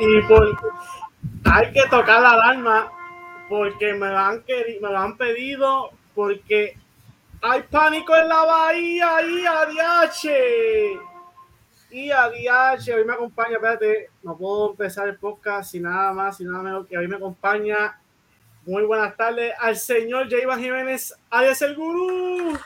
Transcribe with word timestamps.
Y 0.00 0.22
por, 0.22 0.56
hay 1.44 1.72
que 1.72 1.82
tocar 1.90 2.22
la 2.22 2.30
alarma 2.30 2.92
porque 3.48 3.94
me 3.94 4.08
lo 4.08 4.18
han, 4.18 4.44
me 4.46 4.88
lo 4.88 4.98
han 4.98 5.16
pedido 5.16 5.90
porque 6.14 6.76
hay 7.42 7.62
pánico 7.62 8.14
en 8.16 8.28
la 8.28 8.44
bahía 8.44 9.22
y 9.22 9.46
adiache. 9.46 11.00
Y 11.90 12.10
adiache, 12.10 12.94
hoy 12.94 13.04
me 13.04 13.14
acompaña, 13.14 13.56
espérate, 13.56 14.10
no 14.22 14.36
puedo 14.36 14.70
empezar 14.70 15.08
el 15.08 15.18
podcast 15.18 15.70
sin 15.70 15.82
nada 15.84 16.12
más, 16.12 16.36
sin 16.36 16.50
nada 16.50 16.62
menos 16.62 16.86
que 16.86 16.96
hoy 16.96 17.08
me 17.08 17.16
acompaña. 17.16 17.98
Muy 18.66 18.84
buenas 18.84 19.16
tardes 19.16 19.54
al 19.58 19.76
señor 19.76 20.28
Jayvan 20.28 20.60
Jiménez, 20.60 21.14
alias 21.30 21.62
el 21.62 21.74
gurú. 21.74 22.58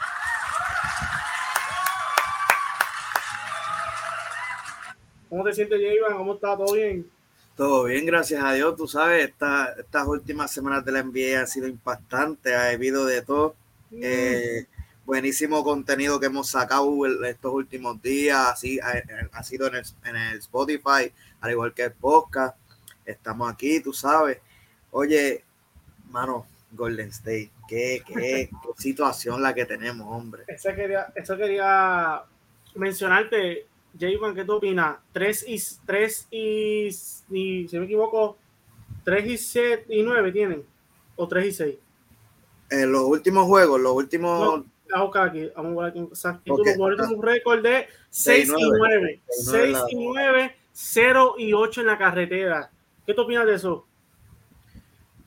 ¿Cómo 5.30 5.44
te 5.44 5.53
sientes, 5.53 5.80
Jayvan? 5.80 6.18
¿Cómo 6.18 6.35
está? 6.35 6.57
¿Todo 6.57 6.75
bien? 6.75 7.08
Todo 7.56 7.84
bien, 7.84 8.06
gracias 8.06 8.42
a 8.42 8.54
Dios. 8.54 8.76
Tú 8.76 8.88
sabes, 8.88 9.29
estas 9.29 10.06
últimas 10.06 10.50
semanas 10.50 10.84
de 10.84 10.92
la 10.92 11.02
NBA 11.02 11.40
han 11.40 11.46
sido 11.46 11.68
impactantes, 11.68 12.54
ha 12.54 12.70
habido 12.70 13.04
de 13.04 13.20
todo. 13.22 13.54
Mm. 13.90 14.00
Eh, 14.02 14.66
buenísimo 15.04 15.62
contenido 15.62 16.18
que 16.18 16.26
hemos 16.26 16.48
sacado 16.48 17.06
estos 17.26 17.52
últimos 17.52 18.00
días, 18.00 18.38
así 18.52 18.80
ha, 18.80 19.42
sido 19.42 19.66
en 19.66 19.75
el, 19.75 20.38
Spotify, 20.38 21.12
al 21.40 21.50
igual 21.50 21.75
que 21.75 21.84
el 21.84 21.92
podcast. 21.92 22.56
Estamos 23.04 23.53
aquí, 23.53 23.80
tú 23.80 23.92
sabes. 23.92 24.39
Oye, 24.90 25.44
mano, 26.08 26.46
Golden 26.70 27.08
State, 27.08 27.50
qué, 27.68 28.03
qué, 28.06 28.48
situación 28.78 29.42
la 29.42 29.54
que 29.54 29.66
tenemos, 29.66 30.06
hombre. 30.08 30.44
Eso 30.46 30.75
quería, 30.75 31.12
eso 31.14 31.36
quería 31.36 32.22
mencionarte 32.75 33.66
Jayvan, 33.98 34.35
¿qué 34.35 34.45
tú 34.45 34.55
opinas? 34.55 34.97
3 35.12 35.45
y, 35.48 35.62
3 35.87 36.29
y, 36.31 36.87
y, 37.31 37.69
si 37.69 37.79
me 37.79 37.85
equivoco, 37.85 38.39
3 39.05 39.27
y 39.27 39.39
7 39.39 39.87
y 39.89 40.03
9 40.03 40.33
tienen, 40.33 40.65
o 41.17 41.29
3 41.29 41.47
y 41.47 41.53
6. 41.53 41.79
En 42.71 42.93
los 42.93 43.03
últimos 43.03 43.47
juegos, 43.47 43.81
los 43.81 43.93
últimos. 43.93 44.41
No, 44.41 44.51
vamos 44.51 44.67
a 44.95 45.03
buscar 45.03 45.29
aquí, 45.29 45.51
vamos 45.55 45.84
a 46.25 46.31
aquí. 46.31 46.51
Okay. 46.51 46.77
Tú 46.77 47.15
un 47.15 47.23
récord 47.23 47.62
de 47.62 47.87
6 48.11 48.49
y 48.49 48.71
9. 48.71 49.23
6 49.29 49.79
y 49.91 50.09
9, 50.09 50.56
0 50.73 51.34
y 51.39 51.53
8 51.53 51.81
en 51.83 51.87
la 51.87 51.99
carretera. 51.99 52.71
¿Qué 53.06 53.15
tú 53.15 53.23
opinas 53.23 53.47
de 53.47 53.55
eso? 53.55 53.87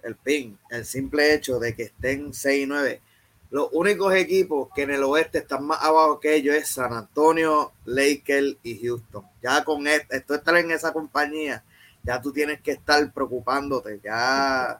El 0.01 0.15
pin, 0.15 0.57
el 0.69 0.85
simple 0.85 1.33
hecho 1.33 1.59
de 1.59 1.75
que 1.75 1.83
estén 1.83 2.33
6 2.33 2.63
y 2.63 2.67
9 2.67 3.01
los 3.51 3.69
únicos 3.71 4.13
equipos 4.15 4.69
que 4.75 4.83
en 4.83 4.91
el 4.91 5.03
oeste 5.03 5.39
están 5.39 5.65
más 5.65 5.81
abajo 5.81 6.19
que 6.19 6.35
ellos 6.35 6.55
es 6.55 6.69
San 6.69 6.93
Antonio, 6.93 7.71
Lakers 7.85 8.57
y 8.63 8.85
Houston. 8.85 9.23
Ya 9.41 9.63
con 9.63 9.87
esto, 9.87 10.35
estar 10.35 10.57
en 10.57 10.71
esa 10.71 10.91
compañía, 10.91 11.63
ya 12.03 12.21
tú 12.21 12.31
tienes 12.31 12.61
que 12.61 12.71
estar 12.71 13.11
preocupándote, 13.13 13.99
ya 14.03 14.79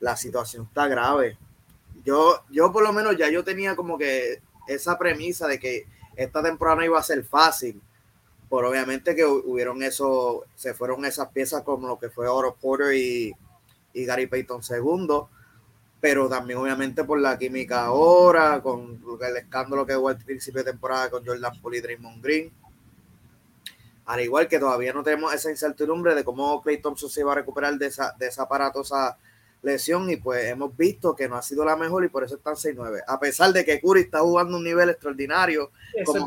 la 0.00 0.16
situación 0.16 0.64
está 0.64 0.88
grave. 0.88 1.38
Yo, 2.04 2.44
yo 2.50 2.72
por 2.72 2.82
lo 2.82 2.92
menos 2.92 3.16
ya 3.16 3.30
yo 3.30 3.44
tenía 3.44 3.74
como 3.76 3.98
que 3.98 4.40
esa 4.68 4.98
premisa 4.98 5.46
de 5.46 5.58
que 5.58 5.86
esta 6.16 6.42
temporada 6.42 6.84
iba 6.84 6.98
a 6.98 7.02
ser 7.02 7.24
fácil, 7.24 7.80
pero 8.48 8.70
obviamente 8.70 9.14
que 9.14 9.24
hubieron 9.24 9.82
eso, 9.82 10.44
se 10.54 10.74
fueron 10.74 11.04
esas 11.04 11.28
piezas 11.28 11.62
como 11.62 11.88
lo 11.88 11.98
que 11.98 12.10
fue 12.10 12.28
Oro 12.28 12.56
y 12.92 13.32
Gary 13.94 14.26
Payton 14.26 14.62
segundo 14.62 15.30
pero 16.00 16.28
también 16.28 16.58
obviamente 16.58 17.04
por 17.04 17.20
la 17.20 17.38
química 17.38 17.86
ahora, 17.86 18.60
con 18.60 19.00
el 19.20 19.36
escándalo 19.36 19.86
que 19.86 19.96
hubo 19.96 20.08
al 20.08 20.18
principio 20.18 20.62
de 20.62 20.70
temporada 20.70 21.10
con 21.10 21.24
Jordan 21.24 21.60
Poole 21.60 21.78
y 21.78 21.80
Draymond 21.80 22.22
Green. 22.22 22.52
Al 24.04 24.20
igual 24.20 24.46
que 24.46 24.58
todavía 24.58 24.92
no 24.92 25.02
tenemos 25.02 25.34
esa 25.34 25.50
incertidumbre 25.50 26.14
de 26.14 26.22
cómo 26.22 26.62
Clay 26.62 26.80
Thompson 26.80 27.10
se 27.10 27.24
va 27.24 27.32
a 27.32 27.36
recuperar 27.36 27.76
de 27.76 27.86
esa, 27.86 28.14
de 28.18 28.28
esa 28.28 28.44
aparatosa 28.44 29.16
lesión 29.62 30.08
y 30.10 30.16
pues 30.16 30.44
hemos 30.44 30.76
visto 30.76 31.16
que 31.16 31.28
no 31.28 31.34
ha 31.34 31.42
sido 31.42 31.64
la 31.64 31.74
mejor 31.74 32.04
y 32.04 32.08
por 32.08 32.22
eso 32.22 32.36
están 32.36 32.54
6-9. 32.54 33.02
A 33.04 33.18
pesar 33.18 33.52
de 33.52 33.64
que 33.64 33.80
Curry 33.80 34.02
está 34.02 34.20
jugando 34.20 34.58
un 34.58 34.62
nivel 34.62 34.90
extraordinario, 34.90 35.72
como, 36.04 36.24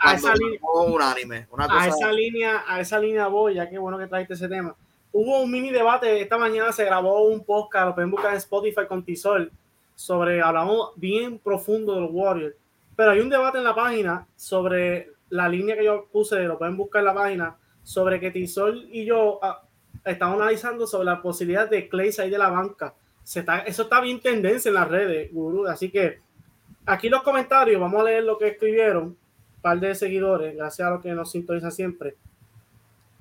a, 0.00 0.14
esa 0.14 0.34
unánime. 0.74 1.46
a 1.56 1.86
esa 1.86 2.10
línea, 2.10 2.64
a 2.66 2.80
esa 2.80 2.98
línea 2.98 3.28
voy, 3.28 3.54
ya 3.54 3.70
que 3.70 3.78
bueno 3.78 3.96
que 3.96 4.08
trajiste 4.08 4.34
ese 4.34 4.48
tema 4.48 4.74
hubo 5.12 5.40
un 5.42 5.50
mini 5.50 5.70
debate. 5.70 6.20
Esta 6.20 6.38
mañana 6.38 6.72
se 6.72 6.84
grabó 6.84 7.22
un 7.26 7.44
podcast, 7.44 7.86
lo 7.86 7.94
pueden 7.94 8.10
buscar 8.10 8.32
en 8.32 8.38
Spotify 8.38 8.86
con 8.88 9.04
Tisol, 9.04 9.52
sobre, 9.94 10.40
hablamos 10.42 10.92
bien 10.96 11.38
profundo 11.38 11.94
de 11.94 12.00
los 12.00 12.10
Warriors. 12.12 12.56
Pero 12.96 13.12
hay 13.12 13.20
un 13.20 13.28
debate 13.28 13.58
en 13.58 13.64
la 13.64 13.74
página 13.74 14.26
sobre 14.36 15.12
la 15.30 15.48
línea 15.48 15.76
que 15.76 15.84
yo 15.84 16.06
puse, 16.12 16.42
lo 16.44 16.58
pueden 16.58 16.76
buscar 16.76 17.00
en 17.00 17.06
la 17.06 17.14
página, 17.14 17.56
sobre 17.82 18.20
que 18.20 18.30
Tisol 18.30 18.86
y 18.90 19.04
yo 19.04 19.38
ah, 19.42 19.62
estamos 20.04 20.40
analizando 20.40 20.86
sobre 20.86 21.06
la 21.06 21.22
posibilidad 21.22 21.68
de 21.68 21.88
Clay 21.88 22.12
salir 22.12 22.32
de 22.32 22.38
la 22.38 22.50
banca. 22.50 22.94
Se 23.22 23.40
está, 23.40 23.60
eso 23.60 23.84
está 23.84 24.00
bien 24.00 24.20
tendencia 24.20 24.68
en 24.68 24.74
las 24.74 24.88
redes, 24.88 25.32
gurú. 25.32 25.66
Así 25.66 25.90
que 25.90 26.18
aquí 26.86 27.08
los 27.08 27.22
comentarios, 27.22 27.80
vamos 27.80 28.00
a 28.00 28.04
leer 28.04 28.24
lo 28.24 28.38
que 28.38 28.48
escribieron, 28.48 29.04
un 29.04 29.16
par 29.62 29.78
de 29.80 29.94
seguidores, 29.94 30.56
gracias 30.56 30.86
a 30.86 30.90
los 30.92 31.02
que 31.02 31.12
nos 31.12 31.30
sintonizan 31.30 31.72
siempre. 31.72 32.16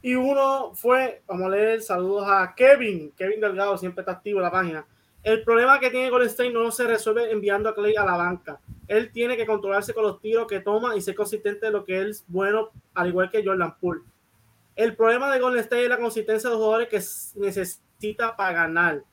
Y 0.01 0.15
uno 0.15 0.73
fue, 0.73 1.21
vamos 1.27 1.45
a 1.45 1.49
leer, 1.49 1.81
saludos 1.81 2.27
a 2.27 2.53
Kevin, 2.55 3.11
Kevin 3.15 3.39
Delgado, 3.39 3.77
siempre 3.77 4.01
está 4.01 4.13
activo 4.13 4.39
en 4.39 4.43
la 4.43 4.51
página. 4.51 4.85
El 5.23 5.43
problema 5.43 5.79
que 5.79 5.91
tiene 5.91 6.09
Golden 6.09 6.29
State 6.29 6.49
no 6.49 6.71
se 6.71 6.87
resuelve 6.87 7.31
enviando 7.31 7.69
a 7.69 7.75
Clay 7.75 7.95
a 7.95 8.03
la 8.03 8.17
banca. 8.17 8.59
Él 8.87 9.11
tiene 9.11 9.37
que 9.37 9.45
controlarse 9.45 9.93
con 9.93 10.03
los 10.03 10.19
tiros 10.19 10.47
que 10.47 10.59
toma 10.59 10.95
y 10.95 11.01
ser 11.01 11.13
consistente 11.13 11.67
de 11.67 11.71
lo 11.71 11.85
que 11.85 12.01
es 12.01 12.25
bueno, 12.27 12.71
al 12.95 13.09
igual 13.09 13.29
que 13.29 13.45
Jordan 13.45 13.77
Poole. 13.79 14.01
El 14.75 14.95
problema 14.95 15.31
de 15.31 15.39
Golden 15.39 15.61
State 15.61 15.83
es 15.83 15.89
la 15.89 15.99
consistencia 15.99 16.49
de 16.49 16.55
los 16.55 16.63
jugadores 16.63 16.89
que 16.89 17.39
necesita 17.39 18.35
para 18.35 18.53
ganar. 18.53 19.03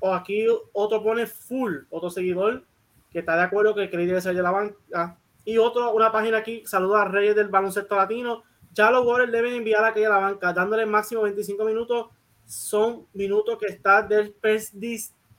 O 0.00 0.14
aquí 0.14 0.46
otro 0.72 1.02
pone 1.02 1.26
full, 1.26 1.80
otro 1.90 2.08
seguidor 2.08 2.64
que 3.10 3.18
está 3.18 3.36
de 3.36 3.42
acuerdo 3.42 3.74
que 3.74 3.90
Clay 3.90 4.06
debe 4.06 4.22
salir 4.22 4.38
de 4.38 4.42
la 4.42 4.50
banca. 4.50 5.18
Y 5.44 5.58
otro, 5.58 5.92
una 5.92 6.10
página 6.10 6.38
aquí, 6.38 6.62
saluda 6.64 7.02
a 7.02 7.08
Reyes 7.08 7.36
del 7.36 7.48
baloncesto 7.48 7.96
latino 7.96 8.44
ya 8.72 8.90
los 8.90 9.06
Warriors 9.06 9.32
deben 9.32 9.54
enviar 9.54 9.84
a 9.84 9.88
aquella 9.88 10.08
a 10.08 10.10
la 10.10 10.18
banca, 10.18 10.52
dándole 10.52 10.86
máximo 10.86 11.22
25 11.22 11.64
minutos. 11.64 12.06
Son 12.46 13.06
minutos 13.12 13.58
que 13.58 13.66
está 13.66 14.02
del 14.02 14.34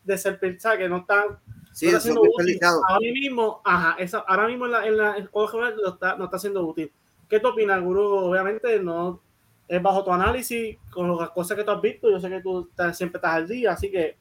de 0.04 0.18
ser 0.18 0.40
que 0.40 0.90
no 0.90 0.98
están. 0.98 1.40
Sí, 1.72 1.92
no 1.92 1.98
está 1.98 2.14
útil. 2.14 2.60
Ahora 2.64 3.00
mismo, 3.00 3.62
ajá, 3.64 3.98
ahora 4.28 4.48
mismo 4.48 4.66
en 4.66 4.72
la, 4.72 4.88
en 4.88 4.98
la, 4.98 5.30
no 5.34 5.88
está, 5.88 6.16
no 6.16 6.26
está 6.26 6.40
siendo 6.40 6.66
útil. 6.66 6.92
¿Qué 7.28 7.40
te 7.40 7.48
opinas, 7.48 7.82
Guru? 7.82 8.04
Obviamente 8.04 8.80
no 8.80 9.22
es 9.68 9.82
bajo 9.82 10.04
tu 10.04 10.12
análisis, 10.12 10.78
con 10.92 11.18
las 11.18 11.32
cosas 11.32 11.58
que 11.58 11.64
tú 11.64 11.72
has 11.72 11.82
visto. 11.82 12.10
Yo 12.12 12.20
sé 12.20 12.30
que 12.30 12.42
tú 12.42 12.70
siempre 12.94 13.18
estás 13.18 13.34
al 13.34 13.48
día, 13.48 13.72
así 13.72 13.90
que 13.90 14.18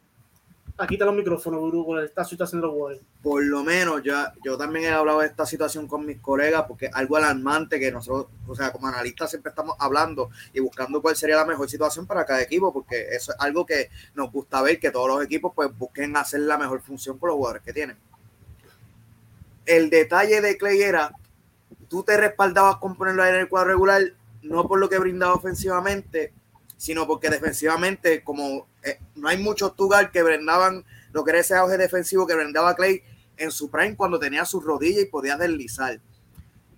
aquí 0.78 0.98
te 0.98 1.04
los 1.04 1.14
micrófonos, 1.14 1.60
Guru, 1.60 1.86
con 1.86 2.04
esta 2.04 2.24
situación 2.24 2.60
de 2.60 2.66
los 2.66 2.76
Warriors. 2.76 3.04
Por 3.22 3.44
lo 3.44 3.62
menos, 3.62 4.02
ya, 4.02 4.32
yo 4.44 4.56
también 4.56 4.86
he 4.86 4.90
hablado 4.90 5.20
de 5.20 5.26
esta 5.26 5.46
situación 5.46 5.86
con 5.86 6.04
mis 6.04 6.18
colegas, 6.18 6.64
porque 6.66 6.86
es 6.86 6.94
algo 6.94 7.16
alarmante 7.16 7.78
que 7.78 7.92
nosotros, 7.92 8.28
o 8.46 8.54
sea, 8.54 8.72
como 8.72 8.88
analistas 8.88 9.30
siempre 9.30 9.50
estamos 9.50 9.76
hablando 9.78 10.30
y 10.52 10.60
buscando 10.60 11.00
cuál 11.00 11.16
sería 11.16 11.36
la 11.36 11.44
mejor 11.44 11.68
situación 11.68 12.06
para 12.06 12.24
cada 12.24 12.42
equipo, 12.42 12.72
porque 12.72 13.08
eso 13.10 13.32
es 13.32 13.40
algo 13.40 13.66
que 13.66 13.90
nos 14.14 14.32
gusta 14.32 14.62
ver, 14.62 14.80
que 14.80 14.90
todos 14.90 15.08
los 15.08 15.24
equipos 15.24 15.52
pues 15.54 15.76
busquen 15.76 16.16
hacer 16.16 16.40
la 16.40 16.58
mejor 16.58 16.80
función 16.80 17.18
por 17.18 17.28
los 17.28 17.36
jugadores 17.36 17.62
que 17.62 17.72
tienen. 17.72 17.96
El 19.64 19.90
detalle 19.90 20.40
de 20.40 20.56
Clay 20.56 20.82
era, 20.82 21.12
tú 21.88 22.02
te 22.02 22.16
respaldabas 22.16 22.76
con 22.78 22.96
ponerlo 22.96 23.24
en 23.24 23.36
el 23.36 23.48
cuadro 23.48 23.70
regular, 23.70 24.02
no 24.42 24.66
por 24.66 24.80
lo 24.80 24.88
que 24.88 24.98
brindaba 24.98 25.34
ofensivamente, 25.34 26.32
sino 26.76 27.06
porque 27.06 27.30
defensivamente, 27.30 28.24
como 28.24 28.66
eh, 28.82 28.98
no 29.14 29.28
hay 29.28 29.38
muchos 29.38 29.76
Tugar 29.76 30.10
que 30.10 30.22
brindaban 30.22 30.84
lo 31.12 31.24
que 31.24 31.30
era 31.30 31.40
ese 31.40 31.54
auge 31.54 31.76
defensivo 31.76 32.26
que 32.26 32.34
brindaba 32.34 32.74
Clay 32.74 33.02
en 33.36 33.50
su 33.50 33.70
prime 33.70 33.96
cuando 33.96 34.18
tenía 34.18 34.44
su 34.44 34.60
rodilla 34.60 35.00
y 35.00 35.06
podía 35.06 35.36
deslizar. 35.36 36.00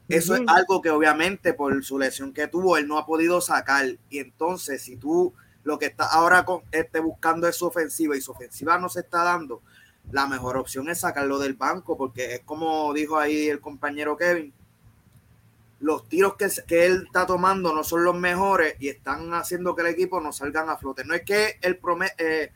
Eso 0.08 0.34
es 0.34 0.42
algo 0.46 0.82
que 0.82 0.90
obviamente 0.90 1.54
por 1.54 1.82
su 1.82 1.98
lesión 1.98 2.32
que 2.34 2.46
tuvo, 2.46 2.76
él 2.76 2.86
no 2.86 2.98
ha 2.98 3.06
podido 3.06 3.40
sacar. 3.40 3.86
Y 4.10 4.18
entonces, 4.18 4.82
si 4.82 4.96
tú 4.96 5.32
lo 5.62 5.78
que 5.78 5.86
está 5.86 6.06
ahora 6.06 6.44
con, 6.44 6.62
este, 6.72 7.00
buscando 7.00 7.48
es 7.48 7.56
su 7.56 7.66
ofensiva 7.66 8.14
y 8.16 8.20
su 8.20 8.32
ofensiva 8.32 8.78
no 8.78 8.90
se 8.90 9.00
está 9.00 9.24
dando, 9.24 9.62
la 10.12 10.26
mejor 10.26 10.58
opción 10.58 10.90
es 10.90 11.00
sacarlo 11.00 11.38
del 11.38 11.54
banco, 11.54 11.96
porque 11.96 12.34
es 12.34 12.40
como 12.40 12.92
dijo 12.92 13.18
ahí 13.18 13.48
el 13.48 13.60
compañero 13.60 14.16
Kevin, 14.18 14.52
los 15.84 16.08
tiros 16.08 16.34
que, 16.36 16.86
él 16.86 17.02
está 17.04 17.26
tomando 17.26 17.74
no 17.74 17.84
son 17.84 18.04
los 18.04 18.16
mejores 18.16 18.74
y 18.80 18.88
están 18.88 19.34
haciendo 19.34 19.76
que 19.76 19.82
el 19.82 19.88
equipo 19.88 20.18
no 20.18 20.32
salgan 20.32 20.70
a 20.70 20.78
flote. 20.78 21.04
No 21.04 21.12
es 21.12 21.22
que 21.24 21.58
el, 21.60 21.78
eh, 22.18 22.52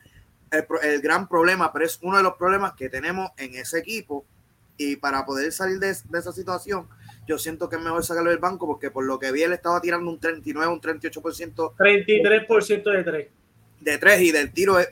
el, 0.51 1.01
gran 1.03 1.29
problema, 1.29 1.71
pero 1.71 1.85
es 1.85 1.99
uno 2.01 2.17
de 2.17 2.23
los 2.23 2.37
problemas 2.37 2.73
que 2.73 2.89
tenemos 2.89 3.31
en 3.37 3.55
ese 3.55 3.81
equipo. 3.81 4.25
Y 4.79 4.97
para 4.97 5.27
poder 5.27 5.53
salir 5.53 5.79
de, 5.79 5.91
esa 5.91 6.33
situación, 6.33 6.89
yo 7.27 7.37
siento 7.37 7.69
que 7.69 7.77
es 7.77 7.83
mejor 7.83 8.03
sacarlo 8.03 8.31
del 8.31 8.39
banco 8.39 8.67
porque 8.67 8.91
por 8.91 9.05
lo 9.05 9.19
que 9.19 9.31
vi 9.31 9.43
él 9.43 9.53
estaba 9.53 9.83
tirando 9.83 10.11
un 10.11 10.19
39, 10.19 10.73
un 10.73 10.81
38%. 10.81 11.75
33% 11.77 12.97
de 12.97 13.05
3. 13.05 13.29
De 13.81 13.97
3 13.97 14.23
y 14.23 14.33
del 14.33 14.53
tiro 14.53 14.79
es, 14.79 14.89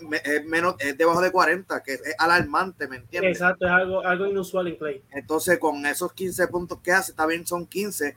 menos, 0.47 0.77
es 0.79 0.97
debajo 0.97 1.21
de 1.21 1.33
40, 1.33 1.83
que 1.83 1.94
es, 1.94 2.00
alarmante, 2.19 2.87
¿me 2.87 2.97
entiendes? 2.97 3.33
Exacto, 3.33 3.67
es 3.67 3.73
algo, 3.73 4.00
algo 4.06 4.27
inusual 4.27 4.69
en 4.69 4.79
play. 4.79 5.03
Entonces, 5.11 5.59
con 5.59 5.85
esos 5.87 6.12
15 6.12 6.47
puntos 6.49 6.79
que 6.83 6.93
hace, 6.93 7.12
también 7.12 7.47
son 7.47 7.67
15, 7.67 8.17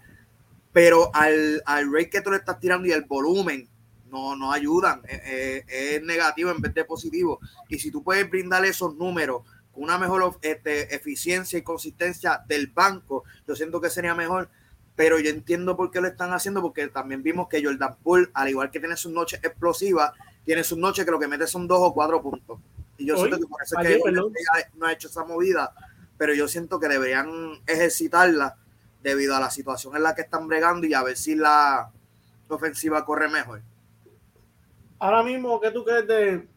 pero 0.72 1.10
al, 1.14 1.64
al 1.66 1.92
rate 1.92 2.10
que 2.12 2.22
tú 2.22 2.32
le 2.32 2.38
estás 2.38 2.60
tirando 2.60 2.88
y 2.88 2.92
el 2.92 3.06
volumen, 3.06 3.68
no, 4.12 4.36
no 4.36 4.52
ayudan, 4.52 5.02
eh, 5.08 5.22
eh, 5.26 5.96
es, 5.96 6.04
negativo 6.04 6.52
en 6.52 6.62
vez 6.62 6.74
de 6.74 6.86
positivo. 6.86 7.40
Y 7.68 7.80
si 7.80 7.92
tú 7.92 8.04
puedes 8.04 8.30
brindar 8.30 8.66
esos 8.66 8.96
números 8.96 9.44
con 9.72 9.84
una 9.84 9.98
mejor 9.98 10.38
este, 10.42 10.94
eficiencia 10.96 11.58
y 11.60 11.62
consistencia 11.62 12.44
del 12.48 12.68
banco, 12.68 13.24
yo 13.48 13.56
siento 13.56 13.80
que 13.80 13.90
sería 13.90 14.16
mejor. 14.16 14.50
Pero 14.96 15.18
yo 15.20 15.30
entiendo 15.30 15.78
por 15.78 15.92
qué 15.92 16.02
lo 16.02 16.08
están 16.08 16.34
haciendo, 16.34 16.62
porque 16.62 16.88
también 16.88 17.24
vimos 17.24 17.48
que 17.48 17.64
Jordan 17.64 17.96
Poole, 18.04 18.30
al 18.34 18.50
igual 18.50 18.70
que 18.70 18.80
tiene 18.80 18.98
sus 18.98 19.12
noches 19.12 19.40
explosivas, 19.44 20.12
tiene 20.50 20.64
sus 20.64 20.80
noches 20.80 21.06
que 21.06 21.12
lo 21.12 21.20
que 21.20 21.28
mete 21.28 21.46
son 21.46 21.68
dos 21.68 21.78
o 21.80 21.94
cuatro 21.94 22.24
puntos. 22.24 22.60
Y 22.98 23.06
yo 23.06 23.16
siento 23.18 23.38
que 23.38 23.46
por 23.46 23.62
eso 23.62 23.80
es 23.80 23.88
que 23.88 24.78
no 24.80 24.88
ha 24.88 24.92
hecho 24.92 25.08
esa 25.08 25.24
movida, 25.24 25.76
pero 26.18 26.34
yo 26.34 26.48
siento 26.48 26.80
que 26.80 26.88
deberían 26.88 27.30
ejercitarla 27.68 28.58
debido 29.04 29.36
a 29.36 29.40
la 29.40 29.52
situación 29.52 29.96
en 29.96 30.02
la 30.02 30.16
que 30.16 30.24
están 30.24 30.48
bregando 30.48 30.88
y 30.88 30.96
a 30.96 31.04
ver 31.04 31.18
si 31.18 31.36
la 31.36 31.92
ofensiva 32.48 33.06
corre 33.06 33.30
mejor. 33.30 33.62
Ahora 34.98 35.22
mismo, 35.22 35.62
¿qué 35.62 35.70
tú 35.70 35.86
crees 35.86 36.08
de, 36.08 36.48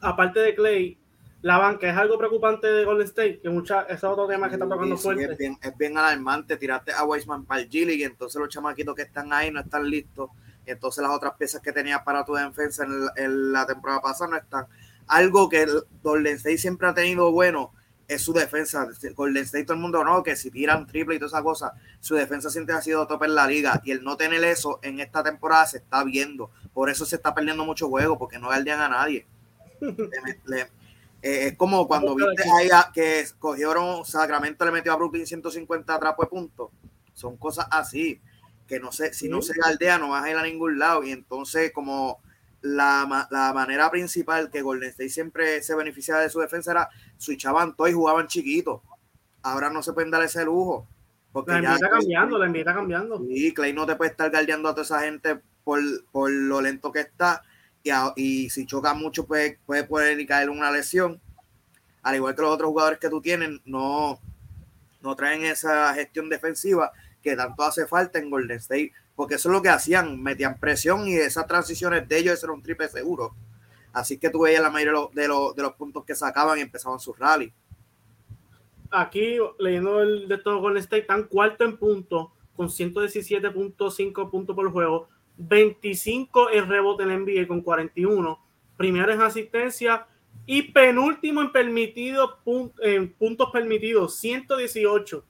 aparte 0.00 0.40
de 0.40 0.56
Clay, 0.56 0.98
la 1.42 1.58
banca 1.58 1.88
es 1.88 1.96
algo 1.96 2.18
preocupante 2.18 2.66
de 2.66 2.84
Golden 2.84 3.06
State? 3.06 3.38
Que 3.40 3.50
mucha, 3.50 3.82
ese 3.82 3.94
es 3.94 4.02
otro 4.02 4.26
tema 4.26 4.48
que 4.48 4.54
está 4.54 4.68
tocando 4.68 4.96
fuerte. 4.96 5.30
Es 5.30 5.38
bien, 5.38 5.56
es 5.62 5.78
bien, 5.78 5.96
alarmante. 5.96 6.56
Tiraste 6.56 6.90
a 6.90 7.04
Weisman 7.04 7.44
para 7.44 7.60
el 7.60 7.68
Gilly 7.68 7.94
y 7.94 8.02
entonces 8.02 8.40
los 8.40 8.48
chamaquitos 8.48 8.96
que 8.96 9.02
están 9.02 9.32
ahí 9.32 9.52
no 9.52 9.60
están 9.60 9.88
listos. 9.88 10.30
Entonces 10.70 11.02
las 11.02 11.12
otras 11.12 11.34
piezas 11.34 11.60
que 11.60 11.72
tenías 11.72 12.02
para 12.02 12.24
tu 12.24 12.34
defensa 12.34 12.84
en, 12.84 13.08
en 13.16 13.52
la 13.52 13.66
temporada 13.66 14.00
pasada 14.00 14.30
no 14.30 14.36
están. 14.36 14.66
Algo 15.06 15.48
que 15.48 15.66
Golden 16.02 16.36
State 16.36 16.58
siempre 16.58 16.88
ha 16.88 16.94
tenido 16.94 17.32
bueno 17.32 17.72
es 18.10 18.22
su 18.22 18.32
defensa. 18.32 18.88
Golden 19.14 19.44
State, 19.44 19.64
todo 19.64 19.74
el 19.74 19.80
mundo 19.80 20.02
no, 20.04 20.22
que 20.22 20.34
si 20.34 20.50
tiran 20.50 20.86
triple 20.86 21.14
y 21.14 21.18
toda 21.18 21.28
esa 21.28 21.42
cosa, 21.42 21.74
su 22.00 22.16
defensa 22.16 22.50
siempre 22.50 22.74
ha 22.74 22.82
sido 22.82 23.06
top 23.06 23.24
en 23.24 23.34
la 23.36 23.46
liga. 23.46 23.80
Y 23.84 23.92
el 23.92 24.02
no 24.02 24.16
tener 24.16 24.42
eso 24.44 24.80
en 24.82 24.98
esta 25.00 25.22
temporada 25.22 25.66
se 25.66 25.78
está 25.78 26.02
viendo. 26.02 26.50
Por 26.74 26.90
eso 26.90 27.06
se 27.06 27.16
está 27.16 27.34
perdiendo 27.34 27.64
mucho 27.64 27.88
juego, 27.88 28.18
porque 28.18 28.38
no 28.38 28.48
guardian 28.48 28.80
a 28.80 28.88
nadie. 28.88 29.26
Eh, 31.22 31.48
es 31.48 31.56
como 31.58 31.86
cuando 31.86 32.14
viste 32.14 32.44
ahí 32.50 32.70
que 32.94 33.26
cogieron 33.38 34.06
Sacramento, 34.06 34.64
le 34.64 34.70
metió 34.70 34.90
a 34.90 34.96
Brooklyn 34.96 35.26
150 35.26 35.98
trapos 35.98 36.24
de 36.24 36.30
puntos. 36.30 36.70
Son 37.12 37.36
cosas 37.36 37.66
así, 37.70 38.18
que 38.70 38.78
no 38.78 38.92
sé, 38.92 39.12
si 39.12 39.28
no 39.28 39.42
se 39.42 39.52
galdea, 39.52 39.98
no 39.98 40.10
vas 40.10 40.22
a 40.22 40.30
ir 40.30 40.36
a 40.36 40.44
ningún 40.44 40.78
lado. 40.78 41.02
Y 41.02 41.10
entonces, 41.10 41.72
como 41.72 42.20
la, 42.62 43.26
la, 43.32 43.52
manera 43.52 43.90
principal 43.90 44.48
que 44.48 44.62
Golden 44.62 44.90
State 44.90 45.10
siempre 45.10 45.60
se 45.60 45.74
beneficiaba 45.74 46.20
de 46.20 46.30
su 46.30 46.38
defensa 46.38 46.70
era 46.70 46.88
switchaban 47.18 47.74
todo 47.74 47.88
y 47.88 47.92
jugaban 47.92 48.28
chiquitos. 48.28 48.80
Ahora 49.42 49.70
no 49.70 49.82
se 49.82 49.92
pueden 49.92 50.12
dar 50.12 50.22
ese 50.22 50.44
lujo. 50.44 50.86
Porque 51.32 51.50
la 51.60 51.74
está 51.74 51.90
cambiando, 51.90 52.38
la 52.38 52.46
está 52.46 52.72
cambiando. 52.72 53.20
Y 53.28 53.52
Clay 53.52 53.72
no 53.72 53.86
te 53.86 53.96
puede 53.96 54.12
estar 54.12 54.30
guardiando 54.30 54.68
a 54.68 54.72
toda 54.72 54.84
esa 54.84 55.00
gente 55.00 55.40
por, 55.64 55.80
por 56.12 56.30
lo 56.30 56.60
lento 56.60 56.92
que 56.92 57.00
está. 57.00 57.42
Y, 57.82 57.90
y 58.14 58.50
si 58.50 58.66
choca 58.66 58.94
mucho, 58.94 59.26
puede, 59.26 59.58
puede 59.66 59.82
poder 59.82 60.24
caer 60.26 60.48
una 60.48 60.70
lesión. 60.70 61.20
Al 62.02 62.14
igual 62.14 62.36
que 62.36 62.42
los 62.42 62.52
otros 62.52 62.68
jugadores 62.68 63.00
que 63.00 63.10
tú 63.10 63.20
tienes, 63.20 63.60
no, 63.64 64.20
no 65.02 65.16
traen 65.16 65.44
esa 65.44 65.92
gestión 65.94 66.28
defensiva 66.28 66.92
que 67.22 67.36
tanto 67.36 67.62
hace 67.62 67.86
falta 67.86 68.18
en 68.18 68.30
Golden 68.30 68.58
State 68.58 68.92
porque 69.20 69.34
eso 69.34 69.50
es 69.50 69.52
lo 69.52 69.60
que 69.60 69.68
hacían, 69.68 70.22
metían 70.22 70.58
presión 70.58 71.06
y 71.06 71.14
esas 71.14 71.46
transiciones 71.46 72.08
de 72.08 72.16
ellos 72.16 72.42
eran 72.42 72.54
un 72.54 72.62
triple 72.62 72.88
seguro. 72.88 73.34
Así 73.92 74.16
que 74.16 74.30
tú 74.30 74.40
veías 74.40 74.62
la 74.62 74.70
mayoría 74.70 74.98
de 75.12 75.28
los, 75.28 75.54
de 75.54 75.62
los, 75.62 75.72
puntos 75.74 76.06
que 76.06 76.14
sacaban 76.14 76.58
y 76.58 76.62
empezaban 76.62 76.98
sus 76.98 77.18
rally. 77.18 77.52
Aquí, 78.90 79.36
leyendo 79.58 80.00
el 80.00 80.26
de 80.26 80.38
todo 80.38 80.60
Golden 80.60 80.82
State, 80.82 81.02
están 81.02 81.24
cuarto 81.24 81.64
en 81.64 81.76
punto, 81.76 82.32
con 82.56 82.68
117.5 82.68 84.30
puntos 84.30 84.56
por 84.56 84.72
juego, 84.72 85.10
25 85.36 86.52
en 86.52 86.66
rebote 86.66 87.02
en 87.02 87.22
NBA 87.22 87.46
con 87.46 87.60
41, 87.60 88.42
primero 88.78 89.12
en 89.12 89.20
asistencia 89.20 90.06
y 90.46 90.62
penúltimo 90.62 91.42
en, 91.42 91.52
permitido, 91.52 92.38
en 92.80 93.12
puntos 93.12 93.50
permitidos, 93.50 94.16
118. 94.16 95.24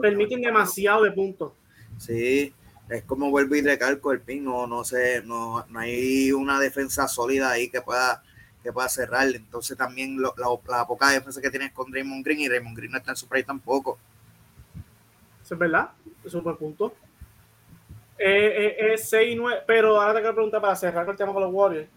Permiten 0.00 0.40
demasiado 0.40 1.04
de 1.04 1.12
puntos. 1.12 1.52
Sí, 1.98 2.52
es 2.88 3.02
como 3.04 3.30
vuelvo 3.30 3.54
y 3.54 3.62
recalco 3.62 4.12
el 4.12 4.20
pin, 4.20 4.44
no, 4.44 4.66
no 4.66 4.84
sé, 4.84 5.22
no, 5.24 5.64
no 5.68 5.78
hay 5.78 6.32
una 6.32 6.58
defensa 6.58 7.06
sólida 7.08 7.50
ahí 7.50 7.68
que 7.68 7.82
pueda 7.82 8.22
que 8.62 8.72
pueda 8.72 8.88
cerrar. 8.88 9.28
Entonces 9.28 9.76
también 9.76 10.20
la, 10.20 10.86
poca 10.86 11.10
defensa 11.10 11.40
que 11.40 11.50
tienes 11.50 11.72
con 11.72 11.92
Raymond 11.92 12.24
Green 12.24 12.40
y 12.40 12.48
Raymond 12.48 12.76
Green 12.76 12.92
no 12.92 12.98
está 12.98 13.12
en 13.12 13.16
su 13.16 13.28
play 13.28 13.42
tampoco. 13.42 13.98
Eso 15.42 15.54
es 15.54 15.60
verdad, 15.60 15.90
es 16.24 16.34
un 16.34 16.44
buen 16.44 16.56
punto. 16.56 16.94
Eh, 18.18 18.76
eh, 18.78 18.92
es 18.94 19.08
6 19.08 19.34
9, 19.36 19.62
pero 19.66 20.00
ahora 20.00 20.14
te 20.14 20.20
quiero 20.20 20.34
preguntar 20.34 20.60
para 20.60 20.76
cerrar 20.76 21.08
el 21.08 21.16
tema 21.16 21.32
con 21.32 21.42
los 21.42 21.52
Warriors. 21.52 21.88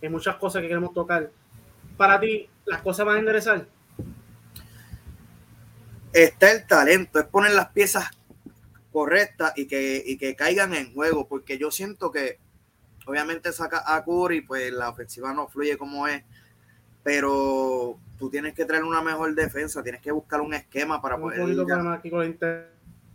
Hay 0.00 0.08
muchas 0.08 0.36
cosas 0.36 0.62
que 0.62 0.68
queremos 0.68 0.94
tocar. 0.94 1.30
Para 1.96 2.18
ti, 2.18 2.48
¿las 2.64 2.82
cosas 2.82 3.04
van 3.04 3.16
a 3.16 3.18
enderezar? 3.20 3.66
Está 6.12 6.52
el 6.52 6.66
talento, 6.66 7.18
es 7.18 7.26
poner 7.26 7.52
las 7.52 7.68
piezas 7.68 8.10
correcta 8.92 9.52
y 9.56 9.66
que, 9.66 10.02
y 10.04 10.18
que 10.18 10.36
caigan 10.36 10.74
en 10.74 10.92
juego, 10.92 11.26
porque 11.26 11.58
yo 11.58 11.70
siento 11.70 12.12
que 12.12 12.38
obviamente 13.06 13.52
saca 13.52 13.82
a 13.86 14.04
Curry, 14.04 14.42
pues 14.42 14.72
la 14.72 14.90
ofensiva 14.90 15.32
no 15.32 15.48
fluye 15.48 15.78
como 15.78 16.06
es, 16.06 16.22
pero 17.02 17.98
tú 18.18 18.30
tienes 18.30 18.54
que 18.54 18.64
traer 18.64 18.84
una 18.84 19.02
mejor 19.02 19.34
defensa, 19.34 19.82
tienes 19.82 20.00
que 20.00 20.12
buscar 20.12 20.40
un 20.40 20.54
esquema 20.54 21.00
para 21.00 21.18
poder 21.18 21.40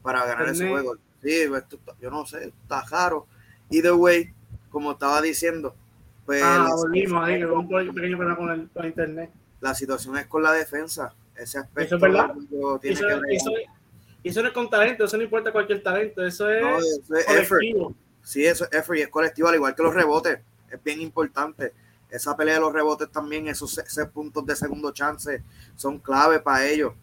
para 0.01 0.25
ganar 0.25 0.49
ese 0.49 0.69
juego. 0.69 0.95
Sí, 1.21 1.45
pues, 1.47 1.65
yo 1.99 2.09
no 2.09 2.25
sé, 2.25 2.45
está 2.47 2.83
raro. 2.89 3.27
Either 3.69 3.93
way, 3.93 4.33
como 4.69 4.93
estaba 4.93 5.21
diciendo, 5.21 5.75
pues 6.25 6.41
ah, 6.43 6.67
un 6.75 6.91
pequeño 6.91 8.17
problema 8.17 8.35
con 8.35 8.49
el, 8.51 8.85
internet. 8.85 9.31
La 9.59 9.73
situación 9.73 10.17
es 10.17 10.27
con 10.27 10.43
la 10.43 10.51
defensa. 10.51 11.13
Ese 11.37 11.59
aspecto 11.59 11.95
eso 11.95 11.95
es 11.95 12.01
verdad. 12.01 12.31
Eso, 12.81 13.51
y 14.23 14.29
eso 14.29 14.41
no 14.41 14.47
es 14.47 14.53
con 14.53 14.69
talento, 14.69 15.05
eso 15.05 15.17
no 15.17 15.23
importa 15.23 15.51
cualquier 15.51 15.81
talento, 15.81 16.25
eso 16.25 16.49
es, 16.49 17.01
colectivo. 17.25 17.95
Sí, 18.21 18.45
eso 18.45 18.65
es 18.65 18.73
effort 18.73 18.97
y 18.97 19.01
es 19.03 19.09
colectivo, 19.09 19.47
al 19.47 19.55
igual 19.55 19.75
que 19.75 19.83
los 19.83 19.93
rebotes, 19.93 20.39
es 20.69 20.83
bien 20.83 21.01
importante. 21.01 21.73
Esa 22.09 22.35
pelea 22.35 22.55
de 22.55 22.61
los 22.61 22.73
rebotes 22.73 23.09
también, 23.11 23.47
esos 23.47 23.71
seis 23.71 24.07
puntos 24.13 24.45
de 24.45 24.55
segundo 24.55 24.91
chance 24.91 25.43
son 25.75 25.99
clave 25.99 26.39
para 26.39 26.65
ellos. 26.65 26.93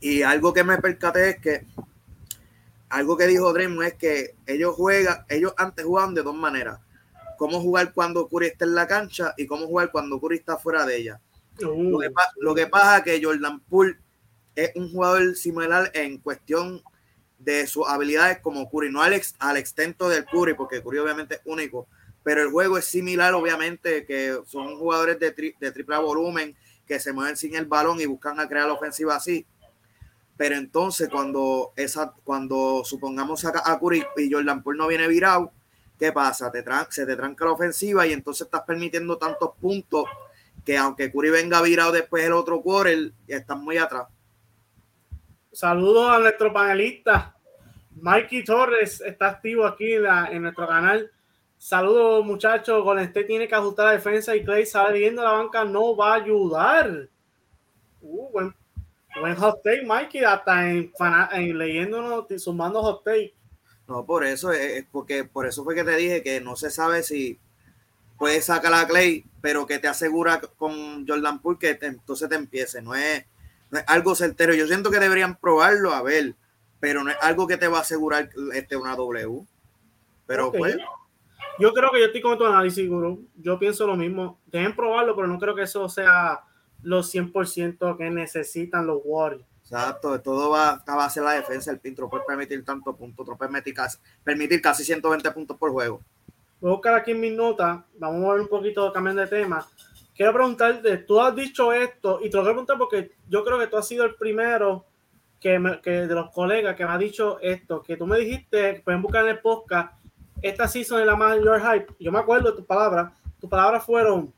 Y 0.00 0.22
algo 0.22 0.52
que 0.52 0.64
me 0.64 0.78
percaté 0.78 1.30
es 1.30 1.38
que 1.38 1.66
algo 2.88 3.16
que 3.16 3.26
dijo 3.26 3.52
Dream 3.52 3.82
es 3.82 3.94
que 3.94 4.34
ellos 4.46 4.74
juegan, 4.74 5.24
ellos 5.28 5.52
antes 5.56 5.84
jugaban 5.84 6.14
de 6.14 6.22
dos 6.22 6.34
maneras. 6.34 6.80
Cómo 7.36 7.60
jugar 7.60 7.92
cuando 7.92 8.28
Curry 8.28 8.46
está 8.46 8.64
en 8.64 8.74
la 8.74 8.86
cancha 8.86 9.34
y 9.36 9.46
cómo 9.46 9.66
jugar 9.66 9.90
cuando 9.90 10.20
Curry 10.20 10.38
está 10.38 10.56
fuera 10.56 10.86
de 10.86 10.96
ella. 10.96 11.20
Lo, 11.58 11.98
que, 11.98 12.10
lo, 12.36 12.54
que, 12.54 12.66
pasa 12.66 12.98
es 12.98 13.04
que 13.04 13.24
Jordan 13.24 13.60
Poole 13.60 13.96
es 14.54 14.72
un 14.74 14.90
jugador 14.90 15.34
similar 15.36 15.90
en 15.94 16.18
cuestión 16.18 16.82
de 17.38 17.66
sus 17.66 17.86
habilidades 17.88 18.40
como 18.40 18.68
Curry, 18.70 18.90
no 18.90 19.02
al, 19.02 19.20
al 19.38 19.56
extento 19.56 20.08
del 20.08 20.24
Curry, 20.24 20.54
porque 20.54 20.82
Curry 20.82 20.98
obviamente 20.98 21.36
es 21.36 21.40
único, 21.44 21.86
pero 22.22 22.42
el 22.42 22.50
juego 22.50 22.78
es 22.78 22.86
similar, 22.86 23.34
obviamente, 23.34 24.04
que 24.04 24.38
son 24.46 24.76
jugadores 24.78 25.20
de, 25.20 25.54
de 25.60 25.72
triple 25.72 25.98
volumen 25.98 26.56
que 26.86 27.00
se 27.00 27.12
mueven 27.12 27.36
sin 27.36 27.54
el 27.54 27.66
balón 27.66 28.00
y 28.00 28.06
buscan 28.06 28.40
a 28.40 28.48
crear 28.48 28.66
la 28.66 28.74
ofensiva 28.74 29.16
así. 29.16 29.46
Pero 30.36 30.56
entonces, 30.56 31.08
cuando 31.08 31.72
esa, 31.76 32.12
cuando 32.24 32.82
supongamos 32.84 33.44
a, 33.44 33.52
a 33.64 33.78
Curry 33.78 34.04
y 34.16 34.32
Jordan 34.32 34.62
Poole 34.62 34.78
no 34.78 34.86
viene 34.86 35.08
virado, 35.08 35.52
¿qué 35.98 36.12
pasa? 36.12 36.50
Te 36.50 36.64
se 36.90 37.06
te 37.06 37.16
tranca 37.16 37.44
la 37.44 37.52
ofensiva 37.52 38.06
y 38.06 38.12
entonces 38.12 38.46
estás 38.46 38.62
permitiendo 38.62 39.18
tantos 39.18 39.50
puntos 39.60 40.04
que 40.66 40.76
aunque 40.76 41.12
Curry 41.12 41.30
venga 41.30 41.62
virado 41.62 41.92
después 41.92 42.24
el 42.24 42.32
otro 42.32 42.60
quarter, 42.60 43.12
están 43.28 43.62
muy 43.62 43.78
atrás. 43.78 44.08
Saludos 45.52 46.10
a 46.10 46.18
nuestro 46.18 46.52
panelista. 46.52 47.36
Mikey 47.94 48.44
Torres 48.44 49.00
está 49.00 49.28
activo 49.28 49.64
aquí 49.64 49.94
en, 49.94 50.42
nuestro 50.42 50.66
canal. 50.66 51.10
Saludos, 51.56 52.26
muchachos. 52.26 52.82
Con 52.82 52.98
este 52.98 53.22
tiene 53.22 53.46
que 53.46 53.54
ajustar 53.54 53.86
la 53.86 53.92
defensa 53.92 54.34
y 54.34 54.44
Clay 54.44 54.66
saliendo 54.66 55.22
de 55.22 55.28
la 55.28 55.34
banca 55.34 55.64
no 55.64 55.96
va 55.96 56.12
a 56.12 56.16
ayudar. 56.16 57.08
Uh, 58.02 58.28
buen, 58.32 58.54
buen 59.20 59.36
hot 59.36 59.62
take, 59.62 59.86
Mikey. 59.86 60.24
Hasta 60.24 60.68
en, 60.68 60.92
en 61.32 61.58
leyéndonos, 61.58 62.26
sumando 62.42 62.82
hot 62.82 63.04
take. 63.04 63.34
No, 63.86 64.04
por 64.04 64.24
eso 64.24 64.50
es 64.50 64.84
porque 64.90 65.24
por 65.24 65.46
eso 65.46 65.62
fue 65.62 65.76
que 65.76 65.84
te 65.84 65.96
dije 65.96 66.24
que 66.24 66.40
no 66.40 66.56
se 66.56 66.70
sabe 66.70 67.04
si 67.04 67.38
puedes 68.18 68.46
sacar 68.46 68.72
a 68.74 68.86
Clay, 68.86 69.24
pero 69.40 69.66
que 69.66 69.78
te 69.78 69.88
asegura 69.88 70.40
con 70.40 71.06
Jordan 71.06 71.40
Poole 71.40 71.58
que 71.58 71.78
entonces 71.82 72.28
te 72.28 72.34
empiece. 72.34 72.82
No 72.82 72.94
es 72.94 73.24
algo 73.86 74.14
certero. 74.14 74.54
Yo 74.54 74.66
siento 74.66 74.90
que 74.90 74.98
deberían 74.98 75.36
probarlo 75.36 75.92
a 75.92 76.02
ver, 76.02 76.34
pero 76.80 77.04
no 77.04 77.10
es 77.10 77.16
algo 77.20 77.46
que 77.46 77.56
te 77.56 77.68
va 77.68 77.78
a 77.78 77.82
asegurar 77.82 78.28
este, 78.54 78.76
una 78.76 78.96
W. 78.96 79.44
Pero 80.26 80.52
pues. 80.52 80.76
Yo 81.58 81.72
creo 81.72 81.90
que 81.90 82.00
yo 82.00 82.06
estoy 82.06 82.20
con 82.20 82.36
tu 82.36 82.44
análisis, 82.44 82.86
Guru. 82.88 83.26
Yo 83.36 83.58
pienso 83.58 83.86
lo 83.86 83.96
mismo. 83.96 84.38
Deben 84.46 84.76
probarlo, 84.76 85.16
pero 85.16 85.26
no 85.26 85.38
creo 85.38 85.54
que 85.54 85.62
eso 85.62 85.88
sea 85.88 86.42
los 86.82 87.14
100% 87.14 87.96
que 87.96 88.10
necesitan 88.10 88.86
los 88.86 89.00
Warriors. 89.04 89.46
Exacto, 89.62 90.20
todo 90.20 90.50
va, 90.50 90.82
a 90.86 91.10
ser 91.10 91.24
la 91.24 91.32
defensa. 91.32 91.72
El 91.72 91.80
Pintro 91.80 92.08
puede 92.08 92.24
permitir 92.24 92.64
tanto 92.64 92.94
puntos, 92.94 93.26
no 93.26 93.36
permitir 93.36 93.74
casi, 93.74 93.98
permitir 94.22 94.62
casi 94.62 94.84
120 94.84 95.28
puntos 95.32 95.56
por 95.56 95.72
juego. 95.72 96.00
Voy 96.60 96.70
a 96.70 96.74
buscar 96.74 96.94
aquí 96.94 97.10
en 97.10 97.20
mis 97.20 97.32
notas, 97.32 97.80
vamos 97.98 98.24
a 98.24 98.32
ver 98.32 98.42
un 98.42 98.48
poquito 98.48 98.92
cambiando 98.92 99.22
de 99.22 99.28
tema. 99.28 99.66
Quiero 100.14 100.32
preguntarte, 100.32 100.98
tú 100.98 101.20
has 101.20 101.34
dicho 101.34 101.72
esto, 101.72 102.20
y 102.22 102.30
te 102.30 102.36
lo 102.36 102.42
voy 102.42 102.50
a 102.50 102.54
preguntar 102.54 102.78
porque 102.78 103.12
yo 103.28 103.44
creo 103.44 103.58
que 103.58 103.66
tú 103.66 103.76
has 103.76 103.86
sido 103.86 104.04
el 104.04 104.14
primero 104.14 104.86
que, 105.38 105.58
de 105.58 106.14
los 106.14 106.30
colegas 106.30 106.74
que 106.74 106.84
me 106.84 106.92
ha 106.92 106.98
dicho 106.98 107.38
esto, 107.40 107.82
que 107.82 107.96
tú 107.96 108.06
me 108.06 108.18
dijiste, 108.18 108.80
pueden 108.84 109.02
buscar 109.02 109.24
en 109.24 109.30
el 109.30 109.40
podcast, 109.40 109.92
esta 110.42 110.66
season 110.66 111.00
es 111.00 111.06
la 111.06 111.16
mayor 111.16 111.60
hype. 111.60 111.94
Yo 111.98 112.10
me 112.10 112.18
acuerdo 112.18 112.50
de 112.50 112.56
tus 112.56 112.66
palabras, 112.66 113.12
tus 113.38 113.48
palabras 113.48 113.84
fueron, 113.84 114.32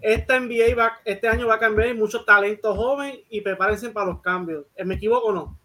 esta 0.00 0.38
NBA 0.38 0.74
va, 0.76 0.98
este 1.04 1.28
año 1.28 1.46
va 1.46 1.54
a 1.54 1.60
cambiar 1.60 1.94
mucho 1.94 2.24
talento 2.24 2.74
joven 2.74 3.20
y 3.30 3.40
prepárense 3.40 3.90
para 3.90 4.06
los 4.06 4.20
cambios. 4.20 4.66
Eh, 4.74 4.84
¿Me 4.84 4.96
equivoco 4.96 5.28
o 5.28 5.32
no? 5.32 5.58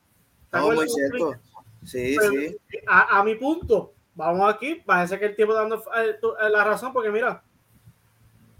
No, 0.52 0.72
muy 0.72 0.88
cierto. 0.88 1.36
Sí, 1.84 2.16
sí. 2.16 2.58
A, 2.86 3.24
mi 3.24 3.36
punto, 3.36 3.94
vamos 4.18 4.52
aquí, 4.52 4.76
parece 4.76 5.20
que 5.20 5.26
el 5.26 5.36
tiempo 5.36 5.54
dando 5.54 5.78
eh, 5.96 6.20
eh, 6.20 6.50
la 6.50 6.64
razón, 6.64 6.92
porque 6.92 7.12
mira, 7.12 7.44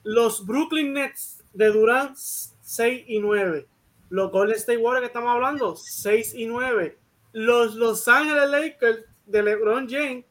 los 0.04 0.46
Brooklyn 0.46 0.94
Nets 0.94 1.44
de 1.52 1.72
Durant 1.72 2.16
6 2.16 3.06
y 3.08 3.20
9, 3.20 3.68
los 4.10 4.32
Golden 4.32 4.56
State 4.56 4.78
Warriors 4.78 5.02
que 5.02 5.08
estamos 5.08 5.34
hablando 5.34 5.76
6 5.76 6.36
y 6.36 6.46
9, 6.46 6.98
los 7.34 7.76
Los 7.76 8.08
Angeles 8.08 8.50
Lakers 8.50 9.04
de 9.26 9.44
LeBron 9.44 9.90
James 9.90 10.26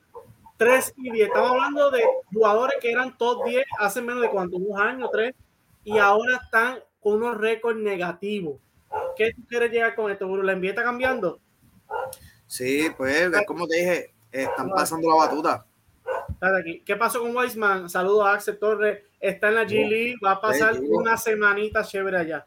3 0.56 0.94
y 0.96 1.10
10. 1.10 1.28
Estamos 1.28 1.50
hablando 1.50 1.90
de 1.90 2.02
jugadores 2.32 2.78
que 2.80 2.92
eran 2.92 3.18
top 3.18 3.44
10 3.46 3.66
hace 3.80 4.00
menos 4.00 4.22
de 4.22 4.30
cuántos, 4.30 4.60
un 4.64 4.80
año, 4.80 5.08
tres, 5.10 5.34
y 5.84 5.98
ahora 5.98 6.36
están 6.36 6.78
con 7.00 7.14
unos 7.14 7.36
récords 7.36 7.78
negativos. 7.78 8.58
¿Qué 9.16 9.34
tú 9.34 9.42
quieres 9.48 9.72
llegar 9.72 9.94
con 9.96 10.10
esto, 10.10 10.34
¿La 10.36 10.54
NBA 10.54 10.70
está 10.70 10.84
cambiando? 10.84 11.40
Sí, 12.46 12.88
pues, 12.96 13.30
como 13.46 13.66
te 13.66 13.76
dije, 13.76 14.15
están 14.42 14.70
pasando 14.70 15.08
la 15.08 15.16
batuta. 15.16 15.66
¿Qué 16.84 16.96
pasó 16.96 17.20
con 17.20 17.34
Weisman? 17.34 17.88
Saludos 17.88 18.26
a 18.26 18.32
Axel 18.34 18.58
Torres. 18.58 19.02
Está 19.20 19.48
en 19.48 19.54
la 19.54 19.64
G 19.64 19.88
League. 19.88 20.16
Va 20.24 20.32
a 20.32 20.40
pasar 20.40 20.78
una 20.80 21.16
semanita 21.16 21.82
chévere 21.82 22.18
allá. 22.18 22.46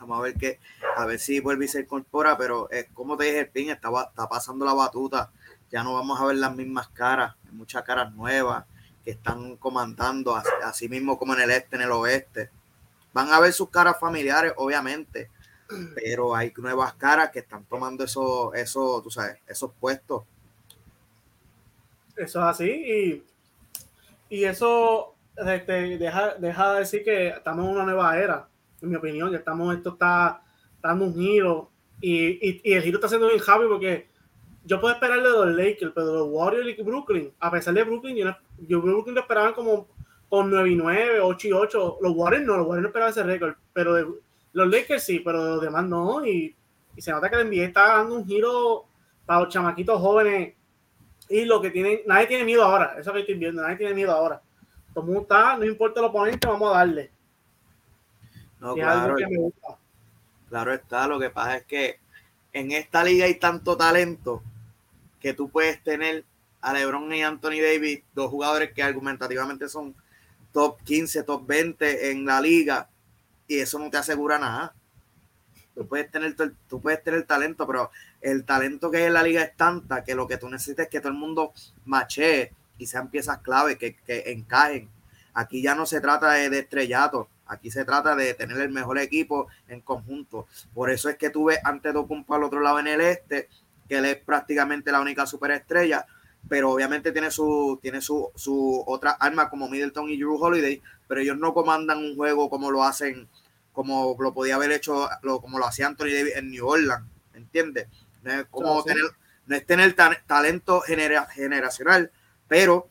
Vamos 0.00 0.18
a 0.18 0.22
ver 0.22 0.34
qué, 0.34 0.60
a 0.96 1.06
ver 1.06 1.18
si 1.18 1.40
vuelve 1.40 1.64
y 1.64 1.68
se 1.68 1.80
incorpora, 1.80 2.36
pero 2.36 2.68
es 2.70 2.88
como 2.92 3.16
te 3.16 3.24
dije, 3.24 3.40
el 3.40 3.48
pin 3.48 3.70
está, 3.70 3.88
está 4.10 4.28
pasando 4.28 4.64
la 4.66 4.74
batuta 4.74 5.30
ya 5.74 5.82
no 5.82 5.94
vamos 5.94 6.20
a 6.20 6.26
ver 6.26 6.36
las 6.36 6.54
mismas 6.54 6.88
caras, 6.90 7.34
muchas 7.50 7.82
caras 7.82 8.14
nuevas 8.14 8.64
que 9.04 9.10
están 9.10 9.56
comandando, 9.56 10.40
así 10.62 10.88
mismo 10.88 11.18
como 11.18 11.34
en 11.34 11.40
el 11.40 11.50
este, 11.50 11.74
en 11.74 11.82
el 11.82 11.90
oeste. 11.90 12.48
Van 13.12 13.32
a 13.32 13.40
ver 13.40 13.52
sus 13.52 13.70
caras 13.70 13.98
familiares, 13.98 14.52
obviamente, 14.56 15.30
pero 15.96 16.36
hay 16.36 16.52
nuevas 16.58 16.94
caras 16.94 17.30
que 17.30 17.40
están 17.40 17.64
tomando 17.64 18.04
eso, 18.04 18.54
eso, 18.54 19.02
tú 19.02 19.10
sabes, 19.10 19.38
esos 19.48 19.72
puestos. 19.80 20.22
Eso 22.16 22.40
es 22.40 22.46
así, 22.46 22.70
y, 22.70 23.24
y 24.30 24.44
eso 24.44 25.14
este, 25.36 25.98
deja, 25.98 26.34
deja 26.34 26.74
de 26.74 26.78
decir 26.80 27.04
que 27.04 27.28
estamos 27.28 27.64
en 27.64 27.72
una 27.72 27.84
nueva 27.84 28.18
era, 28.18 28.48
en 28.80 28.88
mi 28.90 28.96
opinión, 28.96 29.30
ya 29.30 29.38
estamos, 29.38 29.74
esto 29.74 29.90
está 29.90 30.42
dando 30.80 31.06
un 31.06 31.14
giro, 31.14 31.70
y, 32.00 32.60
y, 32.62 32.72
el 32.72 32.82
giro 32.82 32.98
está 32.98 33.08
siendo 33.08 33.28
bien 33.28 33.38
Javi 33.38 33.66
porque 33.66 34.08
yo 34.64 34.80
puedo 34.80 34.94
esperarle 34.94 35.24
de 35.24 35.30
los 35.30 35.54
Lakers, 35.54 35.92
pero 35.94 36.12
los 36.12 36.28
Warriors 36.30 36.78
y 36.78 36.82
Brooklyn, 36.82 37.32
a 37.38 37.50
pesar 37.50 37.74
de 37.74 37.84
Brooklyn, 37.84 38.16
yo, 38.16 38.34
yo 38.66 38.80
Brooklyn 38.80 39.14
lo 39.14 39.20
esperaban 39.20 39.52
como 39.52 39.88
con 40.28 40.50
9 40.50 40.70
y 40.70 40.76
9, 40.76 41.20
8 41.20 41.48
y 41.48 41.52
8. 41.52 41.98
Los 42.00 42.12
Warriors 42.16 42.46
no, 42.46 42.56
los 42.56 42.66
Warriors 42.66 42.82
no 42.82 42.88
esperaban 42.88 43.12
ese 43.12 43.22
récord, 43.22 43.54
pero 43.72 43.94
de, 43.94 44.06
los 44.52 44.68
Lakers 44.68 45.04
sí, 45.04 45.20
pero 45.20 45.38
los 45.38 45.60
demás 45.60 45.84
no. 45.84 46.26
Y, 46.26 46.54
y, 46.96 47.00
se 47.00 47.12
nota 47.12 47.30
que 47.30 47.36
el 47.36 47.48
NBA 47.48 47.64
está 47.64 47.98
dando 47.98 48.16
un 48.16 48.26
giro 48.26 48.84
para 49.26 49.40
los 49.40 49.48
chamaquitos 49.52 50.00
jóvenes. 50.00 50.54
Y 51.28 51.44
lo 51.44 51.60
que 51.60 51.70
tienen, 51.70 52.00
nadie 52.06 52.26
tiene 52.26 52.44
miedo 52.44 52.62
ahora, 52.64 52.96
eso 52.98 53.12
que 53.12 53.20
estoy 53.20 53.34
viendo, 53.34 53.62
nadie 53.62 53.76
tiene 53.76 53.94
miedo 53.94 54.12
ahora. 54.12 54.40
Como 54.92 55.20
está, 55.20 55.56
no 55.56 55.64
importa 55.64 56.00
el 56.00 56.06
oponente, 56.06 56.46
vamos 56.46 56.72
a 56.72 56.78
darle. 56.78 57.10
No, 58.60 58.74
claro, 58.74 59.16
claro 60.48 60.72
está, 60.72 61.06
lo 61.06 61.18
que 61.18 61.30
pasa 61.30 61.56
es 61.56 61.64
que 61.64 61.98
en 62.52 62.72
esta 62.72 63.02
liga 63.02 63.26
hay 63.26 63.34
tanto 63.34 63.76
talento 63.76 64.42
que 65.20 65.34
tú 65.34 65.48
puedes 65.48 65.82
tener 65.82 66.24
a 66.60 66.72
LeBron 66.72 67.12
y 67.12 67.22
Anthony 67.22 67.60
Davis, 67.62 68.02
dos 68.14 68.30
jugadores 68.30 68.72
que 68.72 68.82
argumentativamente 68.82 69.68
son 69.68 69.94
top 70.52 70.80
15, 70.84 71.24
top 71.24 71.46
20 71.46 72.10
en 72.10 72.24
la 72.24 72.40
liga, 72.40 72.88
y 73.48 73.58
eso 73.58 73.78
no 73.78 73.90
te 73.90 73.98
asegura 73.98 74.38
nada. 74.38 74.74
Tú 75.74 75.86
puedes 75.86 76.10
tener, 76.10 76.34
tú 76.68 76.80
puedes 76.80 77.02
tener 77.02 77.24
talento, 77.24 77.66
pero 77.66 77.90
el 78.24 78.44
talento 78.44 78.90
que 78.90 78.98
hay 78.98 79.04
en 79.04 79.12
la 79.12 79.22
liga 79.22 79.42
es 79.42 79.54
tanta 79.54 80.02
que 80.02 80.14
lo 80.14 80.26
que 80.26 80.38
tú 80.38 80.48
necesitas 80.48 80.86
es 80.86 80.90
que 80.90 81.00
todo 81.00 81.12
el 81.12 81.18
mundo 81.18 81.52
machee 81.84 82.52
y 82.78 82.86
sean 82.86 83.08
piezas 83.08 83.38
clave 83.38 83.76
que, 83.76 83.96
encajen. 84.06 84.88
Aquí 85.34 85.62
ya 85.62 85.74
no 85.74 85.84
se 85.84 86.00
trata 86.00 86.32
de, 86.32 86.48
de 86.48 86.60
estrellato, 86.60 87.28
aquí 87.46 87.70
se 87.70 87.84
trata 87.84 88.16
de 88.16 88.32
tener 88.34 88.58
el 88.58 88.70
mejor 88.70 88.98
equipo 88.98 89.48
en 89.68 89.80
conjunto. 89.82 90.46
Por 90.72 90.90
eso 90.90 91.08
es 91.08 91.16
que 91.16 91.30
tú 91.30 91.46
ves 91.46 91.58
antes 91.64 91.92
de 91.92 91.98
ocupar 91.98 92.38
al 92.38 92.44
otro 92.44 92.60
lado 92.60 92.78
en 92.78 92.86
el 92.86 93.00
este 93.00 93.48
que 93.88 93.98
él 93.98 94.06
es 94.06 94.16
prácticamente 94.16 94.90
la 94.90 95.00
única 95.00 95.26
superestrella, 95.26 96.06
pero 96.48 96.70
obviamente 96.70 97.12
tiene 97.12 97.30
su, 97.30 97.78
tiene 97.82 98.00
su, 98.00 98.30
su 98.34 98.82
otra 98.86 99.12
arma 99.12 99.50
como 99.50 99.68
Middleton 99.68 100.08
y 100.08 100.16
Drew 100.16 100.42
Holiday, 100.42 100.80
pero 101.06 101.20
ellos 101.20 101.36
no 101.36 101.52
comandan 101.52 101.98
un 101.98 102.16
juego 102.16 102.48
como 102.48 102.70
lo 102.70 102.84
hacen, 102.84 103.28
como 103.72 104.16
lo 104.18 104.32
podía 104.32 104.54
haber 104.54 104.72
hecho, 104.72 105.08
lo, 105.22 105.42
como 105.42 105.58
lo 105.58 105.66
hacía 105.66 105.86
Anthony 105.86 106.14
Davis 106.14 106.36
en 106.36 106.50
New 106.50 106.66
Orleans, 106.66 107.04
¿entiendes? 107.34 107.88
No 108.24 108.32
es 108.32 108.46
como 108.50 108.82
tener, 108.82 109.04
no 109.46 109.56
es 109.56 109.66
tener 109.66 109.94
talento 110.26 110.80
generacional, 110.80 112.10
pero 112.48 112.88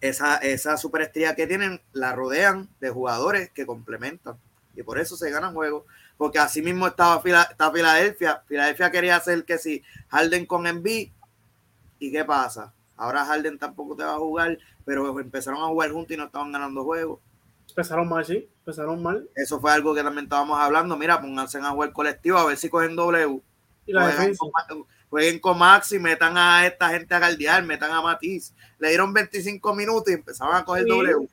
esa, 0.00 0.36
esa 0.38 0.76
superestrella 0.76 1.34
que 1.34 1.46
tienen 1.46 1.80
la 1.92 2.14
rodean 2.14 2.68
de 2.80 2.90
jugadores 2.90 3.50
que 3.50 3.64
complementan 3.64 4.36
y 4.76 4.82
por 4.82 4.98
eso 4.98 5.16
se 5.16 5.30
ganan 5.30 5.54
juegos 5.54 5.84
porque 6.16 6.38
así 6.38 6.62
mismo 6.62 6.86
estaba, 6.86 7.20
Filadelfia. 7.20 8.42
Filadelfia 8.46 8.90
quería 8.90 9.16
hacer 9.16 9.44
que 9.44 9.58
si 9.58 9.82
Harden 10.08 10.46
con 10.46 10.66
Embiid, 10.66 11.10
¿y 11.98 12.12
qué 12.12 12.24
pasa? 12.24 12.72
Ahora 12.96 13.24
Harden 13.24 13.58
tampoco 13.58 13.96
te 13.96 14.04
va 14.04 14.14
a 14.14 14.18
jugar, 14.18 14.58
pero 14.84 15.18
empezaron 15.18 15.60
a 15.60 15.66
jugar 15.66 15.90
juntos 15.90 16.14
y 16.14 16.16
no 16.16 16.26
estaban 16.26 16.52
ganando 16.52 16.84
juegos. 16.84 17.20
Empezaron 17.68 18.08
mal, 18.08 18.24
sí, 18.24 18.48
empezaron 18.58 19.02
mal. 19.02 19.28
Eso 19.34 19.60
fue 19.60 19.72
algo 19.72 19.94
que 19.94 20.02
también 20.02 20.26
estábamos 20.26 20.58
hablando. 20.60 20.96
Mira, 20.96 21.20
pónganse 21.20 21.58
a 21.58 21.70
jugar 21.70 21.92
colectivo 21.92 22.38
a 22.38 22.46
ver 22.46 22.56
si 22.56 22.68
cogen 22.68 22.94
W. 22.94 23.42
Y 23.86 23.92
la 23.92 24.10
jueguen, 24.10 24.36
con, 24.36 24.50
jueguen 25.10 25.38
con 25.38 25.58
Max 25.58 25.92
y 25.92 25.98
metan 25.98 26.36
a 26.36 26.66
esta 26.66 26.88
gente 26.88 27.14
a 27.14 27.18
galdear, 27.18 27.62
metan 27.64 27.90
a 27.90 28.00
Matiz. 28.00 28.54
Le 28.78 28.88
dieron 28.88 29.12
25 29.12 29.74
minutos 29.74 30.10
y 30.10 30.14
empezaron 30.14 30.54
a 30.54 30.64
coger 30.64 30.86
W. 30.86 31.28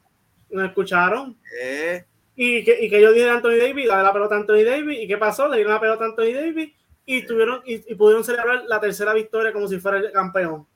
¿Me 0.49 0.65
escucharon? 0.65 1.37
Eh, 1.61 2.05
y 2.35 2.63
que, 2.63 2.85
y 2.85 2.89
que 2.89 3.01
yo 3.01 3.11
dije 3.11 3.29
a 3.29 3.35
Anthony 3.35 3.57
Davis, 3.59 3.87
dale 3.87 4.03
la 4.03 4.13
pelota 4.13 4.35
a 4.35 4.39
Anthony 4.39 4.63
Davis, 4.65 4.99
¿y 5.01 5.07
qué 5.07 5.17
pasó? 5.17 5.47
Le 5.47 5.57
dieron 5.57 5.73
la 5.73 5.79
pelota 5.79 6.03
a 6.03 6.07
Anthony 6.07 6.33
Davis 6.33 6.73
y 7.05 7.25
tuvieron 7.25 7.61
y, 7.65 7.77
pudieron 7.95 8.23
celebrar 8.23 8.63
la 8.67 8.79
tercera 8.79 9.13
victoria 9.13 9.53
como 9.53 9.67
si 9.67 9.79
fuera 9.79 9.97
el 9.97 10.11
campeón. 10.11 10.67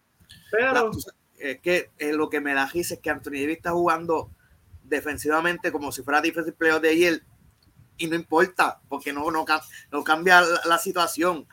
Pero 0.52 0.92
es 1.38 1.60
que 1.60 1.92
eh, 1.98 2.14
lo 2.14 2.30
que 2.30 2.42
me 2.42 2.54
da 2.54 2.66
risa 2.66 2.96
es 2.96 3.00
que 3.00 3.10
Anthony 3.10 3.32
Davis 3.32 3.58
está 3.58 3.72
jugando 3.72 4.32
defensivamente 4.84 5.72
como 5.72 5.92
si 5.92 6.04
fuera 6.04 6.22
defensive 6.22 6.56
player 6.56 6.80
de 6.80 6.90
ayer 6.90 7.22
y 7.98 8.08
no 8.08 8.16
importa 8.16 8.80
porque 8.88 9.14
no, 9.14 9.30
no, 9.32 9.46
no 9.92 10.04
cambia 10.04 10.44
la, 10.66 10.78
situación 10.78 11.48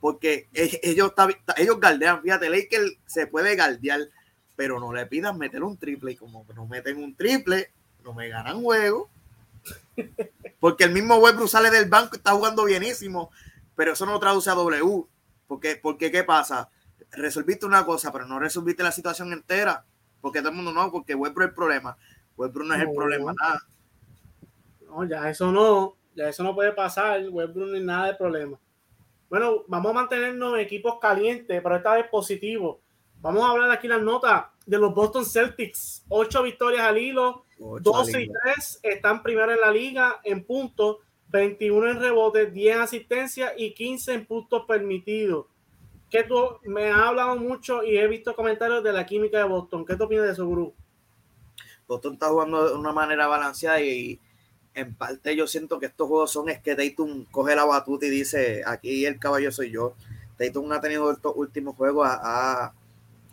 porque 0.00 0.48
ellos, 0.52 1.12
ellos 1.56 1.80
galdean, 1.80 2.22
fíjate, 2.22 2.48
Lakers 2.48 2.98
se 3.06 3.26
puede 3.26 3.56
galdear, 3.56 4.00
pero 4.56 4.78
no 4.78 4.92
le 4.92 5.06
pidan 5.06 5.38
meter 5.38 5.62
un 5.62 5.76
triple 5.76 6.12
y 6.12 6.16
como 6.16 6.46
no 6.54 6.66
meten 6.66 7.02
un 7.02 7.14
triple, 7.14 7.70
no 8.04 8.14
me 8.14 8.28
ganan 8.28 8.62
juego. 8.62 9.10
Porque 10.60 10.84
el 10.84 10.92
mismo 10.92 11.16
Westbrook 11.16 11.48
sale 11.48 11.70
del 11.70 11.88
banco 11.88 12.10
y 12.14 12.18
está 12.18 12.32
jugando 12.32 12.64
bienísimo, 12.64 13.30
pero 13.74 13.92
eso 13.92 14.06
no 14.06 14.18
traduce 14.18 14.50
a 14.50 14.54
W. 14.54 15.04
Porque, 15.46 15.76
porque 15.76 16.10
¿qué 16.10 16.24
pasa? 16.24 16.70
Resolviste 17.10 17.66
una 17.66 17.84
cosa, 17.84 18.12
pero 18.12 18.26
no 18.26 18.38
resolviste 18.38 18.82
la 18.82 18.92
situación 18.92 19.32
entera. 19.32 19.84
Porque 20.20 20.40
todo 20.40 20.50
el 20.50 20.56
mundo 20.56 20.72
no, 20.72 20.90
porque 20.90 21.14
Westbrook 21.14 21.44
es 21.44 21.48
el 21.50 21.54
problema. 21.54 21.96
Westbrook 22.36 22.66
no 22.66 22.74
es 22.74 22.80
el 22.82 22.92
problema, 22.92 23.32
nada. 23.40 23.66
No, 24.86 25.04
ya 25.04 25.28
eso 25.30 25.52
no, 25.52 25.96
ya 26.14 26.28
eso 26.28 26.42
no 26.42 26.54
puede 26.54 26.72
pasar. 26.72 27.20
Westbrook 27.28 27.70
no 27.70 27.76
es 27.76 27.82
nada 27.82 28.06
de 28.08 28.14
problema. 28.14 28.58
Bueno, 29.28 29.64
vamos 29.66 29.90
a 29.90 29.94
mantenernos 29.94 30.54
en 30.54 30.60
equipos 30.60 30.98
calientes, 30.98 31.60
pero 31.62 31.76
esta 31.76 31.94
vez 31.94 32.06
positivo. 32.08 32.80
Vamos 33.20 33.42
a 33.44 33.50
hablar 33.50 33.70
aquí 33.70 33.88
las 33.88 34.00
notas 34.00 34.46
de 34.64 34.78
los 34.78 34.94
Boston 34.94 35.24
Celtics. 35.24 36.04
Ocho 36.08 36.42
victorias 36.42 36.82
al 36.82 36.98
hilo, 36.98 37.44
12 37.58 38.22
y 38.22 38.28
3 38.28 38.80
están 38.82 39.22
primero 39.22 39.52
en 39.52 39.60
la 39.60 39.70
liga 39.70 40.20
en 40.24 40.44
puntos, 40.44 40.98
21 41.28 41.90
en 41.90 42.00
rebotes, 42.00 42.52
10 42.52 42.76
en 42.76 42.82
asistencia 42.82 43.52
y 43.56 43.74
15 43.74 44.14
en 44.14 44.26
puntos 44.26 44.64
permitidos. 44.66 45.46
Que 46.10 46.22
tú 46.22 46.58
me 46.64 46.88
has 46.88 47.00
hablado 47.00 47.36
mucho 47.36 47.82
y 47.82 47.98
he 47.98 48.06
visto 48.06 48.34
comentarios 48.34 48.82
de 48.82 48.92
la 48.92 49.04
química 49.04 49.38
de 49.38 49.44
Boston. 49.44 49.84
¿Qué 49.84 49.96
tú 49.96 50.04
opinas 50.04 50.24
de 50.24 50.32
eso, 50.32 50.48
grupo? 50.48 50.74
Boston 51.86 52.14
está 52.14 52.28
jugando 52.28 52.68
de 52.68 52.74
una 52.74 52.92
manera 52.92 53.26
balanceada 53.26 53.80
y 53.80 54.18
en 54.78 54.94
parte 54.94 55.34
yo 55.34 55.46
siento 55.46 55.78
que 55.78 55.86
estos 55.86 56.08
juegos 56.08 56.30
son 56.30 56.48
es 56.48 56.60
que 56.60 56.76
Tatum 56.76 57.24
coge 57.30 57.56
la 57.56 57.64
batuta 57.64 58.06
y 58.06 58.10
dice, 58.10 58.62
aquí 58.64 59.04
el 59.04 59.18
caballo 59.18 59.50
soy 59.50 59.70
yo. 59.70 59.94
Tatum 60.36 60.70
ha 60.72 60.80
tenido 60.80 61.10
estos 61.10 61.32
últimos 61.36 61.76
juegos, 61.76 62.08
ha, 62.08 62.72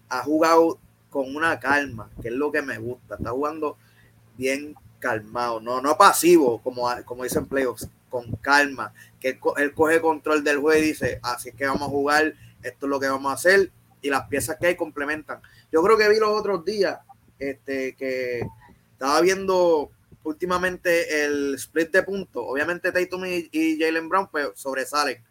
ha 0.09 0.23
jugado 0.23 0.79
con 1.09 1.35
una 1.35 1.59
calma, 1.59 2.09
que 2.21 2.29
es 2.29 2.33
lo 2.33 2.51
que 2.51 2.61
me 2.61 2.77
gusta. 2.77 3.15
Está 3.15 3.29
jugando 3.29 3.77
bien 4.37 4.75
calmado, 4.99 5.61
no, 5.61 5.81
no 5.81 5.97
pasivo, 5.97 6.59
como, 6.61 6.89
como 7.05 7.23
dicen 7.23 7.45
playoffs, 7.45 7.87
con 8.09 8.31
calma, 8.37 8.91
que 9.19 9.39
él, 9.57 9.73
coge 9.73 10.01
control 10.01 10.43
del 10.43 10.57
juego 10.57 10.79
y 10.79 10.87
dice, 10.87 11.19
así 11.21 11.49
es 11.49 11.55
que 11.55 11.67
vamos 11.67 11.83
a 11.83 11.91
jugar, 11.91 12.33
esto 12.63 12.85
es 12.85 12.89
lo 12.89 12.99
que 12.99 13.07
vamos 13.07 13.29
a 13.29 13.35
hacer, 13.35 13.71
y 14.01 14.09
las 14.09 14.27
piezas 14.27 14.57
que 14.59 14.67
hay 14.67 14.75
complementan. 14.75 15.41
Yo 15.71 15.83
creo 15.83 15.97
que 15.97 16.09
vi 16.09 16.17
los 16.17 16.29
otros 16.29 16.65
días 16.65 16.99
este, 17.37 17.95
que 17.95 18.41
estaba 18.93 19.21
viendo 19.21 19.91
últimamente 20.25 21.23
el 21.23 21.55
split 21.55 21.91
de 21.91 22.03
puntos. 22.03 22.43
Obviamente 22.45 22.91
Tatum 22.91 23.23
y, 23.25 23.77
Jalen 23.79 24.09
Brown 24.09 24.27
pues, 24.29 24.49
sobresalen, 24.55 25.23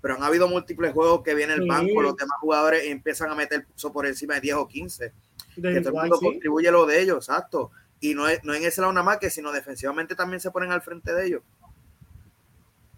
pero 0.00 0.14
han 0.14 0.22
habido 0.22 0.46
múltiples 0.46 0.92
juegos 0.92 1.22
que 1.22 1.34
viene 1.34 1.54
el 1.54 1.66
banco, 1.66 2.02
los 2.02 2.16
demás 2.16 2.38
jugadores 2.40 2.84
y 2.84 2.88
empiezan 2.88 3.30
a 3.30 3.34
meter 3.34 3.66
por 3.92 4.06
encima 4.06 4.34
de 4.34 4.42
10 4.42 4.54
o 4.56 4.68
15. 4.68 5.12
que 5.54 5.80
todo 5.80 5.88
el 5.88 6.00
mundo 6.00 6.18
contribuye 6.20 6.70
lo 6.70 6.86
de 6.86 7.00
ellos, 7.00 7.28
exacto. 7.28 7.70
Y 8.00 8.14
no, 8.14 8.28
es, 8.28 8.42
no 8.44 8.54
en 8.54 8.64
ese 8.64 8.80
lado 8.80 8.92
nada 8.92 9.04
más 9.04 9.18
que, 9.18 9.30
sino 9.30 9.52
defensivamente 9.52 10.14
también 10.14 10.40
se 10.40 10.50
ponen 10.50 10.72
al 10.72 10.82
frente 10.82 11.14
de 11.14 11.26
ellos. 11.26 11.42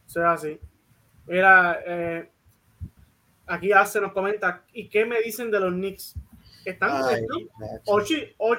O 0.07 0.11
sea, 0.11 0.33
así. 0.33 0.59
Mira, 1.27 1.81
eh, 1.87 2.31
aquí 3.47 3.73
hace 3.73 4.01
nos 4.01 4.13
comenta, 4.13 4.65
¿y 4.73 4.89
qué 4.89 5.05
me 5.05 5.21
dicen 5.21 5.51
de 5.51 5.61
los 5.61 5.73
Knicks? 5.73 6.15
Están, 6.65 6.93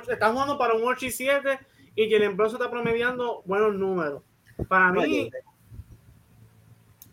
están 0.07 0.33
jugando 0.33 0.57
para 0.59 0.75
un 0.75 0.83
8 0.83 1.05
y 1.07 1.11
7 1.11 1.59
y 1.95 2.11
Jalen 2.11 2.35
Bronson 2.35 2.61
está 2.61 2.69
promediando 2.69 3.41
buenos 3.45 3.75
números. 3.75 4.21
Para 4.67 4.91
mí, 4.91 5.29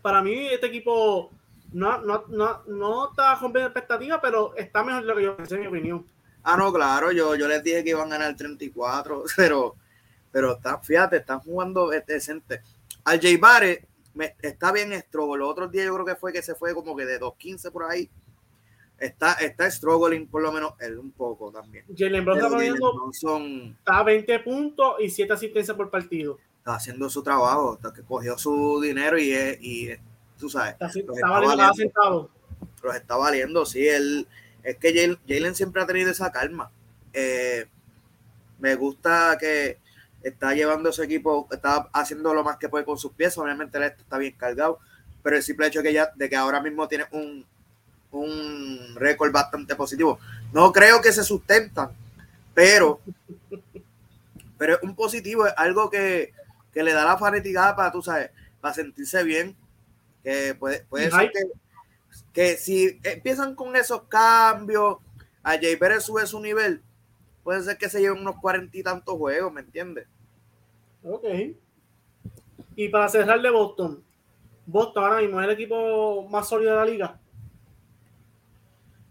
para 0.01 0.21
mí 0.21 0.47
este 0.47 0.67
equipo 0.67 1.31
no, 1.71 1.99
no, 1.99 2.25
no, 2.27 2.63
no 2.67 3.09
está 3.09 3.37
cumpliendo 3.39 3.69
expectativas, 3.69 4.19
pero 4.21 4.55
está 4.55 4.83
mejor 4.83 5.01
de 5.01 5.07
lo 5.07 5.15
que 5.15 5.23
yo 5.23 5.37
pensé, 5.37 5.55
en 5.55 5.61
mi 5.61 5.67
opinión. 5.67 6.05
Ah, 6.43 6.57
no, 6.57 6.71
claro, 6.73 7.11
yo, 7.11 7.35
yo 7.35 7.47
les 7.47 7.63
dije 7.63 7.83
que 7.83 7.91
iban 7.91 8.11
a 8.11 8.17
ganar 8.17 8.35
34, 8.35 9.23
pero, 9.37 9.75
pero 10.31 10.53
está, 10.53 10.79
fíjate, 10.79 11.17
están 11.17 11.39
jugando 11.39 11.89
decente. 11.89 12.61
Al 13.05 13.19
J 13.19 13.37
Barre 13.39 13.87
me, 14.13 14.35
está 14.41 14.71
bien 14.71 14.93
Strogo. 15.01 15.37
Los 15.37 15.49
otros 15.49 15.71
días 15.71 15.85
yo 15.85 15.93
creo 15.93 16.05
que 16.05 16.15
fue 16.15 16.31
que 16.31 16.41
se 16.41 16.55
fue 16.55 16.73
como 16.73 16.95
que 16.95 17.05
de 17.05 17.19
2.15 17.19 17.71
por 17.71 17.83
ahí. 17.83 18.09
Está, 19.03 19.33
está 19.33 19.69
struggling 19.69 20.27
por 20.27 20.41
lo 20.41 20.49
menos 20.53 20.75
él 20.79 20.97
un 20.97 21.11
poco 21.11 21.51
también. 21.51 21.83
Jalen 21.93 22.23
Brown 22.23 23.11
está 23.11 23.99
a 23.99 24.03
20 24.03 24.39
puntos 24.39 24.95
y 25.01 25.09
7 25.09 25.33
asistencias 25.33 25.75
por 25.75 25.89
partido. 25.89 26.37
Está 26.59 26.75
haciendo 26.75 27.09
su 27.09 27.21
trabajo, 27.21 27.75
está, 27.75 27.91
que 27.91 28.01
cogió 28.01 28.37
su 28.37 28.79
dinero 28.81 29.19
y, 29.19 29.33
y 29.59 29.89
tú 30.39 30.49
sabes. 30.49 30.75
Está, 30.79 30.87
está 30.87 31.29
valiendo, 31.29 31.73
sentado. 31.73 32.29
Los 32.81 32.95
está 32.95 33.17
valiendo, 33.17 33.65
sí. 33.65 33.85
Él, 33.85 34.25
es 34.63 34.77
que 34.77 35.17
Jalen 35.27 35.55
siempre 35.55 35.81
ha 35.81 35.85
tenido 35.85 36.09
esa 36.09 36.31
calma. 36.31 36.71
Eh, 37.11 37.65
me 38.59 38.75
gusta 38.75 39.35
que 39.37 39.79
está 40.21 40.53
llevando 40.53 40.91
ese 40.91 41.03
equipo, 41.03 41.49
está 41.51 41.89
haciendo 41.91 42.33
lo 42.33 42.45
más 42.45 42.55
que 42.55 42.69
puede 42.69 42.85
con 42.85 42.97
sus 42.97 43.11
pies. 43.11 43.37
Obviamente 43.37 43.77
él 43.79 43.83
está 43.83 44.17
bien 44.17 44.35
cargado, 44.37 44.79
pero 45.21 45.35
el 45.35 45.43
simple 45.43 45.67
hecho 45.67 45.83
que 45.83 45.91
ya, 45.91 46.09
de 46.15 46.29
que 46.29 46.37
ahora 46.37 46.61
mismo 46.61 46.87
tiene 46.87 47.03
un, 47.11 47.45
un 48.21 48.95
récord 48.95 49.31
bastante 49.31 49.75
positivo. 49.75 50.19
No 50.51 50.71
creo 50.71 51.01
que 51.01 51.11
se 51.11 51.23
sustentan, 51.23 51.91
pero, 52.53 52.99
pero 54.57 54.75
es 54.75 54.83
un 54.83 54.95
positivo, 54.95 55.47
es 55.47 55.53
algo 55.57 55.89
que, 55.89 56.33
le 56.73 56.93
da 56.93 57.05
la 57.05 57.17
fanaticada 57.17 57.75
para, 57.75 57.91
tú 57.91 58.01
sabes, 58.01 58.31
para 58.61 58.73
sentirse 58.73 59.23
bien. 59.23 59.55
Que 60.23 60.55
puede, 60.55 60.85
puede 60.85 61.11
ser 61.11 61.31
que, 61.31 61.41
que, 62.31 62.57
si 62.57 62.99
empiezan 63.03 63.55
con 63.55 63.75
esos 63.75 64.03
cambios, 64.03 64.97
a 65.43 65.51
Jay 65.51 65.75
Pérez 65.75 66.03
sube 66.03 66.25
su 66.25 66.39
nivel, 66.39 66.81
puede 67.43 67.61
ser 67.61 67.77
que 67.77 67.89
se 67.89 67.99
lleven 67.99 68.21
unos 68.21 68.37
cuarenta 68.37 68.77
y 68.77 68.83
tantos 68.83 69.17
juegos, 69.17 69.51
¿me 69.51 69.61
entiendes? 69.61 70.07
Ok. 71.03 71.25
Y 72.75 72.89
para 72.89 73.09
cerrar 73.09 73.41
de 73.41 73.49
Boston, 73.49 74.03
Boston 74.65 75.03
ahora 75.03 75.21
mismo 75.21 75.39
es 75.41 75.45
el 75.45 75.53
equipo 75.53 76.27
más 76.29 76.47
sólido 76.47 76.71
de 76.71 76.77
la 76.77 76.85
liga. 76.85 77.19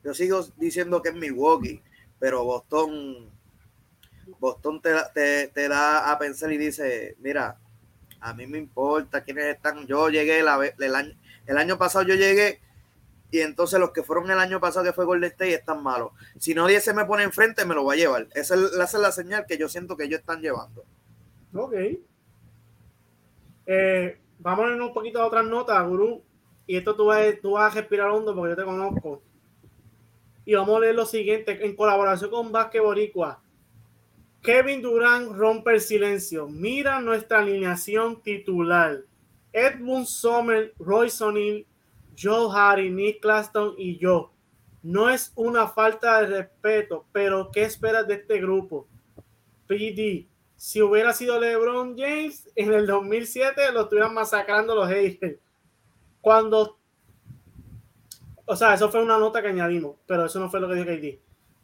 Yo 0.04 0.14
sigo 0.14 0.42
diciendo 0.56 1.02
que 1.02 1.10
es 1.10 1.14
Milwaukee, 1.14 1.82
pero 2.18 2.44
Boston, 2.44 3.30
Boston 4.38 4.80
te, 4.82 5.48
te, 5.48 5.68
da 5.68 6.10
a 6.10 6.18
pensar 6.18 6.52
y 6.52 6.58
dice, 6.58 7.16
mira, 7.20 7.58
a 8.20 8.34
mí 8.34 8.46
me 8.46 8.58
importa 8.58 9.22
quiénes 9.22 9.46
están. 9.46 9.86
Yo 9.86 10.08
llegué 10.08 10.40
el, 10.40 10.48
año, 10.48 11.14
el 11.46 11.56
año 11.56 11.78
pasado, 11.78 12.04
yo 12.04 12.14
llegué 12.14 12.60
y 13.32 13.40
entonces 13.40 13.80
los 13.80 13.92
que 13.92 14.02
fueron 14.02 14.30
el 14.30 14.38
año 14.38 14.60
pasado 14.60 14.84
que 14.84 14.92
fue 14.92 15.06
Golden 15.06 15.30
State 15.30 15.54
están 15.54 15.82
malos. 15.82 16.12
Si 16.38 16.54
nadie 16.54 16.80
se 16.80 16.92
me 16.92 17.06
pone 17.06 17.22
enfrente, 17.22 17.64
me 17.64 17.74
lo 17.74 17.82
va 17.82 17.94
a 17.94 17.96
llevar. 17.96 18.28
Esa 18.34 18.54
es, 18.54 18.94
la 18.94 19.10
señal 19.10 19.46
que 19.48 19.56
yo 19.56 19.70
siento 19.70 19.96
que 19.96 20.04
ellos 20.04 20.20
están 20.20 20.42
llevando. 20.42 20.84
Ok. 21.54 21.72
Eh, 23.64 24.20
vamos 24.38 24.66
a 24.66 24.74
ir 24.74 24.82
un 24.82 24.92
poquito 24.92 25.22
a 25.22 25.26
otras 25.26 25.46
notas, 25.46 25.88
Guru. 25.88 26.22
Y 26.66 26.76
esto 26.76 26.94
tú 26.94 27.06
vas, 27.06 27.24
tú 27.40 27.52
vas 27.52 27.72
a 27.72 27.80
respirar 27.80 28.10
hondo 28.10 28.34
porque 28.34 28.50
yo 28.50 28.56
te 28.56 28.64
conozco. 28.64 29.22
Y 30.44 30.54
vamos 30.54 30.76
a 30.76 30.80
leer 30.80 30.94
lo 30.94 31.06
siguiente, 31.06 31.64
en 31.64 31.76
colaboración 31.76 32.30
con 32.30 32.52
Vázquez 32.52 32.82
Boricua. 32.82 33.42
Kevin 34.42 34.82
Durán 34.82 35.34
rompe 35.34 35.72
el 35.72 35.80
silencio. 35.80 36.48
Mira 36.48 37.00
nuestra 37.00 37.38
alineación 37.38 38.20
titular. 38.22 39.04
Edmund 39.52 40.06
Sommer, 40.06 40.74
Roy 40.78 41.10
Sonil, 41.10 41.66
Joe 42.20 42.48
Harry, 42.52 42.90
Nick 42.90 43.20
Claston 43.20 43.74
y 43.78 43.98
yo. 43.98 44.32
No 44.82 45.10
es 45.10 45.32
una 45.36 45.68
falta 45.68 46.20
de 46.20 46.26
respeto, 46.26 47.06
pero 47.12 47.50
¿qué 47.52 47.62
esperas 47.62 48.08
de 48.08 48.14
este 48.14 48.40
grupo? 48.40 48.88
PD, 49.68 50.26
si 50.56 50.82
hubiera 50.82 51.12
sido 51.12 51.38
LeBron 51.38 51.96
James 51.96 52.50
en 52.56 52.72
el 52.72 52.86
2007, 52.86 53.70
lo 53.72 53.82
estuvieran 53.82 54.12
masacrando 54.12 54.74
los 54.74 54.88
haters. 54.88 55.38
Cuando 56.20 56.78
o 58.46 58.56
sea, 58.56 58.74
eso 58.74 58.90
fue 58.90 59.02
una 59.02 59.18
nota 59.18 59.42
que 59.42 59.48
añadimos, 59.48 59.96
pero 60.06 60.26
eso 60.26 60.40
no 60.40 60.50
fue 60.50 60.60
lo 60.60 60.68
que 60.68 60.74
dijo 60.74 60.86
KD. 60.86 61.20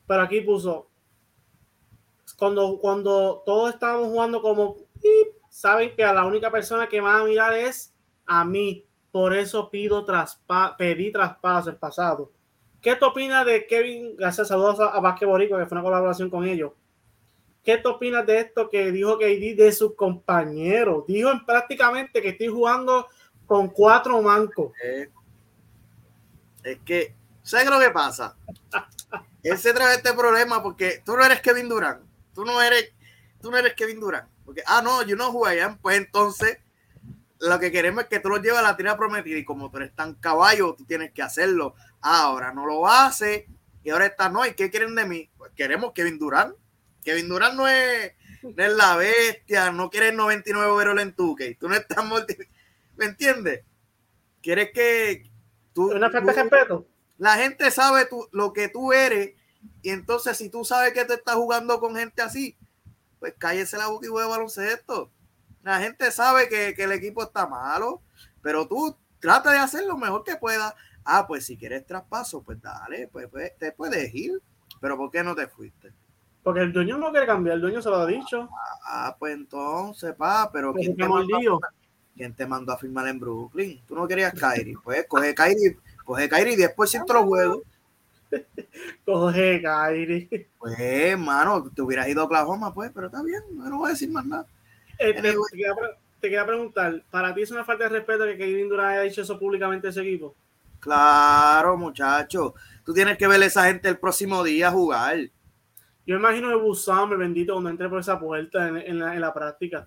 Pero 0.07 0.23
aquí 0.23 0.41
puso, 0.41 0.89
cuando, 2.37 2.79
cuando 2.81 3.43
todos 3.45 3.75
estábamos 3.75 4.09
jugando 4.09 4.41
como, 4.41 4.77
saben 5.51 5.95
que 5.95 6.05
a 6.05 6.13
la 6.13 6.25
única 6.25 6.51
persona 6.51 6.89
que 6.89 7.01
van 7.01 7.21
a 7.21 7.25
mirar 7.25 7.55
es 7.55 7.95
a 8.27 8.45
mí. 8.45 8.85
Por 9.11 9.35
eso 9.35 9.71
pido 9.71 10.05
traspa 10.05 10.77
pedí 10.77 11.11
traspaso 11.11 11.71
el 11.71 11.77
pasado. 11.77 12.31
¿Qué 12.81 12.95
te 12.95 13.05
opinas 13.05 13.45
de 13.45 13.67
Kevin? 13.67 14.15
Gracias, 14.17 14.49
saludos 14.49 14.79
a, 14.81 14.97
a 14.97 15.15
que 15.15 15.27
fue 15.27 15.67
una 15.71 15.83
colaboración 15.83 16.31
con 16.31 16.45
ellos. 16.45 16.73
¿Qué 17.65 17.77
te 17.79 17.89
opinas 17.89 18.25
de 18.25 18.39
esto 18.39 18.69
que 18.71 18.93
dijo 18.93 19.19
KD 19.19 19.57
de 19.57 19.73
sus 19.73 19.95
compañeros? 19.95 21.05
Dijo 21.07 21.31
en 21.31 21.45
prácticamente 21.45 22.23
que 22.23 22.31
estoy 22.31 22.49
jugando 22.49 23.09
con 23.47 23.69
cuatro 23.69 24.23
mancos. 24.23 24.73
Eh, 24.85 25.11
es 26.65 26.79
que, 26.85 27.15
¿sabes 27.43 27.67
lo 27.69 27.81
que 27.81 27.91
pasa? 27.91 28.37
Él 29.43 29.59
se 29.59 29.73
trae 29.73 29.97
este 29.97 30.13
problema 30.13 30.63
porque 30.63 31.03
tú 31.05 31.17
no 31.17 31.25
eres 31.25 31.41
Kevin 31.41 31.69
Durant. 31.69 32.03
Tú 32.35 32.45
no 32.45 32.61
eres, 32.61 32.93
tú 33.41 33.51
no 33.51 33.57
eres 33.57 33.75
Kevin 33.75 34.01
Durant. 34.01 34.29
Porque, 34.45 34.63
ah, 34.67 34.83
no, 34.83 35.03
yo 35.03 35.17
no 35.17 35.33
jugué 35.33 35.53
allá. 35.53 35.79
Pues 35.81 35.97
entonces, 35.97 36.59
lo 37.41 37.59
que 37.59 37.71
queremos 37.71 38.05
es 38.05 38.11
que 38.11 38.21
tú 38.21 38.29
lo 38.29 38.39
lleves 38.39 38.59
a 38.59 38.63
la 38.63 38.77
tira 38.77 38.97
prometida 38.97 39.39
y 39.39 39.45
como 39.45 39.71
tú 39.71 39.79
eres 39.79 39.95
tan 39.95 40.15
caballo, 40.15 40.75
tú 40.75 40.85
tienes 40.85 41.13
que 41.13 41.23
hacerlo. 41.23 41.75
Ahora 42.01 42.53
no 42.53 42.67
lo 42.67 42.87
hace 42.87 43.47
y 43.85 43.91
ahora 43.91 44.07
está, 44.07 44.29
no, 44.29 44.45
¿y 44.45 44.55
qué 44.55 44.71
quieren 44.71 44.95
de 44.95 45.07
mí? 45.07 45.31
Pues 45.37 45.53
queremos 45.57 45.93
Kevin 45.93 46.19
Durant. 46.19 46.55
Kevin 47.05 47.29
Durant 47.29 47.55
no 47.55 47.69
es, 47.69 48.13
no 48.43 48.65
es 48.65 48.73
la 48.73 48.97
bestia, 48.97 49.71
no 49.71 49.89
quieres 49.89 50.15
99 50.15 50.71
overall 50.71 50.99
en 50.99 51.15
tu 51.15 51.37
Tú 51.59 51.69
no 51.69 51.75
estás 51.75 52.05
¿Me 52.97 53.07
entiendes? 53.07 53.63
Quieres 54.43 54.71
que, 54.73 55.28
una 55.87 56.11
falta 56.11 56.33
de 56.33 56.43
respeto. 56.43 56.87
La 57.19 57.35
gente 57.35 57.71
sabe 57.71 58.07
tú, 58.07 58.29
lo 58.33 58.53
que 58.53 58.69
tú 58.69 58.93
eres 58.93 59.35
y 59.83 59.91
entonces 59.91 60.37
si 60.37 60.51
tú 60.51 60.65
sabes 60.65 60.93
que 60.93 61.05
te 61.05 61.15
estás 61.15 61.37
jugando 61.37 61.81
con 61.81 61.97
gente 61.97 62.23
así, 62.23 62.57
pues 63.19 63.35
cállese 63.39 63.77
la 63.77 63.89
boca 63.89 64.07
y 64.07 64.11
juega 64.11 64.29
baloncesto. 64.29 65.11
La 65.63 65.81
gente 65.81 66.11
sabe 66.11 66.49
que, 66.49 66.75
el 66.83 66.93
equipo 66.93 67.23
está 67.23 67.47
malo, 67.47 68.03
pero 68.43 68.67
tú 68.67 68.97
trata 69.19 69.51
de 69.51 69.59
hacer 69.59 69.85
lo 69.85 69.97
mejor 69.97 70.25
que 70.25 70.37
puedas. 70.37 70.75
Ah, 71.05 71.27
pues 71.27 71.47
si 71.47 71.57
quieres 71.57 71.87
traspaso, 71.87 72.43
pues 72.43 72.61
dale, 72.61 73.09
pues, 73.09 73.29
pues, 73.31 73.57
te 73.59 73.73
puedes 73.73 74.15
ir. 74.15 74.41
Pero 74.81 74.97
¿por 74.97 75.11
qué 75.11 75.25
no 75.25 75.35
te 75.35 75.49
fuiste? 75.49 75.93
Porque 76.43 76.61
el 76.61 76.73
dueño 76.73 76.99
no 76.99 77.11
quiere 77.11 77.27
cambiar, 77.27 77.57
el 77.57 77.63
dueño 77.63 77.83
se 77.83 77.91
lo 77.91 77.97
ha 77.97 78.07
dicho. 78.07 78.49
Ah, 78.85 79.17
pues 79.19 79.35
entonces, 79.35 80.15
pa, 80.15 80.51
pero 80.53 80.73
¿quién 80.73 80.97
te, 80.97 81.05
¿Quién 82.19 82.35
te 82.35 82.47
mandó 82.47 82.73
a 82.73 82.79
firmar 82.79 83.07
en 83.07 83.21
Brooklyn? 83.21 83.81
Tú 83.87 83.95
no 83.95 84.09
querías 84.09 84.35
Kyrie. 84.35 84.77
Pues 84.83 85.07
coge 85.07 85.35
Kyrie, 85.35 85.79
coge 86.05 86.29
Kyrie 86.29 86.55
y 86.55 86.57
después 86.57 86.91
si 86.91 86.99
los 86.99 87.25
juegos. 87.25 87.63
Coge 89.07 89.63
Kyrie. 89.63 90.49
Pues, 90.59 90.79
hermano, 90.79 91.71
te 91.75 91.81
hubieras 91.81 92.09
ido 92.09 92.21
a 92.21 92.25
Oklahoma, 92.25 92.75
pues, 92.75 92.91
pero 92.95 93.07
está 93.07 93.23
bien, 93.23 93.43
no 93.55 93.79
voy 93.79 93.89
a 93.89 93.93
decir 93.93 94.11
más 94.11 94.27
nada. 94.27 94.45
Este, 94.99 95.35
te 96.21 96.29
quería 96.29 96.45
preguntar, 96.45 97.03
¿para 97.11 97.35
ti 97.35 97.43
es 97.43 97.51
una 97.51 97.65
falta 97.65 97.85
de 97.85 97.91
respeto 97.91 98.25
que 98.25 98.37
Kevin 98.37 98.69
Durant 98.69 98.91
haya 98.91 99.03
dicho 99.03 99.23
eso 99.23 99.39
públicamente 99.39 99.87
a 99.87 99.91
ese 99.91 100.03
equipo? 100.03 100.35
Claro, 100.81 101.77
muchacho. 101.77 102.55
Tú 102.85 102.93
tienes 102.93 103.17
que 103.17 103.27
ver 103.27 103.41
a 103.41 103.47
esa 103.47 103.65
gente 103.65 103.89
el 103.89 103.99
próximo 103.99 104.43
día 104.43 104.71
jugar. 104.71 105.19
Yo 106.07 106.17
imagino 106.17 106.49
que 106.49 107.07
me 107.07 107.17
bendito, 107.17 107.53
cuando 107.53 107.71
entre 107.71 107.89
por 107.89 108.01
esa 108.01 108.19
puerta 108.19 108.69
en, 108.69 108.99
la, 108.99 109.35
práctica. 109.35 109.87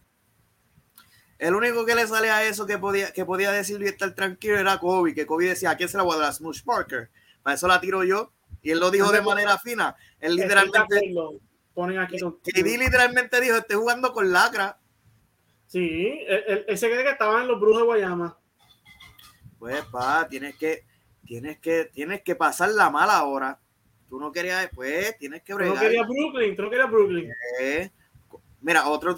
El 1.41 1.55
único 1.55 1.87
que 1.87 1.95
le 1.95 2.05
sale 2.05 2.29
a 2.29 2.43
eso 2.43 2.67
que 2.67 2.77
podía, 2.77 3.11
que 3.11 3.25
podía 3.25 3.51
decir 3.51 3.81
y 3.81 3.85
estar 3.85 4.13
tranquilo 4.13 4.59
era 4.59 4.77
Kobe, 4.77 5.15
que 5.15 5.25
Kobe 5.25 5.47
decía, 5.47 5.71
¿a 5.71 5.75
quién 5.75 5.89
se 5.89 5.97
la 5.97 6.03
voy 6.03 6.13
a 6.13 6.19
dar 6.19 6.29
a 6.29 6.33
Smush 6.33 6.61
Parker? 6.63 7.09
Para 7.41 7.55
eso 7.55 7.67
la 7.67 7.81
tiro 7.81 8.03
yo. 8.03 8.31
Y 8.61 8.69
él 8.69 8.79
lo 8.79 8.91
dijo 8.91 9.11
de 9.11 9.23
manera 9.23 9.57
fina. 9.57 9.95
Él 10.19 10.35
literalmente... 10.35 11.15
Ponen 11.73 11.97
aquí 11.97 12.17
literalmente 12.77 13.41
dijo, 13.41 13.57
estoy 13.57 13.75
jugando 13.75 14.13
con 14.13 14.31
lacra. 14.31 14.77
Sí, 15.65 16.19
ese 16.67 16.91
cree 16.91 17.03
que 17.03 17.09
estaba 17.09 17.41
en 17.41 17.47
los 17.47 17.59
Brujos 17.59 17.79
de 17.79 17.85
Guayama. 17.85 18.37
Pues, 19.57 19.83
pa, 19.85 20.27
tienes 20.27 20.55
que, 20.57 20.85
tienes 21.25 21.57
que, 21.57 21.85
tienes 21.85 22.21
que 22.21 22.35
pasar 22.35 22.69
la 22.69 22.91
mala 22.91 23.23
hora. 23.23 23.59
Tú 24.07 24.19
no 24.19 24.31
querías, 24.31 24.69
pues, 24.75 25.17
tienes 25.17 25.41
que 25.41 25.55
bregar. 25.55 25.73
Tú 25.73 25.81
no 25.81 25.89
querías 25.89 26.07
Brooklyn, 26.07 26.55
tú 26.55 26.61
no 26.61 26.69
querías 26.69 26.91
Brooklyn. 26.91 27.33
Eh, 27.59 27.89
mira, 28.61 28.87
otro, 28.87 29.15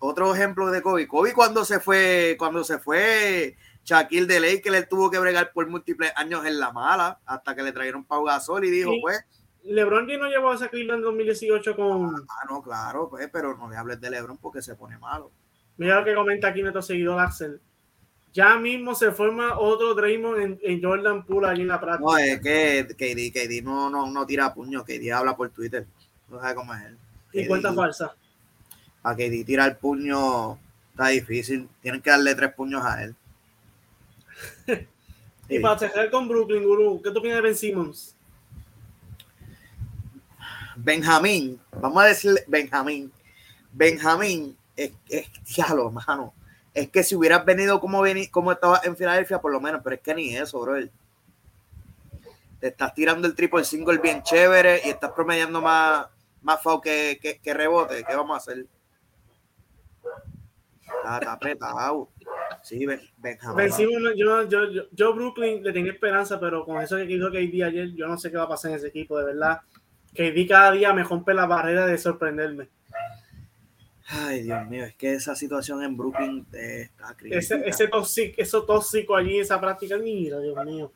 otro 0.00 0.34
ejemplo 0.34 0.70
de 0.70 0.82
Kobe. 0.82 1.06
Kobe 1.06 1.32
cuando 1.32 1.64
se 1.64 1.78
fue, 1.78 2.34
cuando 2.38 2.64
se 2.64 2.78
fue 2.78 3.56
Shaquille 3.84 4.26
de 4.26 4.40
Ley, 4.40 4.60
que 4.60 4.70
le 4.70 4.82
tuvo 4.82 5.10
que 5.10 5.18
bregar 5.18 5.52
por 5.52 5.68
múltiples 5.68 6.12
años 6.16 6.44
en 6.44 6.58
la 6.58 6.72
mala, 6.72 7.20
hasta 7.24 7.54
que 7.54 7.62
le 7.62 7.72
trajeron 7.72 8.04
Pau 8.04 8.24
Gasol 8.24 8.64
y 8.64 8.70
dijo, 8.70 8.92
pues. 9.00 9.24
LeBron 9.62 10.06
no 10.06 10.28
llevó 10.28 10.50
a 10.50 10.56
Shaquille 10.56 10.92
en 10.92 11.02
2018 11.02 11.76
con. 11.76 12.14
Ah, 12.28 12.46
no, 12.48 12.62
claro, 12.62 13.08
pues, 13.10 13.28
pero 13.30 13.56
no 13.56 13.68
le 13.68 13.76
hables 13.76 14.00
de 14.00 14.10
LeBron 14.10 14.38
porque 14.38 14.62
se 14.62 14.74
pone 14.74 14.98
malo. 14.98 15.30
Mira 15.76 16.00
lo 16.00 16.04
que 16.04 16.14
comenta 16.14 16.48
aquí 16.48 16.62
nuestro 16.62 16.82
seguidor 16.82 17.20
Axel. 17.20 17.60
Ya 18.32 18.56
mismo 18.56 18.94
se 18.94 19.10
forma 19.10 19.58
otro 19.58 19.94
Draymond 19.94 20.60
en, 20.62 20.82
Jordan 20.82 21.26
Poole 21.26 21.48
allí 21.48 21.62
en 21.62 21.68
la 21.68 21.80
práctica. 21.80 22.10
No, 22.10 22.16
es 22.16 22.40
que 22.40 22.86
KD, 22.96 23.32
KD 23.32 23.62
no, 23.62 23.90
no, 23.90 24.10
no 24.10 24.24
tira 24.24 24.54
puño, 24.54 24.84
KD 24.84 25.12
habla 25.12 25.36
por 25.36 25.50
Twitter. 25.50 25.86
No 26.28 26.40
sabe 26.40 26.54
cómo 26.54 26.72
es 26.74 26.84
él. 26.84 26.96
Y 27.32 27.46
cuenta 27.46 27.72
falsa. 27.74 28.14
A 29.02 29.14
KD 29.14 29.44
tirar 29.44 29.78
puño 29.78 30.58
está 30.90 31.08
difícil. 31.08 31.68
Tienen 31.80 32.02
que 32.02 32.10
darle 32.10 32.34
tres 32.34 32.52
puños 32.52 32.84
a 32.84 33.02
él. 33.04 33.14
y 35.48 35.58
para 35.58 35.78
cerrar 35.78 36.10
con 36.10 36.28
Brooklyn, 36.28 36.64
Guru, 36.64 37.00
¿qué 37.02 37.10
tú 37.10 37.18
opinas 37.18 37.36
de 37.36 37.42
Ben 37.42 37.56
Simmons? 37.56 38.14
Benjamín, 40.76 41.60
vamos 41.78 42.02
a 42.02 42.06
decirle 42.06 42.42
Benjamín. 42.46 43.12
Benjamín 43.72 44.56
es, 44.76 44.92
es 45.08 45.28
diablo, 45.54 45.90
mano. 45.90 46.32
Es 46.72 46.88
que 46.88 47.02
si 47.02 47.14
hubieras 47.16 47.44
venido 47.44 47.80
como, 47.80 48.00
vení, 48.00 48.28
como 48.28 48.52
estaba 48.52 48.80
en 48.84 48.96
Filadelfia, 48.96 49.40
por 49.40 49.52
lo 49.52 49.60
menos, 49.60 49.80
pero 49.82 49.96
es 49.96 50.02
que 50.02 50.14
ni 50.14 50.36
eso, 50.36 50.60
bro. 50.60 50.76
Te 52.60 52.68
estás 52.68 52.94
tirando 52.94 53.26
el 53.26 53.34
triple 53.34 53.64
single 53.64 53.98
bien 53.98 54.22
chévere 54.22 54.82
y 54.84 54.90
estás 54.90 55.12
promediando 55.12 55.60
más, 55.60 56.06
más 56.42 56.62
foul 56.62 56.80
que, 56.80 57.40
que, 57.42 57.54
rebote. 57.54 58.04
¿Qué 58.04 58.14
vamos 58.14 58.34
a 58.34 58.38
hacer? 58.38 58.66
Está, 61.02 61.32
apretado. 61.32 62.08
Sí, 62.62 62.86
Benjamín. 63.18 63.68
yo, 64.16 64.44
yo, 64.44 64.48
yo, 64.48 64.82
yo, 64.90 65.14
Brooklyn 65.14 65.62
le 65.62 65.72
tenía 65.72 65.92
esperanza, 65.92 66.38
pero 66.38 66.64
con 66.64 66.82
eso 66.82 66.96
que 66.96 67.04
dijo 67.04 67.30
KD 67.30 67.62
ayer, 67.64 67.94
yo 67.94 68.06
no 68.06 68.18
sé 68.18 68.30
qué 68.30 68.36
va 68.36 68.44
a 68.44 68.48
pasar 68.48 68.72
en 68.72 68.76
ese 68.76 68.88
equipo, 68.88 69.18
de 69.18 69.24
verdad. 69.24 69.60
KD 70.12 70.46
cada 70.48 70.72
día 70.72 70.92
me 70.92 71.04
rompe 71.04 71.32
la 71.32 71.46
barrera 71.46 71.86
de 71.86 71.96
sorprenderme. 71.96 72.68
Ay, 74.12 74.42
Dios 74.42 74.66
mío, 74.66 74.84
es 74.84 74.94
que 74.96 75.14
esa 75.14 75.36
situación 75.36 75.82
en 75.84 75.96
Brooklyn 75.96 76.44
está 76.52 77.14
crítica. 77.14 77.38
Ese, 77.38 77.62
ese 77.64 77.86
tóxico, 77.86 78.34
eso 78.38 78.64
tóxico 78.64 79.14
allí, 79.14 79.38
esa 79.38 79.60
práctica, 79.60 79.96
mira, 79.98 80.40
Dios 80.40 80.64
mío. 80.64 80.92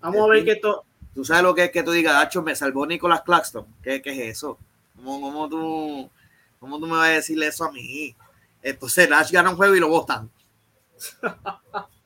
Vamos 0.00 0.22
a 0.22 0.32
ver 0.32 0.44
que 0.44 0.52
esto. 0.52 0.84
Tú 1.14 1.24
sabes 1.24 1.44
lo 1.44 1.54
que 1.54 1.64
es 1.64 1.70
que 1.70 1.82
tú 1.82 1.92
digas, 1.92 2.16
Hacho, 2.16 2.42
me 2.42 2.56
salvó 2.56 2.86
Nicolás 2.86 3.22
Claxton. 3.22 3.66
¿Qué, 3.82 4.02
qué 4.02 4.10
es 4.10 4.36
eso? 4.36 4.58
¿Cómo, 4.96 5.20
cómo, 5.20 5.48
tú, 5.48 6.10
¿Cómo 6.58 6.80
tú 6.80 6.86
me 6.86 6.96
vas 6.96 7.08
a 7.08 7.12
decirle 7.12 7.46
eso 7.46 7.64
a 7.64 7.70
mí? 7.70 8.16
Entonces 8.64 9.08
Nash 9.10 9.30
gana 9.30 9.50
un 9.50 9.56
juego 9.56 9.76
y 9.76 9.80
lo 9.80 9.88
votan. 9.88 10.30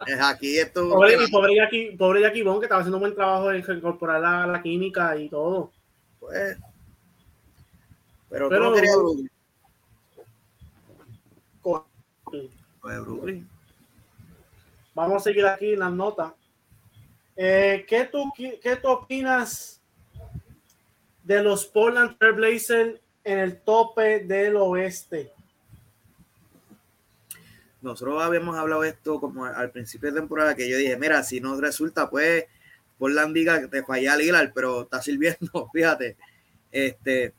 es 0.06 0.20
aquí 0.20 0.58
esto. 0.58 0.90
Pobre, 0.90 1.16
y 1.24 1.30
pobre 1.30 1.54
Jackie, 1.54 1.96
pobre 1.96 2.20
Jackie 2.20 2.42
que 2.42 2.64
estaba 2.64 2.80
haciendo 2.80 2.96
un 2.96 3.02
buen 3.02 3.14
trabajo 3.14 3.52
en 3.52 3.64
incorporar 3.76 4.20
la, 4.20 4.46
la 4.46 4.60
química 4.60 5.16
y 5.16 5.28
todo. 5.28 5.70
Pues. 6.18 6.58
Pero, 8.28 8.48
pero 8.48 8.70
no 8.70 8.74
quería 8.74 8.92
Vamos 14.94 15.16
a 15.16 15.20
seguir 15.20 15.46
aquí 15.46 15.74
en 15.74 15.78
las 15.78 15.92
notas. 15.92 16.32
Eh, 17.36 17.86
¿qué, 17.88 18.04
tú, 18.04 18.32
¿Qué 18.36 18.76
tú 18.82 18.88
opinas 18.88 19.80
de 21.22 21.40
los 21.40 21.66
Portland 21.66 22.18
Trailblazers 22.18 23.00
en 23.22 23.38
el 23.38 23.60
tope 23.60 24.24
del 24.24 24.56
oeste? 24.56 25.32
Nosotros 27.80 28.22
habíamos 28.22 28.56
hablado 28.56 28.84
esto 28.84 29.20
como 29.20 29.44
al 29.44 29.70
principio 29.70 30.10
de 30.10 30.20
temporada 30.20 30.54
que 30.54 30.68
yo 30.68 30.76
dije, 30.76 30.96
mira, 30.96 31.22
si 31.22 31.40
no 31.40 31.60
resulta, 31.60 32.10
pues 32.10 32.44
Portland 32.98 33.34
diga 33.34 33.60
que 33.60 33.68
te 33.68 33.84
falla 33.84 34.16
Lillard, 34.16 34.52
pero 34.52 34.82
está 34.82 35.00
sirviendo, 35.02 35.70
fíjate. 35.72 36.16
Este, 36.70 37.34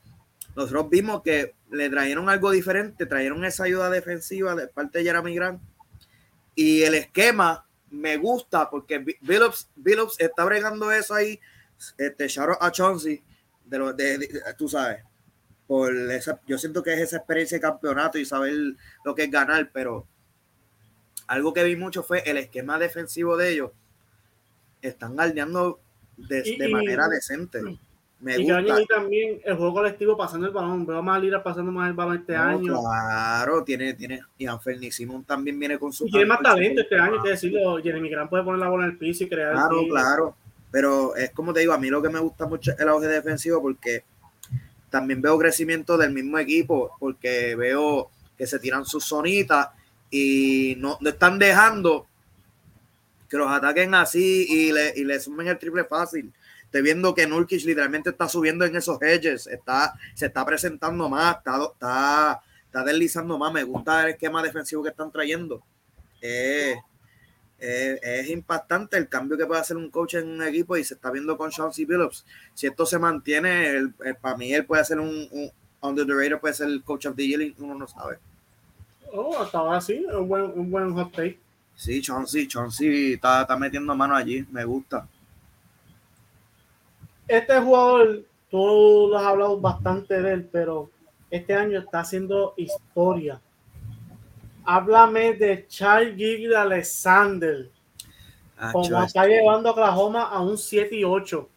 nosotros 0.55 0.89
vimos 0.89 1.21
que 1.21 1.55
le 1.71 1.89
trajeron 1.89 2.29
algo 2.29 2.51
diferente, 2.51 3.05
trajeron 3.05 3.45
esa 3.45 3.65
ayuda 3.65 3.89
defensiva 3.89 4.55
de 4.55 4.67
parte 4.67 4.99
de 4.99 5.05
Jeremy 5.05 5.35
Grant. 5.35 5.61
Y 6.55 6.83
el 6.83 6.95
esquema 6.95 7.65
me 7.89 8.17
gusta 8.17 8.69
porque 8.69 9.17
Billups, 9.21 9.69
Billups 9.75 10.19
está 10.19 10.45
bregando 10.45 10.91
eso 10.91 11.13
ahí. 11.13 11.39
Este, 11.97 12.27
shout 12.27 12.57
a 12.59 12.71
Chauncey, 12.71 13.23
de, 13.65 13.77
lo, 13.77 13.93
de, 13.93 14.41
tú 14.57 14.67
sabes, 14.67 15.03
por 15.65 15.95
esa, 16.11 16.41
yo 16.45 16.57
siento 16.57 16.83
que 16.83 16.93
es 16.93 16.99
esa 16.99 17.17
experiencia 17.17 17.57
de 17.57 17.61
campeonato 17.61 18.17
y 18.17 18.25
saber 18.25 18.53
lo 19.05 19.15
que 19.15 19.23
es 19.23 19.31
ganar, 19.31 19.69
pero 19.71 20.07
algo 21.29 21.53
que 21.53 21.63
vi 21.63 21.75
mucho 21.75 22.01
fue 22.01 22.23
el 22.25 22.37
esquema 22.37 22.79
defensivo 22.79 23.37
de 23.37 23.53
ellos. 23.53 23.71
Están 24.81 25.15
galdeando 25.15 25.79
de, 26.17 26.41
de 26.57 26.67
manera 26.69 27.07
decente. 27.07 27.61
Me 28.19 28.35
y 28.35 28.43
gusta. 28.43 28.63
que 28.63 28.85
también 28.85 29.39
el 29.45 29.55
juego 29.55 29.73
colectivo 29.75 30.17
pasando 30.17 30.47
el 30.47 30.53
balón. 30.53 30.87
Veo 30.87 31.03
más 31.03 31.21
Lira 31.21 31.43
pasando 31.43 31.71
más 31.71 31.87
el 31.87 31.93
balón 31.93 32.17
este 32.17 32.35
año. 32.35 32.81
Claro, 32.81 33.63
tiene, 33.63 33.93
tiene. 33.93 34.21
Y 34.39 34.47
Anferni 34.47 34.91
Simón 34.91 35.23
también 35.23 35.59
viene 35.59 35.77
con 35.77 35.93
su. 35.93 36.07
Y 36.07 36.11
tiene 36.11 36.25
más 36.25 36.41
talento 36.41 36.81
este 36.81 36.97
año, 36.97 37.17
hay 37.17 37.21
que 37.21 37.29
decirlo. 37.29 37.77
Jeremy 37.77 38.09
Grant 38.09 38.29
puede 38.31 38.43
poner 38.43 38.59
la 38.59 38.69
bola 38.69 38.85
en 38.85 38.91
el 38.91 38.97
piso 38.97 39.23
y 39.23 39.29
crear. 39.29 39.53
Claro, 39.53 39.87
claro. 39.87 40.35
Pero 40.71 41.15
es 41.15 41.29
como 41.29 41.53
te 41.53 41.59
digo, 41.59 41.73
a 41.73 41.77
mí 41.77 41.89
lo 41.89 42.01
que 42.01 42.09
me 42.09 42.19
gusta 42.19 42.47
mucho 42.47 42.71
es 42.71 42.79
el 42.79 42.89
auge 42.89 43.07
defensivo 43.07 43.61
porque 43.61 44.03
también 44.89 45.21
veo 45.21 45.37
crecimiento 45.37 45.95
del 45.95 46.11
mismo 46.11 46.39
equipo, 46.39 46.97
porque 46.99 47.55
veo 47.55 48.09
que 48.35 48.47
se 48.47 48.57
tiran 48.57 48.83
sus 48.83 49.07
zonitas 49.07 49.69
y 50.09 50.75
no, 50.77 50.97
no 51.01 51.09
están 51.09 51.39
dejando 51.39 52.07
que 53.29 53.37
los 53.37 53.51
ataquen 53.51 53.93
así 53.93 54.45
y 54.49 54.71
le, 54.71 54.93
y 54.95 55.03
le 55.03 55.19
sumen 55.19 55.47
el 55.47 55.59
triple 55.59 55.85
fácil. 55.85 56.33
Estoy 56.63 56.81
viendo 56.81 57.15
que 57.15 57.27
Nurkic 57.27 57.63
literalmente 57.63 58.11
está 58.11 58.27
subiendo 58.27 58.65
en 58.65 58.75
esos 58.75 59.01
edges, 59.01 59.47
está, 59.47 59.93
se 60.13 60.27
está 60.27 60.45
presentando 60.45 61.09
más, 61.09 61.37
está, 61.37 61.59
está, 61.73 62.41
está 62.65 62.83
deslizando 62.83 63.37
más. 63.37 63.53
Me 63.53 63.63
gusta 63.63 64.03
el 64.03 64.11
esquema 64.11 64.43
defensivo 64.43 64.83
que 64.83 64.89
están 64.89 65.11
trayendo. 65.11 65.63
es 66.21 66.77
impactante 68.29 68.97
el 68.97 69.09
cambio 69.09 69.37
que 69.37 69.45
puede 69.45 69.61
hacer 69.61 69.77
un 69.77 69.89
coach 69.89 70.15
en 70.15 70.29
un 70.29 70.43
equipo 70.43 70.77
y 70.77 70.83
se 70.83 70.95
está 70.95 71.11
viendo 71.11 71.37
con 71.37 71.49
Chauncey 71.49 71.85
Billups. 71.85 72.25
Si 72.53 72.67
esto 72.67 72.85
se 72.85 72.99
mantiene, 72.99 73.93
para 74.21 74.37
mí 74.37 74.53
él 74.53 74.65
puede 74.65 74.85
ser 74.85 74.99
un, 74.99 75.27
un 75.31 75.51
under 75.81 76.05
the 76.05 76.13
radar, 76.13 76.39
puede 76.39 76.53
ser 76.53 76.67
el 76.67 76.83
coach 76.83 77.05
of 77.05 77.15
the 77.15 77.27
year, 77.27 77.53
uno 77.57 77.75
no 77.75 77.87
sabe. 77.87 78.19
Oh, 79.13 79.43
estaba 79.43 79.77
así, 79.77 80.05
un 80.05 80.27
buen, 80.27 80.43
un 80.43 80.69
buen 80.69 80.93
hot 80.93 81.11
take. 81.11 81.39
Sí, 81.75 82.01
Chauncey, 82.01 82.47
Chauncey 82.47 83.13
está, 83.13 83.41
está 83.41 83.55
metiendo 83.57 83.95
mano 83.95 84.15
allí, 84.15 84.45
me 84.51 84.65
gusta 84.65 85.07
este 87.29 87.59
jugador, 87.61 88.23
tú 88.49 89.07
lo 89.09 89.17
has 89.17 89.25
hablado 89.25 89.59
bastante 89.59 90.19
de 90.19 90.33
él, 90.33 90.49
pero 90.51 90.89
este 91.29 91.53
año 91.53 91.79
está 91.79 91.99
haciendo 91.99 92.55
historia. 92.57 93.39
Háblame 94.65 95.33
de 95.33 95.65
Charles 95.67 96.15
Giggle 96.17 96.57
Alexander. 96.57 97.69
Ah, 98.57 98.71
como 98.73 99.03
está 99.03 99.25
llevando 99.25 99.69
a 99.69 99.71
Oklahoma 99.71 100.23
a 100.23 100.41
un 100.41 100.57
7 100.57 100.95
y 100.95 101.03
8. 101.03 101.47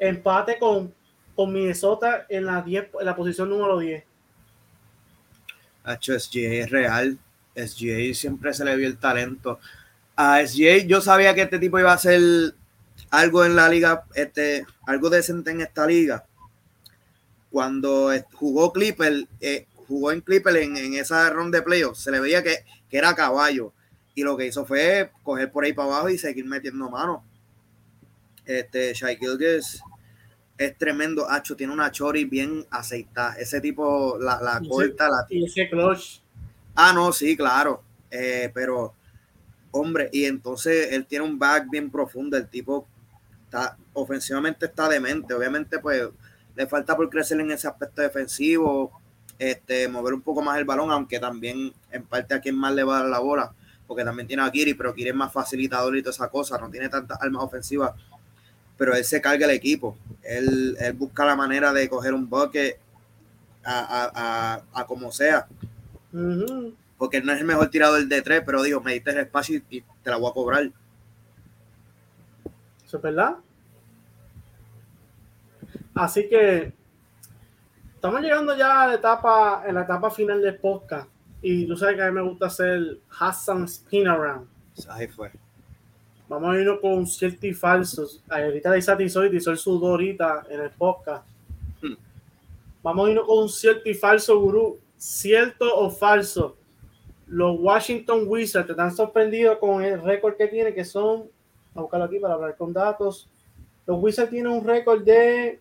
Empate 0.00 0.58
con, 0.58 0.92
con 1.36 1.52
Minnesota 1.52 2.26
en 2.28 2.46
la, 2.46 2.60
10, 2.60 2.88
en 2.98 3.06
la 3.06 3.14
posición 3.14 3.48
número 3.48 3.78
10. 3.78 4.04
Hacho, 5.86 6.18
SGA 6.18 6.64
es 6.64 6.70
real. 6.70 7.18
SGA 7.54 8.12
siempre 8.12 8.52
se 8.52 8.64
le 8.64 8.76
vio 8.76 8.88
el 8.88 8.98
talento. 8.98 9.58
A 10.16 10.44
SGA 10.46 10.78
yo 10.86 11.00
sabía 11.00 11.34
que 11.34 11.42
este 11.42 11.58
tipo 11.58 11.78
iba 11.78 11.92
a 11.92 11.98
ser 11.98 12.20
algo 13.10 13.44
en 13.44 13.54
la 13.56 13.68
liga, 13.68 14.04
este, 14.14 14.66
algo 14.86 15.08
decente 15.08 15.52
en 15.52 15.60
esta 15.60 15.86
liga. 15.86 16.26
Cuando 17.50 18.10
jugó 18.32 18.72
Clipper, 18.72 19.26
eh, 19.40 19.66
jugó 19.86 20.12
en 20.12 20.20
Clipper 20.20 20.56
en, 20.56 20.94
esa 20.94 21.30
ronda 21.30 21.58
de 21.58 21.64
playoffs, 21.64 22.02
se 22.02 22.10
le 22.10 22.20
veía 22.20 22.42
que, 22.42 22.64
que, 22.90 22.98
era 22.98 23.14
caballo. 23.14 23.72
Y 24.14 24.22
lo 24.22 24.36
que 24.36 24.46
hizo 24.46 24.66
fue 24.66 25.12
coger 25.22 25.52
por 25.52 25.64
ahí 25.64 25.72
para 25.72 25.88
abajo 25.88 26.08
y 26.08 26.18
seguir 26.18 26.44
metiendo 26.46 26.90
mano. 26.90 27.24
Este, 28.44 28.92
Shai 28.92 29.16
Gilgis 29.16 29.80
es 30.58 30.76
tremendo. 30.76 31.28
Hacho, 31.28 31.56
tiene 31.56 31.72
una 31.72 31.90
chori 31.90 32.24
bien 32.24 32.66
aceitada. 32.70 33.34
Ese 33.34 33.60
tipo 33.60 34.18
la, 34.18 34.40
la 34.40 34.60
corta. 34.66 35.08
La... 35.08 35.26
Y 35.28 35.44
ese 35.44 35.68
clutch. 35.68 36.20
Ah, 36.74 36.92
no, 36.92 37.12
sí, 37.12 37.36
claro. 37.36 37.82
Eh, 38.10 38.50
pero, 38.54 38.94
hombre, 39.70 40.08
y 40.12 40.24
entonces 40.24 40.92
él 40.92 41.06
tiene 41.06 41.24
un 41.24 41.38
back 41.38 41.68
bien 41.70 41.90
profundo. 41.90 42.36
El 42.36 42.48
tipo 42.48 42.86
está, 43.44 43.76
ofensivamente 43.92 44.66
está 44.66 44.88
demente. 44.88 45.34
Obviamente, 45.34 45.78
pues, 45.78 46.08
le 46.56 46.66
falta 46.66 46.96
por 46.96 47.08
crecer 47.10 47.38
en 47.40 47.50
ese 47.50 47.68
aspecto 47.68 48.02
defensivo, 48.02 48.90
este, 49.38 49.88
mover 49.88 50.14
un 50.14 50.22
poco 50.22 50.42
más 50.42 50.58
el 50.58 50.64
balón, 50.64 50.90
aunque 50.90 51.20
también 51.20 51.72
en 51.90 52.02
parte 52.04 52.34
a 52.34 52.40
quien 52.40 52.56
más 52.56 52.74
le 52.74 52.82
va 52.82 52.96
a 52.96 53.00
dar 53.02 53.10
la 53.10 53.18
bola, 53.18 53.52
porque 53.86 54.04
también 54.04 54.26
tiene 54.26 54.42
a 54.42 54.50
Kiri, 54.50 54.74
pero 54.74 54.94
Kiri 54.94 55.10
es 55.10 55.14
más 55.14 55.32
facilitador 55.32 55.96
y 55.96 56.02
toda 56.02 56.12
esa 56.12 56.28
cosa, 56.28 56.58
no 56.58 56.70
tiene 56.70 56.88
tantas 56.88 57.20
armas 57.20 57.44
ofensivas, 57.44 57.92
pero 58.76 58.94
él 58.94 59.04
se 59.04 59.20
carga 59.20 59.46
el 59.46 59.52
equipo. 59.52 59.96
Él, 60.22 60.76
busca 60.96 61.24
la 61.24 61.36
manera 61.36 61.72
de 61.72 61.88
coger 61.88 62.14
un 62.14 62.28
bucket 62.28 62.78
a, 63.64 64.84
como 64.86 65.10
sea. 65.12 65.46
Porque 66.98 67.20
no 67.20 67.32
es 67.32 67.40
el 67.40 67.46
mejor 67.46 67.68
tirador 67.70 68.06
de 68.06 68.22
tres, 68.22 68.42
pero 68.44 68.62
digo, 68.62 68.80
me 68.80 68.94
diste 68.94 69.10
el 69.10 69.18
espacio 69.18 69.60
y, 69.70 69.80
te 69.80 70.10
la 70.10 70.16
voy 70.16 70.30
a 70.30 70.34
cobrar. 70.34 70.70
¿Eso 72.84 72.96
es 72.96 73.02
verdad? 73.02 73.36
Así 75.94 76.28
que 76.28 76.72
estamos 77.94 78.20
llegando 78.20 78.56
ya 78.56 78.82
a 78.82 78.88
la 78.88 78.94
etapa, 78.94 79.64
en 79.66 79.74
la 79.74 79.82
etapa 79.82 80.10
final 80.10 80.40
del 80.42 80.58
podcast. 80.58 81.08
Y 81.42 81.66
tú 81.66 81.76
sabes 81.76 81.96
que 81.96 82.02
a 82.02 82.06
mí 82.06 82.12
me 82.12 82.22
gusta 82.22 82.46
hacer 82.46 82.98
Hassan 83.18 83.64
Spin 83.64 84.08
Around. 84.08 84.48
Ahí 84.88 85.08
fue. 85.08 85.30
Vamos 86.28 86.56
a 86.56 86.60
irnos 86.60 86.80
con 86.80 87.06
cierto 87.06 87.46
y 87.46 87.54
falsos. 87.54 88.20
Ahorita 88.28 88.72
dice 88.72 88.90
a 88.90 88.96
Tisol 88.96 89.26
y 89.26 89.30
Tisol 89.30 89.56
sudó 89.56 89.90
ahorita 89.90 90.46
en 90.50 90.60
el 90.60 90.70
podcast. 90.70 91.24
Hmm. 91.80 91.94
Vamos 92.82 93.06
a 93.06 93.10
irnos 93.10 93.26
con 93.26 93.38
un 93.38 93.48
cierto 93.48 93.88
y 93.88 93.94
falso, 93.94 94.40
gurú. 94.40 94.78
¿Cierto 94.96 95.72
o 95.76 95.88
falso? 95.88 96.56
Los 97.28 97.56
Washington 97.60 98.24
Wizards 98.26 98.66
te 98.66 98.72
están 98.72 98.94
sorprendidos 98.94 99.58
con 99.58 99.84
el 99.84 100.02
récord 100.02 100.36
que 100.36 100.48
tiene, 100.48 100.74
que 100.74 100.84
son, 100.84 101.28
a 101.76 101.80
buscarlo 101.82 102.06
aquí 102.06 102.18
para 102.18 102.34
hablar 102.34 102.56
con 102.56 102.72
datos. 102.72 103.28
Los 103.86 104.02
Wizards 104.02 104.30
tienen 104.30 104.50
un 104.50 104.64
récord 104.64 105.02
de 105.04 105.60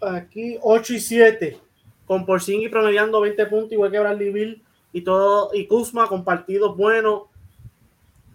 aquí 0.00 0.56
8 0.62 0.94
y 0.94 1.00
7, 1.00 1.58
con 2.06 2.24
Porzingis 2.24 2.70
promediando 2.70 3.20
20 3.20 3.46
puntos, 3.46 3.72
igual 3.72 3.90
que 3.90 3.98
Bradley 3.98 4.30
Bill 4.30 4.62
y 4.94 5.02
todo, 5.02 5.50
y 5.52 5.66
Kuzma 5.66 6.06
con 6.06 6.24
partidos 6.24 6.74
buenos 6.74 7.29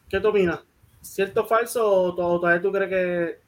¿Qué 0.10 0.20
tú 0.20 0.28
opinas? 0.30 0.60
¿Cierto 1.02 1.44
o 1.44 1.46
falso 1.46 1.86
o 1.86 2.16
todavía 2.16 2.62
tú 2.62 2.72
crees 2.72 2.90
que, 2.90 3.40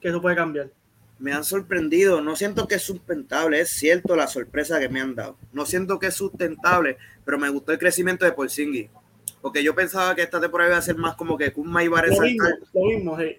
que 0.00 0.08
eso 0.08 0.20
puede 0.20 0.36
cambiar? 0.36 0.70
Me 1.18 1.32
han 1.32 1.44
sorprendido. 1.44 2.20
No 2.20 2.36
siento 2.36 2.66
que 2.66 2.76
es 2.76 2.82
sustentable. 2.82 3.60
Es 3.60 3.70
cierto 3.70 4.16
la 4.16 4.26
sorpresa 4.26 4.80
que 4.80 4.88
me 4.88 5.00
han 5.00 5.14
dado. 5.14 5.36
No 5.52 5.64
siento 5.66 5.98
que 5.98 6.08
es 6.08 6.14
sustentable, 6.14 6.96
pero 7.24 7.38
me 7.38 7.48
gustó 7.48 7.72
el 7.72 7.78
crecimiento 7.78 8.24
de 8.24 8.32
Porzingis. 8.32 8.90
Porque 9.40 9.62
yo 9.62 9.74
pensaba 9.74 10.14
que 10.14 10.22
esta 10.22 10.40
temporada 10.40 10.70
iba 10.70 10.78
a 10.78 10.82
ser 10.82 10.96
más 10.96 11.14
como 11.16 11.36
que 11.36 11.52
Kuzma 11.52 11.84
iba 11.84 11.98
a 11.98 12.02
resaltar. 12.02 12.54
Lo 12.72 12.84
mismo, 12.86 13.18
sí. 13.18 13.38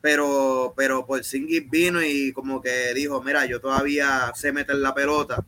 Pero, 0.00 0.74
pero 0.76 1.06
Porzingis 1.06 1.68
vino 1.68 2.02
y 2.02 2.32
como 2.32 2.60
que 2.60 2.94
dijo, 2.94 3.22
mira, 3.22 3.46
yo 3.46 3.60
todavía 3.60 4.32
sé 4.34 4.52
meter 4.52 4.76
la 4.76 4.94
pelota. 4.94 5.44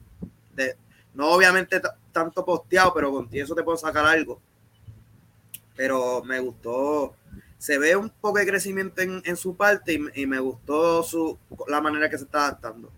no 1.14 1.30
obviamente 1.30 1.80
tanto 2.12 2.44
posteado, 2.44 2.92
pero 2.94 3.12
contigo 3.12 3.44
eso 3.44 3.54
te 3.54 3.62
puedo 3.62 3.76
sacar 3.76 4.04
algo 4.04 4.40
pero 5.76 6.22
me 6.24 6.40
gustó, 6.40 7.14
se 7.58 7.78
ve 7.78 7.96
un 7.96 8.10
poco 8.10 8.38
de 8.38 8.46
crecimiento 8.46 9.02
en, 9.02 9.37
su 9.37 9.56
parte 9.56 9.98
y, 10.14 10.26
me 10.26 10.38
gustó 10.38 11.02
su, 11.02 11.38
la 11.68 11.80
manera 11.80 12.08
que 12.08 12.18
se 12.18 12.24
está 12.24 12.48
adaptando. 12.48 12.92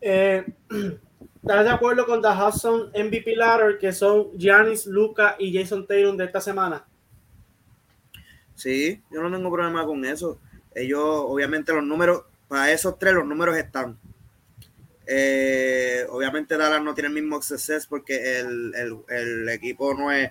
Eh, 0.00 0.44
¿Estás 1.42 1.64
de 1.64 1.70
acuerdo 1.70 2.04
con 2.04 2.20
The 2.20 2.28
Hudson 2.28 2.90
MVP 2.90 3.34
Ladder 3.34 3.78
que 3.78 3.92
son 3.92 4.30
Giannis, 4.36 4.86
Luca 4.86 5.36
y 5.38 5.56
Jason 5.56 5.86
Taylor 5.86 6.14
de 6.14 6.26
esta 6.26 6.40
semana? 6.40 6.84
Sí, 8.54 9.02
yo 9.10 9.22
no 9.22 9.34
tengo 9.34 9.50
problema 9.50 9.86
con 9.86 10.04
eso. 10.04 10.38
Ellos, 10.74 11.02
obviamente, 11.02 11.72
los 11.72 11.82
números, 11.82 12.24
para 12.46 12.70
esos 12.70 12.98
tres, 12.98 13.14
los 13.14 13.24
números 13.24 13.56
están. 13.56 13.98
Eh, 15.12 16.06
obviamente 16.10 16.56
Dallas 16.56 16.84
no 16.84 16.94
tiene 16.94 17.08
el 17.08 17.14
mismo 17.14 17.42
success 17.42 17.84
porque 17.84 18.38
el, 18.38 19.48
equipo 19.48 19.92
no 19.92 20.12
es, 20.12 20.30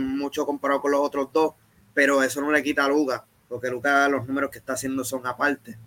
mucho 0.00 0.44
comparado 0.44 0.82
con 0.82 0.90
los 0.90 1.00
otros 1.00 1.28
dos, 1.32 1.54
pero 1.94 2.20
eso 2.20 2.40
no 2.40 2.50
le 2.50 2.60
quita 2.60 2.84
a 2.84 2.88
Luca, 2.88 3.24
porque 3.48 3.70
Luca 3.70 4.08
los 4.08 4.26
números 4.26 4.50
que 4.50 4.58
está 4.58 4.72
haciendo 4.72 5.04
son 5.04 5.24
aparte. 5.28 5.78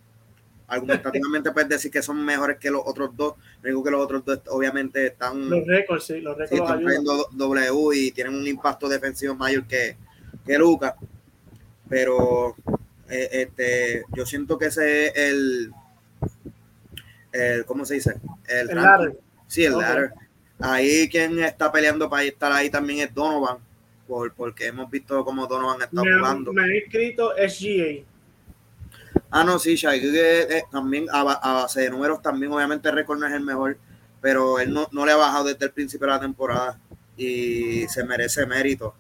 Argumentativamente 0.67 1.51
puedes 1.51 1.67
decir 1.67 1.91
que 1.91 2.01
son 2.01 2.23
mejores 2.23 2.57
que 2.59 2.71
los 2.71 2.81
otros 2.85 3.09
dos, 3.13 3.33
digo 3.61 3.83
que 3.83 3.91
los 3.91 4.01
otros 4.01 4.23
dos 4.23 4.39
obviamente 4.51 5.07
están... 5.07 5.49
Los 5.49 5.67
récords, 5.67 6.05
sí, 6.05 6.21
los 6.21 6.37
récords. 6.37 6.61
están 6.61 6.81
trayendo 6.81 7.27
W 7.33 7.89
y 7.93 8.11
tienen 8.11 8.35
un 8.35 8.47
impacto 8.47 8.87
defensivo 8.87 9.35
mayor 9.35 9.67
que, 9.67 9.97
que 10.45 10.57
Luca, 10.57 10.95
pero 11.89 12.55
eh, 13.09 13.29
este, 13.33 14.03
yo 14.15 14.25
siento 14.25 14.57
que 14.57 14.67
ese 14.67 15.07
es 15.07 15.17
el 15.17 15.73
el, 17.37 17.65
¿cómo 17.65 17.85
se 17.85 17.95
dice? 17.95 18.15
El, 18.47 18.69
Sí, 19.47 19.63
el 19.63 19.75
Ahí 20.59 21.07
quien 21.07 21.39
está 21.39 21.71
peleando 21.71 22.09
para 22.09 22.23
estar 22.23 22.51
ahí 22.51 22.69
también 22.69 23.07
es 23.07 23.13
Donovan, 23.13 23.57
por, 24.07 24.33
porque 24.33 24.67
hemos 24.67 24.89
visto 24.89 25.23
cómo 25.23 25.45
Donovan 25.45 25.81
está 25.81 26.01
jugando. 26.01 26.51
Me 26.51 26.65
he 26.65 26.77
escrito 26.79 27.31
SGA. 27.47 28.03
Ah, 29.29 29.43
no, 29.43 29.59
sí, 29.59 29.75
Shai, 29.75 30.01
eh, 30.03 30.63
también 30.71 31.05
a, 31.11 31.23
base 31.23 31.81
de 31.81 31.89
números 31.89 32.21
también, 32.21 32.51
obviamente 32.51 32.89
el 32.89 32.95
récord 32.95 33.19
no 33.19 33.27
es 33.27 33.33
el 33.33 33.43
mejor, 33.43 33.77
pero 34.19 34.59
él 34.59 34.73
no, 34.73 35.05
le 35.05 35.11
ha 35.11 35.15
bajado 35.15 35.45
desde 35.45 35.65
el 35.65 35.71
principio 35.71 36.07
de 36.07 36.13
la 36.13 36.19
temporada 36.19 36.79
y 37.15 37.87
se 37.87 38.03
merece 38.03 38.45
mérito. 38.45 38.95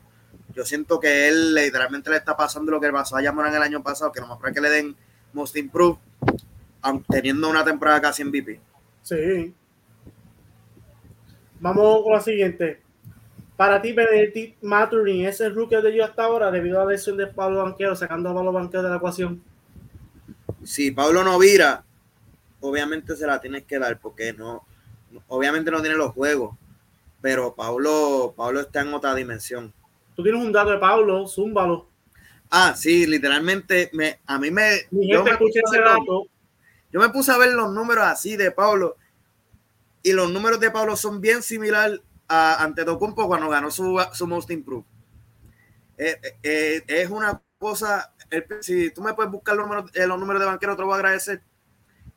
Yo 0.53 0.65
siento 0.65 0.99
que 0.99 1.27
él 1.27 1.55
literalmente 1.55 2.09
le 2.09 2.17
está 2.17 2.35
pasando 2.37 2.71
lo 2.71 2.79
que 2.79 2.91
pasó 2.91 3.15
a 3.15 3.21
Yamoran 3.21 3.53
el 3.53 3.61
año 3.61 3.81
pasado, 3.81 4.11
que 4.11 4.19
nomás 4.19 4.39
para 4.39 4.53
que 4.53 4.61
le 4.61 4.69
den 4.69 4.95
Most 5.33 5.55
Improved 5.55 5.99
teniendo 7.07 7.49
una 7.49 7.63
temporada 7.63 8.01
casi 8.01 8.23
MVP. 8.23 8.59
Sí. 9.01 9.53
Vamos 11.59 12.03
con 12.03 12.13
la 12.13 12.21
siguiente. 12.21 12.81
Para 13.55 13.81
ti, 13.81 13.91
Benedict 13.91 14.61
Maturin 14.61 15.25
es 15.25 15.41
el 15.41 15.55
rookie 15.55 15.77
de 15.77 15.89
ellos 15.89 16.09
hasta 16.09 16.25
ahora 16.25 16.51
debido 16.51 16.79
a 16.79 16.85
la 16.85 16.91
lesión 16.91 17.17
de 17.17 17.25
Pablo 17.25 17.63
Banquero, 17.63 17.95
sacando 17.95 18.29
a 18.29 18.33
Pablo 18.35 18.51
Banquero 18.51 18.83
de 18.83 18.89
la 18.89 18.97
ecuación. 18.97 19.41
Si 20.63 20.91
Pablo 20.91 21.23
no 21.23 21.39
vira, 21.39 21.83
obviamente 22.59 23.15
se 23.15 23.25
la 23.25 23.41
tienes 23.41 23.63
que 23.63 23.79
dar 23.79 23.99
porque 23.99 24.33
no, 24.33 24.63
obviamente 25.27 25.71
no 25.71 25.81
tiene 25.81 25.95
los 25.95 26.11
juegos, 26.11 26.55
pero 27.21 27.55
Pablo, 27.55 28.33
Pablo 28.37 28.59
está 28.59 28.81
en 28.81 28.93
otra 28.93 29.15
dimensión. 29.15 29.73
Tú 30.15 30.21
tienes 30.21 30.43
un 30.43 30.51
dato 30.51 30.71
de 30.71 30.77
Pablo, 30.77 31.27
zúmbalo. 31.27 31.87
Ah, 32.51 32.73
sí, 32.75 33.07
literalmente 33.07 33.89
me, 33.93 34.19
a 34.25 34.37
mí 34.37 34.51
me. 34.51 34.81
yo 34.91 35.23
me 35.23 35.31
ese 35.31 35.79
dato 35.79 36.27
yo 36.97 37.03
me 37.03 37.09
puse 37.09 37.31
a 37.31 37.37
ver 37.37 37.53
los 37.53 37.71
números 37.71 38.05
así 38.05 38.35
de 38.37 38.49
Pablo 38.49 38.97
y 40.01 40.13
los 40.13 40.31
números 40.31 40.59
de 40.59 40.71
Pablo 40.71 40.95
son 40.95 41.21
bien 41.21 41.43
similares 41.43 42.01
a 42.27 42.63
ante 42.63 42.83
Tocumpo 42.83 43.27
cuando 43.27 43.49
ganó 43.49 43.69
su, 43.69 44.03
su 44.13 44.25
Most 44.25 44.49
Improved. 44.49 44.83
Eh, 45.95 46.19
eh, 46.23 46.33
eh, 46.41 46.83
es 46.87 47.09
una 47.11 47.39
cosa, 47.59 48.15
si 48.61 48.89
tú 48.89 49.03
me 49.03 49.13
puedes 49.13 49.31
buscar 49.31 49.55
los 49.55 49.67
números, 49.67 49.91
los 49.95 50.19
números 50.19 50.39
de 50.39 50.47
banquero, 50.47 50.75
te 50.75 50.81
lo 50.81 50.87
voy 50.87 50.95
a 50.95 50.97
agradecer. 50.97 51.43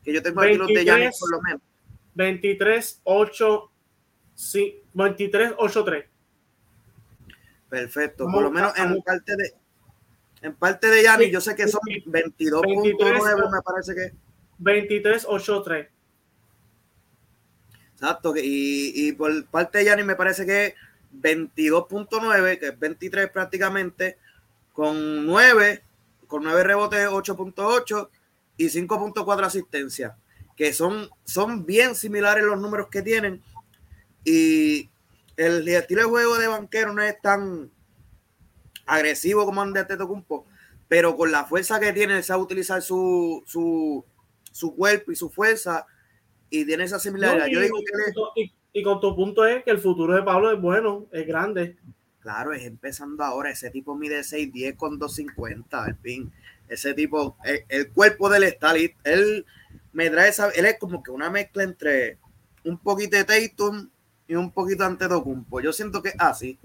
Que 0.02 0.14
yo 0.14 0.22
tengo 0.22 0.40
aquí 0.40 0.54
los 0.54 0.68
de 0.68 0.82
Yanis 0.82 1.18
por 1.20 1.30
lo 1.30 1.42
menos. 1.42 1.60
23, 2.14 3.02
8, 3.04 3.72
sí, 4.34 4.82
23, 4.94 5.52
8, 5.58 5.84
3. 5.84 6.04
Perfecto, 7.68 8.26
por 8.32 8.42
lo 8.42 8.50
menos 8.50 8.72
en 8.78 9.02
parte 9.02 9.36
de 9.36 9.52
en 10.40 10.54
parte 10.54 10.86
de 10.86 11.02
Yanis, 11.02 11.30
yo 11.30 11.42
sé 11.42 11.54
que 11.54 11.68
son 11.68 11.82
22.9, 11.82 13.52
me 13.52 13.60
parece 13.60 13.94
que 13.94 14.29
23-8-3. 14.60 15.88
Exacto, 17.94 18.34
y, 18.36 18.92
y 18.94 19.12
por 19.12 19.46
parte 19.46 19.78
de 19.78 19.84
Yanni 19.84 20.04
me 20.04 20.16
parece 20.16 20.46
que 20.46 20.74
22.9, 21.14 22.58
que 22.58 22.68
es 22.68 22.78
23 22.78 23.30
prácticamente, 23.30 24.16
con 24.72 25.26
9, 25.26 25.82
con 26.26 26.42
9 26.44 26.64
rebotes, 26.64 27.08
8.8 27.08 28.08
y 28.56 28.66
5.4 28.66 29.44
asistencia 29.44 30.16
que 30.60 30.74
son, 30.74 31.08
son 31.24 31.64
bien 31.64 31.94
similares 31.94 32.44
los 32.44 32.60
números 32.60 32.88
que 32.90 33.00
tienen. 33.00 33.42
Y 34.26 34.90
el 35.38 35.66
estilo 35.66 36.02
de 36.02 36.08
juego 36.08 36.36
de 36.36 36.48
banquero 36.48 36.92
no 36.92 37.02
es 37.02 37.18
tan 37.22 37.70
agresivo 38.84 39.46
como 39.46 39.64
de 39.64 39.86
Tetocumpo, 39.86 40.44
pero 40.86 41.16
con 41.16 41.32
la 41.32 41.46
fuerza 41.46 41.80
que 41.80 41.94
tiene, 41.94 42.22
sabe 42.22 42.42
utilizar 42.42 42.82
su, 42.82 43.42
su, 43.46 44.04
su 44.50 44.74
cuerpo 44.74 45.12
y 45.12 45.16
su 45.16 45.30
fuerza 45.30 45.86
y 46.50 46.64
tiene 46.64 46.84
esa 46.84 46.98
similaridad. 46.98 47.46
y, 47.46 47.54
Yo 47.54 47.60
digo 47.60 47.78
que 48.34 48.52
y, 48.72 48.82
con 48.82 49.00
tu 49.00 49.14
punto 49.16 49.44
es 49.44 49.64
que 49.64 49.70
el 49.70 49.78
futuro 49.78 50.14
de 50.14 50.22
Pablo 50.22 50.52
es 50.52 50.60
bueno, 50.60 51.06
es 51.12 51.26
grande. 51.26 51.76
Claro, 52.20 52.52
es 52.52 52.64
empezando 52.64 53.24
ahora. 53.24 53.50
Ese 53.50 53.70
tipo 53.70 53.96
mide 53.96 54.20
6'10 54.20 54.76
con 54.76 54.98
250, 54.98 55.84
al 55.84 55.96
fin. 55.96 56.32
Ese 56.68 56.94
tipo, 56.94 57.36
el, 57.68 57.90
cuerpo 57.90 58.28
del 58.28 58.44
está 58.44 58.74
él 59.04 59.44
me 59.92 60.10
trae 60.10 60.28
esa, 60.28 60.50
él 60.50 60.66
es 60.66 60.78
como 60.78 61.02
que 61.02 61.10
una 61.10 61.30
mezcla 61.30 61.64
entre 61.64 62.18
un 62.64 62.78
poquito 62.78 63.16
de 63.16 63.24
Tatum 63.24 63.90
y 64.28 64.34
un 64.34 64.52
poquito 64.52 64.84
de 64.84 64.90
Antetokounmpo. 64.90 65.60
Yo 65.60 65.72
siento 65.72 66.02
que 66.02 66.12
así, 66.18 66.58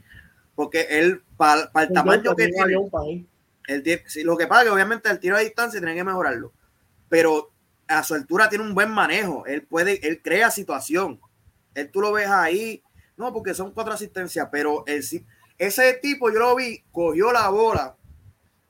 porque 0.53 0.87
él, 0.91 1.23
para 1.37 1.69
el 1.81 1.93
tamaño 1.93 2.35
que 2.35 2.47
tiene, 2.49 2.75
el, 3.67 4.01
si 4.05 4.23
lo 4.23 4.37
que 4.37 4.45
pasa 4.45 4.65
que 4.65 4.69
obviamente 4.69 5.09
el 5.09 5.19
tiro 5.19 5.35
a 5.35 5.39
distancia 5.39 5.79
tiene 5.79 5.95
que 5.95 6.03
mejorarlo, 6.03 6.53
pero 7.09 7.51
a 7.87 8.03
su 8.03 8.13
altura 8.13 8.49
tiene 8.49 8.63
un 8.63 8.73
buen 8.73 8.91
manejo, 8.91 9.45
él 9.45 9.63
puede, 9.63 10.05
él 10.07 10.21
crea 10.21 10.49
situación, 10.51 11.19
él 11.73 11.91
tú 11.91 12.01
lo 12.01 12.11
ves 12.11 12.27
ahí, 12.27 12.83
no, 13.17 13.31
porque 13.31 13.53
son 13.53 13.71
cuatro 13.71 13.93
asistencias, 13.93 14.47
pero 14.51 14.83
el, 14.87 15.03
ese 15.57 15.93
tipo 15.93 16.31
yo 16.31 16.39
lo 16.39 16.55
vi, 16.55 16.83
cogió 16.91 17.31
la 17.31 17.49
bola, 17.49 17.95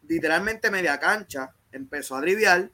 literalmente 0.08 0.70
media 0.70 1.00
cancha, 1.00 1.54
empezó 1.72 2.16
a 2.16 2.22
driviar, 2.22 2.72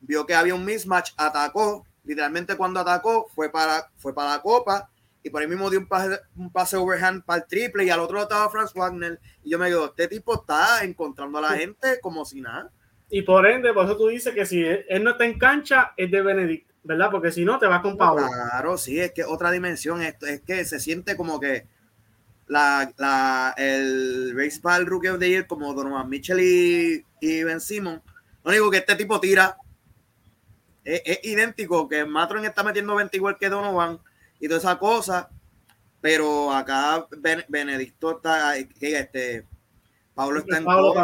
vio 0.00 0.26
que 0.26 0.34
había 0.34 0.54
un 0.54 0.64
mismatch, 0.64 1.12
atacó, 1.16 1.86
literalmente 2.04 2.56
cuando 2.56 2.80
atacó 2.80 3.28
fue 3.34 3.50
para, 3.50 3.90
fue 3.96 4.14
para 4.14 4.30
la 4.30 4.42
copa 4.42 4.90
y 5.22 5.30
por 5.30 5.40
ahí 5.40 5.48
mismo 5.48 5.70
dio 5.70 5.78
un 5.78 5.86
pase, 5.86 6.18
un 6.36 6.50
pase 6.50 6.76
overhand 6.76 7.24
para 7.24 7.42
el 7.42 7.48
triple 7.48 7.84
y 7.84 7.90
al 7.90 8.00
otro 8.00 8.16
lado 8.16 8.28
estaba 8.28 8.50
Franz 8.50 8.72
Wagner 8.74 9.20
y 9.44 9.50
yo 9.50 9.58
me 9.58 9.66
digo, 9.66 9.86
este 9.86 10.08
tipo 10.08 10.34
está 10.34 10.82
encontrando 10.82 11.38
a 11.38 11.42
la 11.42 11.50
gente 11.52 12.00
como 12.00 12.24
si 12.24 12.40
nada. 12.40 12.70
Y 13.14 13.20
por 13.20 13.46
ende, 13.46 13.74
por 13.74 13.84
eso 13.84 13.98
tú 13.98 14.08
dices 14.08 14.34
que 14.34 14.46
si 14.46 14.64
él 14.64 15.04
no 15.04 15.10
está 15.10 15.26
en 15.26 15.38
cancha, 15.38 15.92
es 15.98 16.10
de 16.10 16.22
Benedict, 16.22 16.70
¿verdad? 16.82 17.10
Porque 17.10 17.30
si 17.30 17.44
no, 17.44 17.58
te 17.58 17.66
va 17.66 17.82
con 17.82 17.98
Pablo. 17.98 18.26
Claro, 18.26 18.78
sí, 18.78 18.98
es 18.98 19.12
que 19.12 19.22
otra 19.22 19.50
dimensión, 19.50 20.00
esto 20.00 20.24
es 20.24 20.40
que 20.40 20.64
se 20.64 20.80
siente 20.80 21.14
como 21.14 21.38
que 21.38 21.66
la, 22.46 22.90
la, 22.96 23.54
el 23.58 24.32
baseball 24.34 24.86
rookie 24.86 25.08
of 25.08 25.18
the 25.18 25.28
year 25.28 25.46
como 25.46 25.74
Donovan 25.74 26.08
Mitchell 26.08 26.40
y, 26.40 27.44
Ben 27.44 27.60
Simon. 27.60 28.00
Lo 28.44 28.50
único 28.50 28.70
que 28.70 28.78
este 28.78 28.96
tipo 28.96 29.20
tira 29.20 29.58
es, 30.82 31.20
idéntico, 31.22 31.90
que 31.90 32.06
Matron 32.06 32.46
está 32.46 32.62
metiendo 32.62 32.94
20 32.94 33.14
igual 33.14 33.36
que 33.38 33.50
Donovan 33.50 33.98
y 34.40 34.48
toda 34.48 34.58
esa 34.58 34.78
cosa, 34.78 35.28
pero 36.00 36.50
acá 36.50 37.06
Benedicto 37.46 38.16
está, 38.16 38.56
este, 38.56 39.44
Pablo 40.14 40.40
está 40.40 40.58
en 40.58 40.64
Pablo, 40.64 40.94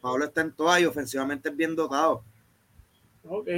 Pablo, 0.00 0.24
está 0.24 0.40
en 0.40 0.52
toda 0.52 0.80
y 0.80 0.84
ofensivamente 0.84 1.48
es 1.48 1.56
bien 1.56 1.74
dotado. 1.74 2.22
Ok, 3.24 3.48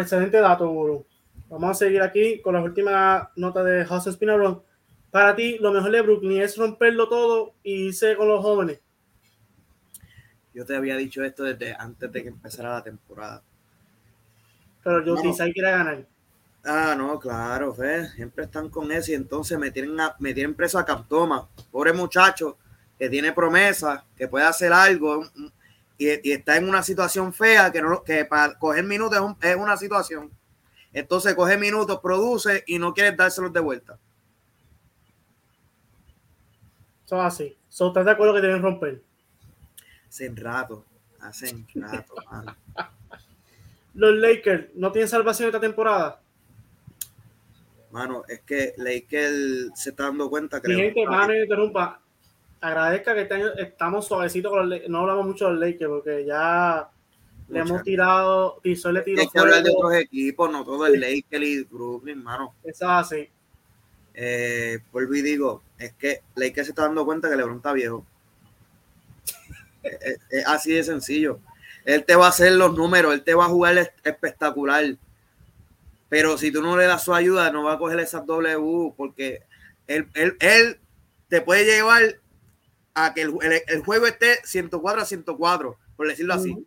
excelente 0.00 0.38
dato, 0.38 1.06
Vamos 1.48 1.70
a 1.70 1.74
seguir 1.74 2.00
aquí 2.00 2.40
con 2.40 2.54
las 2.54 2.62
últimas 2.62 3.28
notas 3.34 3.64
de 3.64 3.84
José 3.84 4.12
Spinarron 4.12 4.62
para 5.10 5.34
ti, 5.34 5.58
lo 5.58 5.72
mejor 5.72 5.90
de 5.90 6.02
Brooklyn 6.02 6.40
es 6.40 6.56
romperlo 6.56 7.08
todo 7.08 7.54
y 7.64 7.88
irse 7.88 8.16
con 8.16 8.28
los 8.28 8.40
jóvenes. 8.42 8.80
Yo 10.54 10.64
te 10.64 10.76
había 10.76 10.96
dicho 10.96 11.24
esto 11.24 11.42
desde 11.42 11.74
antes 11.74 12.10
de 12.12 12.22
que 12.22 12.28
empezara 12.28 12.70
la 12.70 12.84
temporada. 12.84 13.42
Pero 14.84 15.04
yo 15.04 15.14
no. 15.16 15.34
quiere 15.34 15.70
ganar. 15.70 16.06
Ah, 16.64 16.94
no, 16.96 17.18
claro, 17.18 17.74
fe. 17.74 18.06
siempre 18.08 18.44
están 18.44 18.68
con 18.68 18.92
eso 18.92 19.10
y 19.10 19.14
entonces 19.14 19.58
me 19.58 19.70
tienen, 19.70 19.96
me 20.18 20.34
tienen 20.34 20.54
preso 20.54 20.78
a 20.78 20.84
Captoma. 20.84 21.48
Pobre 21.70 21.92
muchacho 21.92 22.58
que 23.00 23.08
tiene 23.08 23.32
promesa, 23.32 24.04
que 24.14 24.28
puede 24.28 24.44
hacer 24.44 24.74
algo 24.74 25.26
y, 25.96 26.30
está 26.30 26.58
en 26.58 26.68
una 26.68 26.82
situación 26.82 27.32
fea 27.32 27.72
que, 27.72 27.80
no, 27.80 28.04
que 28.04 28.26
para 28.26 28.58
coger 28.58 28.84
minutos 28.84 29.18
es, 29.40 29.50
es 29.52 29.56
una 29.56 29.78
situación. 29.78 30.30
Entonces 30.92 31.34
coge 31.34 31.56
minutos, 31.56 31.98
produce 32.02 32.62
y 32.66 32.78
no 32.78 32.92
quiere 32.92 33.16
dárselos 33.16 33.54
de 33.54 33.60
vuelta. 33.60 33.98
Son 37.06 37.24
así. 37.24 37.56
¿Son 37.70 37.88
¿Estás 37.88 38.04
de 38.04 38.10
acuerdo 38.10 38.34
que 38.34 38.42
deben 38.42 38.60
romper? 38.60 39.00
Hacen 40.06 40.36
rato. 40.36 40.84
Hacen 41.20 41.66
rato, 41.76 42.14
Los 43.94 44.14
Lakers 44.14 44.74
no 44.74 44.92
tienen 44.92 45.08
salvación 45.08 45.48
esta 45.48 45.60
temporada. 45.60 46.20
Mano, 47.92 48.24
es 48.28 48.40
que 48.40 48.74
Lakers 48.76 49.70
se 49.74 49.90
está 49.90 50.04
dando 50.04 50.28
cuenta 50.28 50.60
que. 50.60 50.74
gente, 50.74 51.06
mano, 51.06 51.34
interrumpa. 51.34 52.00
Agradezca 52.60 53.14
que 53.14 53.22
este 53.22 53.62
estamos 53.62 54.06
suavecitos 54.06 54.50
con 54.50 54.68
los 54.68 54.88
No 54.88 54.98
hablamos 54.98 55.26
mucho 55.26 55.46
de 55.46 55.52
los 55.52 55.60
Lakers 55.60 55.88
porque 55.88 56.24
ya 56.26 56.90
le 57.48 57.60
hemos 57.60 57.82
tirado. 57.82 58.60
Tizol 58.62 58.94
le 58.94 59.02
tiró. 59.02 59.22
Hay 59.22 59.28
que 59.28 59.38
hablar 59.38 59.62
de 59.62 59.70
otros 59.70 59.94
equipos, 59.94 60.50
no 60.50 60.64
todo 60.64 60.86
el 60.86 61.00
Lakers 61.00 61.44
y 61.44 61.62
Brooklyn, 61.64 62.22
mano. 62.22 62.54
Eso 62.62 62.84
es 62.84 62.90
así. 62.90 63.28
Eh, 64.14 64.80
vuelvo 64.92 65.14
y 65.14 65.22
digo, 65.22 65.62
es 65.78 65.94
que 65.94 66.20
Lakers 66.34 66.66
se 66.66 66.72
está 66.72 66.82
dando 66.82 67.04
cuenta 67.04 67.30
que 67.30 67.36
LeBron 67.36 67.56
está 67.56 67.72
viejo. 67.72 68.04
es, 69.82 70.46
así 70.46 70.72
de 70.72 70.84
sencillo. 70.84 71.40
Él 71.84 72.04
te 72.04 72.14
va 72.14 72.26
a 72.26 72.30
hacer 72.30 72.52
los 72.52 72.74
números, 72.76 73.14
él 73.14 73.22
te 73.22 73.34
va 73.34 73.46
a 73.46 73.48
jugar 73.48 73.78
espectacular. 74.04 74.96
Pero 76.08 76.36
si 76.36 76.52
tú 76.52 76.60
no 76.60 76.76
le 76.76 76.84
das 76.84 77.04
su 77.04 77.14
ayuda, 77.14 77.50
no 77.50 77.64
va 77.64 77.74
a 77.74 77.78
coger 77.78 78.00
esas 78.00 78.26
W 78.26 78.92
porque 78.96 79.42
él, 79.86 80.08
él, 80.14 80.78
te 81.28 81.40
puede 81.40 81.64
llevar 81.64 82.19
a 82.94 83.14
que 83.14 83.22
el, 83.22 83.82
juego 83.84 84.06
esté 84.06 84.40
104 84.44 85.02
a 85.02 85.04
104, 85.04 85.78
por 85.96 86.08
decirlo 86.08 86.34
así. 86.34 86.66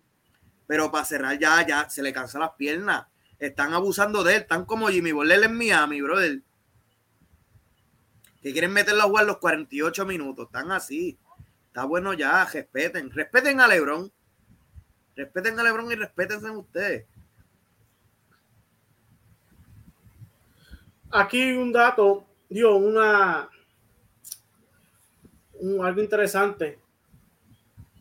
Pero 0.68 0.92
para 0.92 1.06
cerrar 1.06 1.38
ya, 1.38 1.66
ya 1.66 1.90
se 1.90 2.02
le 2.02 2.14
cansan 2.14 2.42
las 2.42 2.52
piernas. 2.52 3.06
Están 3.40 3.74
abusando 3.74 4.24
de 4.24 4.36
él, 4.36 4.42
están 4.42 4.66
como 4.66 4.88
Jimmy 4.88 5.12
Butler 5.12 5.44
en 5.44 5.58
Miami, 5.58 6.02
brother 6.02 6.42
que 8.44 8.52
quieren 8.52 8.74
meterlo 8.74 9.04
a 9.04 9.06
jugar 9.06 9.26
los 9.26 9.38
48 9.38 10.06
minutos. 10.06 10.48
Están 10.48 10.70
así. 10.74 11.18
Está 11.68 11.86
bueno 11.86 12.14
ya, 12.14 12.44
respeten. 12.44 13.10
Respeten 13.10 13.62
a 13.62 13.68
Lebron. 13.70 14.12
Respeten 15.16 15.58
a 15.58 15.64
Lebron 15.64 15.90
y 15.90 15.96
respétense 15.96 16.50
ustedes. 16.50 17.06
Aquí 21.10 21.54
un 21.54 21.72
dato, 21.72 22.26
dio 22.50 22.76
una 22.76 23.48
algo 25.82 26.02
interesante. 26.02 26.80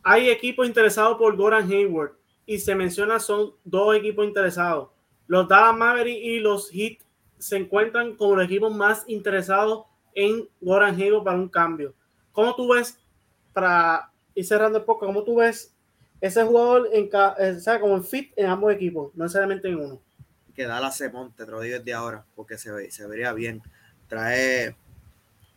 Hay 0.02 0.30
equipos 0.30 0.66
interesados 0.66 1.16
por 1.16 1.36
Goran 1.36 1.70
Hayward 1.70 2.12
y 2.44 2.58
se 2.58 2.74
menciona 2.74 3.20
son 3.20 3.52
dos 3.64 3.94
equipos 3.96 4.26
interesados. 4.26 4.88
Los 5.26 5.48
Dallas 5.48 5.76
Mavericks 5.76 6.20
y 6.22 6.40
los 6.40 6.70
Heat 6.70 6.98
se 7.38 7.56
encuentran 7.56 8.16
como 8.16 8.36
los 8.36 8.44
equipos 8.44 8.74
más 8.74 9.04
interesados 9.06 9.84
en 10.14 10.48
Goran 10.60 10.94
Hayward 11.00 11.24
para 11.24 11.36
un 11.36 11.48
cambio. 11.48 11.94
¿Cómo 12.32 12.54
tú 12.54 12.72
ves, 12.72 12.98
para 13.52 14.10
ir 14.34 14.44
cerrando 14.44 14.78
el 14.78 14.84
poco, 14.84 15.06
cómo 15.06 15.22
tú 15.22 15.36
ves 15.36 15.74
ese 16.20 16.44
jugador 16.44 16.88
en 16.92 17.10
eh, 17.38 17.58
o 17.66 17.80
como 17.80 17.96
en 17.96 18.04
fit 18.04 18.32
en 18.36 18.46
ambos 18.46 18.72
equipos, 18.72 19.14
no 19.14 19.24
necesariamente 19.24 19.68
en 19.68 19.76
uno? 19.76 20.00
Que 20.54 20.66
da 20.66 20.80
la 20.80 20.92
monte, 21.12 21.44
te 21.44 21.50
lo 21.50 21.60
digo 21.60 21.78
desde 21.78 21.94
ahora, 21.94 22.24
porque 22.34 22.58
se, 22.58 22.90
se 22.90 23.06
vería 23.06 23.32
bien. 23.32 23.62
Trae, 24.08 24.76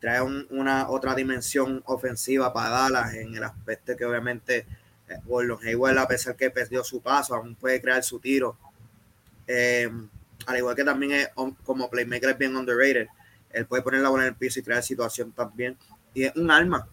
trae 0.05 0.21
una 0.21 0.87
otra 0.87 1.15
dimensión 1.15 1.81
ofensiva 1.87 2.53
para 2.53 2.69
Dallas 2.69 3.15
en 3.15 3.33
el 3.33 3.43
aspecto 3.43 3.97
que 3.97 4.05
obviamente 4.05 4.67
eh, 5.09 5.17
Gordon 5.25 5.57
Hayward, 5.65 5.97
a 5.97 6.07
pesar 6.07 6.35
que 6.35 6.51
perdió 6.51 6.83
su 6.83 7.01
paso, 7.01 7.33
aún 7.33 7.55
puede 7.55 7.81
crear 7.81 8.03
su 8.03 8.19
tiro. 8.19 8.55
Eh, 9.47 9.89
al 10.45 10.57
igual 10.57 10.75
que 10.75 10.83
también 10.83 11.11
es, 11.11 11.29
como 11.63 11.89
playmaker 11.89 12.29
es 12.29 12.37
bien 12.37 12.55
underrated 12.55 13.07
él 13.49 13.65
puede 13.65 13.81
poner 13.81 14.01
la 14.01 14.09
bola 14.09 14.25
en 14.25 14.29
el 14.29 14.35
piso 14.35 14.59
y 14.59 14.63
crear 14.63 14.83
situación 14.83 15.31
también. 15.31 15.75
Y 16.13 16.25
es 16.25 16.35
un 16.35 16.51
arma 16.51 16.87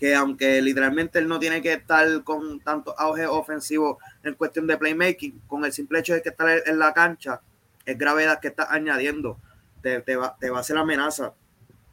que 0.00 0.16
aunque 0.16 0.60
literalmente 0.60 1.20
él 1.20 1.28
no 1.28 1.38
tiene 1.38 1.62
que 1.62 1.74
estar 1.74 2.24
con 2.24 2.58
tanto 2.60 2.98
auge 2.98 3.26
ofensivo 3.26 3.98
en 4.24 4.34
cuestión 4.34 4.66
de 4.66 4.76
playmaking, 4.76 5.42
con 5.46 5.64
el 5.64 5.72
simple 5.72 6.00
hecho 6.00 6.14
de 6.14 6.22
que 6.22 6.30
estar 6.30 6.48
en 6.66 6.78
la 6.80 6.92
cancha, 6.94 7.42
es 7.84 7.96
gravedad 7.96 8.40
que 8.40 8.48
está 8.48 8.72
añadiendo, 8.72 9.38
te, 9.82 10.16
va, 10.16 10.36
a 10.40 10.58
hacer 10.58 10.76
amenaza. 10.76 11.34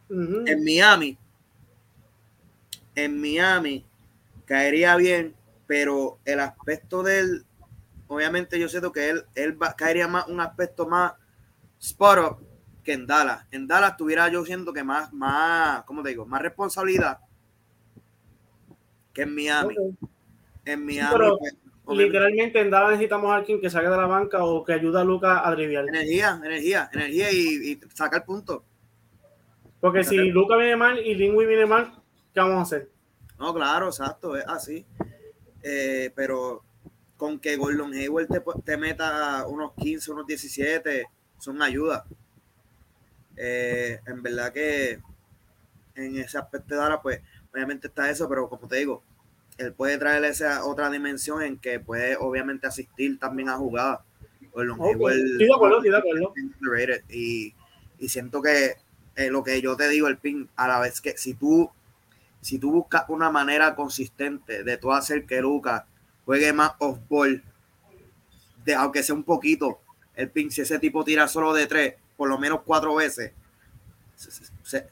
En 0.10 0.64
Miami, 0.64 1.18
en 2.96 3.22
Miami 3.22 3.86
caería 4.46 4.96
bien, 4.96 5.36
pero 5.68 6.20
el 6.26 6.40
aspecto 6.40 7.04
de 7.04 7.20
él, 7.20 7.46
obviamente 8.08 8.60
yo 8.60 8.70
siento 8.70 8.92
que 8.92 9.10
él, 9.10 9.26
él 9.36 9.58
caería 9.78 10.08
más 10.08 10.28
un 10.28 10.40
aspecto 10.40 10.88
más 10.88 11.14
spot 11.80 12.40
que 12.84 12.94
en 12.94 13.06
Dallas. 13.06 13.46
En 13.52 13.68
Dallas 13.68 13.98
tuviera 13.98 14.30
yo 14.30 14.46
siento 14.46 14.74
que 14.74 14.84
más, 14.84 15.14
más, 15.14 15.84
¿cómo 15.84 16.02
te 16.02 16.10
digo? 16.10 16.26
Más 16.26 16.42
responsabilidad 16.42 17.20
que 19.14 19.24
en 19.24 19.36
Miami. 19.36 19.76
En 20.66 20.86
Miami. 20.86 21.16
Pues, 21.84 21.98
literalmente 22.00 22.60
en 22.60 22.70
Dallas 22.70 22.92
necesitamos 22.92 23.32
a 23.32 23.36
alguien 23.36 23.62
que 23.62 23.70
salga 23.70 23.92
de 23.92 23.98
la 23.98 24.08
banca 24.08 24.44
o 24.44 24.64
que 24.64 24.74
ayude 24.74 25.00
a 25.00 25.04
Lucas 25.04 25.42
a 25.44 25.52
driviar. 25.52 25.88
Energía, 25.88 26.40
energía, 26.44 26.90
energía 26.92 27.32
y, 27.32 27.72
y 27.72 27.80
sacar 27.94 28.26
punto. 28.26 28.66
Porque 29.88 30.04
si 30.04 30.18
Lucas 30.18 30.58
viene 30.58 30.76
mal 30.76 31.00
y 31.00 31.16
Lingui 31.16 31.46
viene 31.46 31.66
mal, 31.66 31.94
¿qué 32.34 32.42
vamos 32.42 32.58
a 32.58 32.62
hacer? 32.64 32.90
No, 33.40 33.54
claro, 33.54 33.88
exacto, 33.88 34.36
es 34.36 34.44
así. 34.46 34.86
Eh, 35.64 36.12
pero 36.14 36.62
con 37.16 37.40
que 37.40 37.56
Gordon 37.56 37.94
Hayward 37.94 38.28
te, 38.28 38.42
te 38.66 38.76
meta 38.76 39.48
unos 39.48 39.72
15, 39.76 40.12
unos 40.12 40.28
17, 40.28 41.08
son 41.40 41.62
ayudas. 41.62 42.04
Eh, 43.38 44.02
en 44.06 44.22
verdad 44.22 44.52
que 44.52 45.00
en 45.96 46.18
ese 46.18 46.38
aspecto 46.38 46.76
de 46.76 46.82
ahora, 46.82 47.02
pues 47.02 47.22
obviamente 47.54 47.88
está 47.88 48.10
eso, 48.10 48.28
pero 48.28 48.50
como 48.50 48.68
te 48.68 48.76
digo, 48.76 49.04
él 49.58 49.72
puede 49.72 49.98
traer 49.98 50.26
esa 50.26 50.66
otra 50.66 50.90
dimensión 50.90 51.42
en 51.44 51.58
que 51.60 51.80
puede 51.80 52.18
obviamente 52.18 52.68
asistir 52.68 53.18
también 53.20 53.48
a 53.48 53.56
jugadas. 53.56 54.02
Gordon 54.52 54.82
Hayward, 54.82 55.16
Y, 57.10 57.56
y 58.00 58.10
siento 58.10 58.42
que 58.42 58.86
eh, 59.18 59.32
lo 59.32 59.44
que 59.44 59.60
yo 59.62 59.76
te 59.76 59.90
digo, 59.90 60.08
el 60.08 60.18
pin, 60.18 60.48
a 60.56 60.68
la 60.68 60.80
vez 60.80 61.02
que 61.02 61.18
si 61.18 61.34
tú, 61.34 61.70
si 62.40 62.60
tú 62.60 62.72
buscas 62.72 63.06
una 63.10 63.32
manera 63.32 63.76
consistente 63.76 64.64
de 64.64 64.78
tú 64.78 64.94
hacer 64.94 65.26
que 65.26 65.42
Lucas 65.42 65.84
juegue 66.24 66.54
más 66.54 66.74
off-ball, 66.78 67.44
de, 68.64 68.76
aunque 68.76 69.02
sea 69.02 69.16
un 69.16 69.24
poquito, 69.24 69.80
el 70.14 70.30
pin, 70.30 70.52
si 70.52 70.62
ese 70.62 70.78
tipo 70.78 71.04
tira 71.04 71.28
solo 71.28 71.52
de 71.54 71.66
tres, 71.66 71.96
por 72.16 72.30
lo 72.30 72.38
menos 72.38 72.62
cuatro 72.64 72.94
veces, 72.94 73.34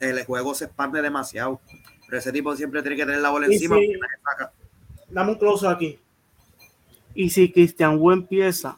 el 0.00 0.24
juego 0.24 0.54
se 0.54 0.64
expande 0.64 1.00
demasiado. 1.00 1.60
Pero 2.06 2.18
ese 2.18 2.32
tipo 2.32 2.54
siempre 2.56 2.82
tiene 2.82 2.96
que 2.96 3.06
tener 3.06 3.20
la 3.20 3.30
bola 3.30 3.46
encima. 3.46 3.76
dame 5.08 5.32
un 5.32 5.38
close 5.38 5.68
aquí. 5.68 6.00
Y 7.14 7.30
si 7.30 7.52
Cristian 7.52 7.96
Wu 7.98 8.10
empieza. 8.10 8.76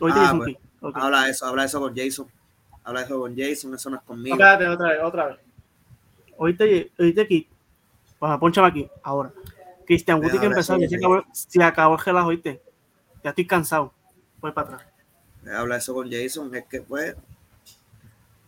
Ah, 0.00 0.34
pues, 0.36 0.56
Habla 0.94 1.28
eso, 1.28 1.46
habla 1.46 1.64
eso 1.64 1.78
con 1.78 1.94
Jason. 1.94 2.26
Habla 2.84 3.02
eso 3.02 3.20
con 3.20 3.36
Jason, 3.36 3.74
eso 3.74 3.90
no 3.90 3.96
es 3.96 4.02
conmigo. 4.02 4.34
Espérate, 4.34 4.68
otra 4.68 4.88
vez, 4.88 5.00
otra 5.02 5.26
vez. 5.26 5.38
Oíste, 6.36 6.92
oíste 6.98 7.20
aquí. 7.20 7.48
Pues 8.18 8.38
ponchame 8.38 8.68
aquí, 8.68 8.90
ahora. 9.02 9.32
Cristian 9.86 10.20
tiene 10.20 10.38
que 10.38 10.46
empezar. 10.46 10.78
Ya 10.78 10.88
se 10.88 10.96
acabó, 10.96 11.24
se 11.32 11.62
acabó 11.62 11.94
el 11.94 12.00
gelazo, 12.00 12.26
oíste. 12.28 12.62
Ya 13.22 13.30
estoy 13.30 13.46
cansado. 13.46 13.92
Voy 14.40 14.52
para 14.52 14.74
atrás. 14.74 14.86
Habla 15.54 15.76
eso 15.76 15.94
con 15.94 16.10
Jason. 16.10 16.54
Es 16.54 16.66
que, 16.66 16.80
pues, 16.82 17.14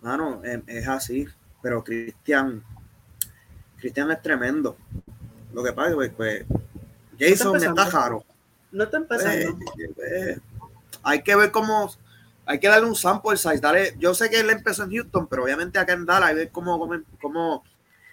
mano, 0.01 0.41
em, 0.45 0.63
es 0.67 0.87
así. 0.89 1.27
Pero 1.63 1.83
Cristian, 1.83 2.63
Cristian 3.79 4.11
es 4.11 4.23
tremendo. 4.23 4.77
Lo 5.53 5.63
que 5.63 5.73
pasa 5.73 5.91
es 6.03 6.13
pues, 6.13 6.45
Jason 7.19 7.57
está 7.57 7.89
raro. 7.91 8.25
No 8.73 8.85
está 8.85 8.97
empezando. 8.97 9.59
Pues, 9.75 9.91
pues, 9.95 10.41
hay 11.03 11.23
que 11.23 11.37
ver 11.37 11.51
cómo, 11.51 11.91
hay 12.47 12.59
que 12.59 12.69
darle 12.69 12.89
un 12.89 12.95
sample 12.95 13.37
size. 13.37 13.61
Dale, 13.61 13.95
yo 13.99 14.15
sé 14.15 14.31
que 14.31 14.41
él 14.41 14.51
empezó 14.51 14.85
en 14.85 14.93
Houston, 14.93 15.27
pero 15.27 15.45
obviamente 15.45 15.79
acá 15.79 15.93
en 15.93 16.07
Dallas, 16.07 16.35
ver 16.35 16.51
cómo, 16.51 16.79
cómo, 16.79 17.01
cómo 17.21 17.65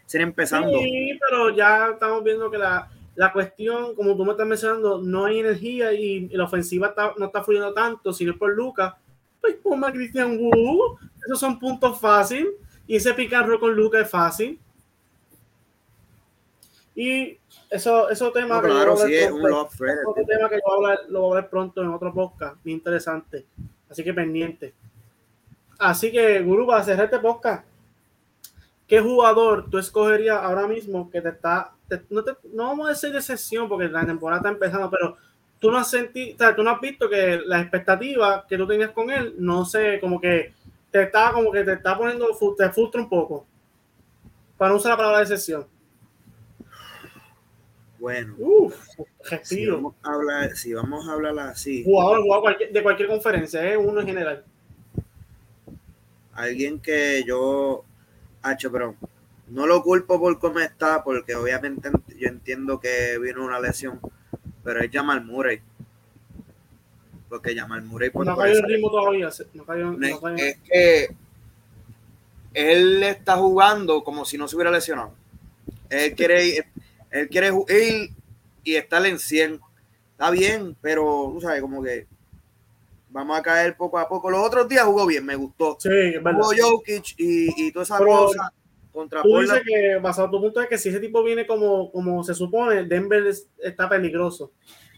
ser 0.05 0.21
empezando. 0.21 0.77
Sí, 0.79 1.17
pero 1.27 1.49
ya 1.49 1.89
estamos 1.93 2.23
viendo 2.23 2.49
que 2.49 2.57
la, 2.57 2.89
la 3.15 3.33
cuestión, 3.33 3.95
como 3.95 4.15
tú 4.15 4.25
me 4.25 4.31
estás 4.31 4.47
mencionando, 4.47 5.01
no 5.01 5.25
hay 5.25 5.39
energía 5.39 5.93
y, 5.93 6.29
la 6.29 6.45
ofensiva 6.45 6.87
está, 6.87 7.13
no 7.17 7.25
está 7.27 7.43
fluyendo 7.43 7.73
tanto, 7.73 8.13
sino 8.13 8.37
por 8.37 8.53
Lucas. 8.55 8.93
Pues 9.39 9.55
ponme 9.55 9.87
a 9.87 9.91
Christian 9.91 10.37
Wu. 10.37 10.97
Esos 11.25 11.39
son 11.39 11.59
puntos 11.59 11.99
fáciles. 11.99 12.53
Y 12.87 12.95
ese 12.95 13.13
picarro 13.13 13.59
con 13.59 13.73
Lucas 13.73 14.03
es 14.03 14.09
fácil. 14.09 14.59
Y 16.95 17.37
eso, 17.69 18.09
eso 18.09 18.31
tema 18.31 18.61
que 18.61 18.67
claro, 18.67 18.97
sí, 18.97 19.13
es 19.13 19.31
un 19.31 19.51
otro 19.51 20.25
tema 20.27 20.49
que 20.49 20.55
yo 20.57 20.77
voy 20.77 20.91
a 20.91 20.99
lo 21.07 21.21
voy 21.21 21.37
a 21.37 21.41
ver 21.41 21.49
pronto 21.49 21.81
en 21.81 21.87
otro 21.87 22.13
podcast, 22.13 22.57
muy 22.65 22.73
interesante. 22.73 23.45
Así 23.91 24.05
que 24.05 24.13
pendiente. 24.13 24.73
Así 25.77 26.11
que, 26.11 26.39
Guru, 26.41 26.65
para 26.65 26.83
cerrar 26.83 27.05
este 27.05 27.19
podcast, 27.19 27.65
¿qué 28.87 29.01
jugador 29.01 29.69
tú 29.69 29.77
escogerías 29.77 30.37
ahora 30.37 30.65
mismo 30.65 31.11
que 31.11 31.21
te 31.21 31.29
está, 31.29 31.73
no, 32.09 32.23
vamos 32.67 32.85
a 32.87 32.89
decir 32.91 33.11
de 33.11 33.21
sesión 33.21 33.67
porque 33.67 33.89
la 33.89 34.05
temporada 34.05 34.39
está 34.39 34.49
empezando, 34.49 34.89
pero 34.89 35.17
tú 35.59 35.69
no 35.69 35.77
has 35.77 35.89
sentido, 35.89 36.35
o 36.35 36.37
sea, 36.37 36.55
tú 36.55 36.63
no 36.63 36.69
has 36.69 36.79
visto 36.79 37.09
que 37.09 37.41
la 37.45 37.59
expectativa 37.59 38.45
que 38.47 38.57
tú 38.57 38.65
tenías 38.65 38.91
con 38.91 39.11
él, 39.11 39.35
no 39.37 39.65
sé, 39.65 39.99
como 39.99 40.21
que 40.21 40.53
te 40.89 41.03
está 41.03 41.33
como 41.33 41.51
que 41.51 41.63
te 41.63 41.73
está 41.73 41.97
poniendo, 41.97 42.27
te 42.57 42.69
frustra 42.69 43.01
un 43.01 43.09
poco. 43.09 43.45
Para 44.57 44.71
no 44.71 44.77
usar 44.77 44.91
la 44.91 44.97
palabra 44.97 45.19
de 45.19 45.25
sesión. 45.25 45.65
Bueno, 48.01 48.35
si, 49.43 49.67
vamos 49.67 49.93
a 50.01 50.11
hablar, 50.11 50.55
si 50.55 50.73
vamos 50.73 51.07
a 51.07 51.13
hablar 51.13 51.37
así. 51.37 51.83
Jugador, 51.83 52.57
de 52.71 52.81
cualquier 52.81 53.07
conferencia, 53.07 53.63
¿eh? 53.71 53.77
uno 53.77 54.01
en 54.01 54.07
general. 54.07 54.43
Alguien 56.33 56.79
que 56.79 57.23
yo, 57.27 57.85
hecho, 58.51 58.71
pero 58.71 58.95
no 59.49 59.67
lo 59.67 59.83
culpo 59.83 60.19
por 60.19 60.39
cómo 60.39 60.61
está, 60.61 61.03
porque 61.03 61.35
obviamente 61.35 61.91
yo 62.17 62.27
entiendo 62.27 62.79
que 62.79 63.19
vino 63.19 63.45
una 63.45 63.59
lesión, 63.59 63.99
pero 64.63 64.79
es 64.79 64.89
Jamal 64.91 65.23
Murray 65.23 65.61
porque 67.29 67.55
Jamal 67.55 67.83
Murray 67.83 68.09
por 68.09 68.25
no 68.25 68.35
cayó 68.35 68.57
el 68.57 68.63
ritmo 68.63 68.91
todavía 68.91 69.29
es 69.29 70.57
que 70.69 71.15
él 72.53 73.01
está 73.03 73.37
jugando 73.37 74.03
como 74.03 74.25
si 74.25 74.37
no 74.37 74.49
se 74.49 74.57
hubiera 74.57 74.69
lesionado 74.69 75.13
él 75.89 76.13
quiere 76.13 76.65
él 77.11 77.29
quiere 77.29 77.49
ir 77.49 78.11
y 78.63 78.75
estar 78.75 79.05
en 79.05 79.19
100 79.19 79.59
está 80.11 80.31
bien 80.31 80.75
pero 80.81 81.31
tú 81.33 81.41
sabes 81.41 81.61
como 81.61 81.83
que 81.83 82.07
vamos 83.09 83.37
a 83.37 83.41
caer 83.41 83.75
poco 83.75 83.99
a 83.99 84.07
poco 84.07 84.29
los 84.29 84.41
otros 84.45 84.67
días 84.67 84.85
jugó 84.85 85.05
bien 85.05 85.25
me 85.25 85.35
gustó 85.35 85.77
sí, 85.79 85.89
es 85.89 86.23
verdad. 86.23 86.41
jugó 86.41 86.53
Jokic 86.57 87.15
y, 87.17 87.67
y 87.67 87.71
toda 87.71 87.83
esa 87.83 87.97
cosa 87.97 88.53
contra 88.91 89.21
tú 89.21 89.39
dices 89.39 89.61
que 89.65 89.97
basado 90.01 90.25
en 90.25 90.31
tu 90.31 90.41
punto 90.41 90.61
es 90.61 90.67
que 90.67 90.77
si 90.77 90.89
ese 90.89 90.99
tipo 90.99 91.23
viene 91.23 91.45
como, 91.45 91.91
como 91.91 92.23
se 92.23 92.33
supone 92.33 92.83
Denver 92.85 93.23
está 93.59 93.89
peligroso 93.89 94.51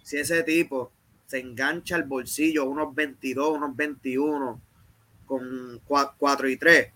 si 0.03 0.17
ese 0.17 0.43
tipo 0.43 0.91
se 1.25 1.39
engancha 1.39 1.95
el 1.95 2.03
bolsillo, 2.03 2.65
unos 2.65 2.93
22, 2.93 3.57
unos 3.57 3.75
21, 3.75 4.61
con 5.25 5.81
4 5.87 6.49
y 6.49 6.57
3. 6.57 6.87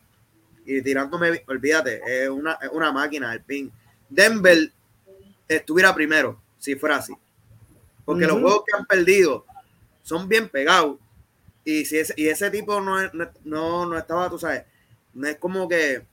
Y 0.66 0.82
tirándome, 0.84 1.44
olvídate, 1.48 2.02
es 2.06 2.30
una, 2.30 2.60
una 2.72 2.92
máquina 2.92 3.34
el 3.34 3.42
pin. 3.42 3.72
Denver 4.10 4.72
estuviera 5.48 5.94
primero, 5.94 6.42
si 6.58 6.76
fuera 6.76 6.98
así. 6.98 7.14
Porque 8.06 8.26
los 8.26 8.40
juegos 8.40 8.64
que 8.66 8.78
han 8.78 8.86
perdido 8.86 9.46
son 10.04 10.30
bien 10.30 10.50
pegados. 10.50 10.98
Y, 11.66 11.84
si 11.86 11.98
ese, 11.98 12.14
y 12.16 12.28
ese 12.28 12.50
tipo 12.50 12.80
no, 12.80 12.96
no, 13.44 13.86
no 13.86 13.98
estaba, 13.98 14.30
tú 14.30 14.40
sabes, 14.40 14.64
no 15.14 15.28
es 15.28 15.36
como 15.36 15.68
que, 15.68 16.04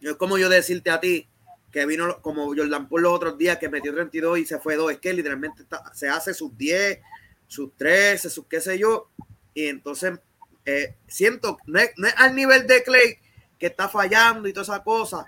no 0.00 0.10
es 0.10 0.16
como 0.16 0.38
yo 0.38 0.48
decirte 0.48 0.90
a 0.90 0.98
ti 0.98 1.28
que 1.70 1.86
vino 1.86 2.20
como 2.22 2.46
Jordan 2.46 2.88
por 2.88 3.00
los 3.00 3.12
otros 3.12 3.36
días 3.38 3.58
que 3.58 3.68
metió 3.68 3.94
32 3.94 4.38
y 4.38 4.46
se 4.46 4.58
fue 4.58 4.76
2. 4.76 4.92
Es 4.92 4.98
que 4.98 5.12
literalmente 5.12 5.64
se 5.92 6.08
hace 6.08 6.34
sus 6.34 6.56
10, 6.56 6.98
sus 7.46 7.76
13, 7.76 8.30
sus 8.30 8.46
qué 8.46 8.60
sé 8.60 8.78
yo. 8.78 9.08
Y 9.54 9.66
entonces 9.66 10.18
eh, 10.64 10.94
siento, 11.06 11.58
no 11.66 11.78
es, 11.78 11.92
al 12.16 12.34
nivel 12.34 12.66
de 12.66 12.82
Clay 12.82 13.18
que 13.58 13.66
está 13.66 13.88
fallando 13.88 14.48
y 14.48 14.52
toda 14.52 14.64
esa 14.64 14.82
cosa. 14.82 15.26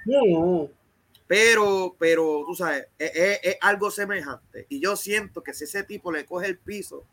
Pero, 1.31 1.95
pero, 1.97 2.43
tú 2.45 2.57
sabes, 2.57 2.89
es, 2.99 3.57
algo 3.61 3.89
semejante. 3.93 4.67
Y 4.69 4.81
yo 4.81 4.97
siento 4.97 5.45
que 5.45 5.55
si 5.55 5.63
ese 5.63 5.85
tipo 5.85 6.11
le 6.11 6.25
coge 6.25 6.49
el 6.49 6.59
piso 6.59 7.05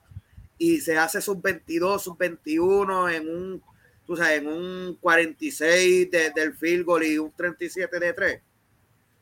y 0.58 0.80
se 0.80 0.98
hace 0.98 1.22
sus 1.22 1.40
22, 1.40 2.02
sus 2.02 2.18
21 2.18 3.10
en 3.10 3.30
un, 3.30 3.64
tú 4.08 4.18
sabes, 4.18 4.40
en 4.40 4.48
un 4.48 4.98
46 5.00 6.10
del 6.10 6.56
field 6.56 6.84
goal 6.84 7.04
y 7.04 7.20
un 7.20 7.32
37 7.32 8.00
de 8.00 8.14
3, 8.14 8.42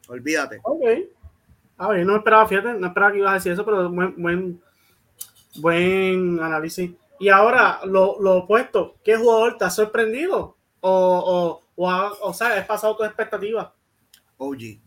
olvídate. 0.08 0.62
Ok. 0.64 0.86
A 1.78 1.90
ver, 1.90 2.06
no 2.06 2.16
esperaba, 2.16 2.48
fíjate, 2.48 2.76
no 2.76 2.88
esperaba 2.88 3.12
que 3.12 3.18
ibas 3.18 3.32
a 3.32 3.34
decir 3.34 3.52
eso, 3.52 3.66
pero 3.66 3.90
buen, 3.90 4.16
buen, 4.16 4.62
Buen 5.58 6.40
análisis. 6.40 6.92
Y 7.20 7.28
ahora, 7.28 7.82
lo, 7.84 8.16
lo 8.22 8.38
opuesto, 8.38 8.96
¿qué 9.04 9.18
jugador 9.18 9.58
te 9.58 9.66
ha 9.66 9.70
sorprendido? 9.70 10.56
O, 10.80 11.62
o, 11.76 12.16
o, 12.22 12.34
sea, 12.34 12.58
¿has 12.58 12.66
pasado 12.66 12.96
tus 12.96 13.06
expectativas? 13.06 13.74
OG. 14.38 14.85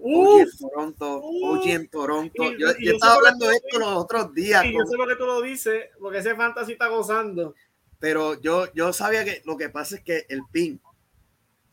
OG 0.00 0.40
en 0.40 0.58
Toronto. 0.58 1.20
OG 1.22 1.66
en 1.68 1.88
Toronto. 1.88 2.52
yo, 2.58 2.68
estaba 2.70 3.14
hablando 3.14 3.48
de 3.48 3.56
esto 3.56 3.78
los 3.78 3.88
otros 3.88 4.34
días. 4.34 4.64
Y 4.64 4.72
yo 4.72 4.84
sé 4.84 4.96
lo 4.96 5.06
que 5.06 5.16
tú 5.16 5.26
lo 5.26 5.42
dices, 5.42 5.86
porque 5.98 6.18
ese 6.18 6.34
fantasy 6.34 6.72
está 6.72 6.88
gozando. 6.88 7.54
Pero 7.98 8.40
yo, 8.40 8.72
yo 8.74 8.92
sabía 8.92 9.24
que 9.24 9.42
lo 9.44 9.56
que 9.56 9.68
pasa 9.68 9.96
es 9.96 10.02
que 10.02 10.26
el 10.28 10.42
pin, 10.52 10.80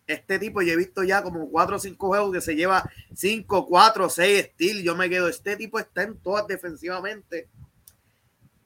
este 0.08 0.40
tipo, 0.40 0.62
yo 0.62 0.74
he 0.74 0.78
visto 0.78 1.04
ya 1.04 1.22
como 1.24 1.50
cuatro 1.50 1.76
o 1.76 1.80
cinco 1.80 2.08
juegos 2.08 2.34
que 2.34 2.42
se 2.42 2.56
lleva 2.56 2.90
5, 3.14 3.68
4, 3.68 4.10
6 4.10 4.50
steel. 4.54 4.84
Yo 4.84 4.96
me 4.96 5.10
quedo, 5.10 5.28
este 5.28 5.56
tipo 5.56 5.80
está 5.80 6.04
en 6.04 6.18
todas 6.18 6.48
defensivamente 6.48 7.50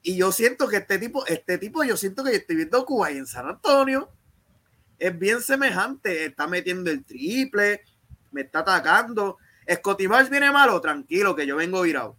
y 0.02 0.16
yo 0.16 0.32
siento 0.32 0.68
que 0.68 0.78
este 0.78 0.98
tipo, 0.98 1.26
este 1.26 1.58
tipo, 1.58 1.84
yo 1.84 1.96
siento 1.96 2.24
que 2.24 2.30
yo 2.30 2.36
estoy 2.38 2.56
viendo 2.56 2.86
Cuba 2.86 3.12
y 3.12 3.18
en 3.18 3.26
San 3.26 3.46
Antonio. 3.46 4.10
Es 4.98 5.18
bien 5.18 5.42
semejante. 5.42 6.26
Está 6.26 6.46
metiendo 6.46 6.90
el 6.90 7.04
triple, 7.04 7.82
me 8.32 8.42
está 8.42 8.60
atacando. 8.60 9.36
Scotty 9.76 10.06
viene 10.30 10.50
malo, 10.50 10.80
tranquilo, 10.80 11.34
que 11.34 11.46
yo 11.46 11.56
vengo 11.56 11.82
virado. 11.82 12.18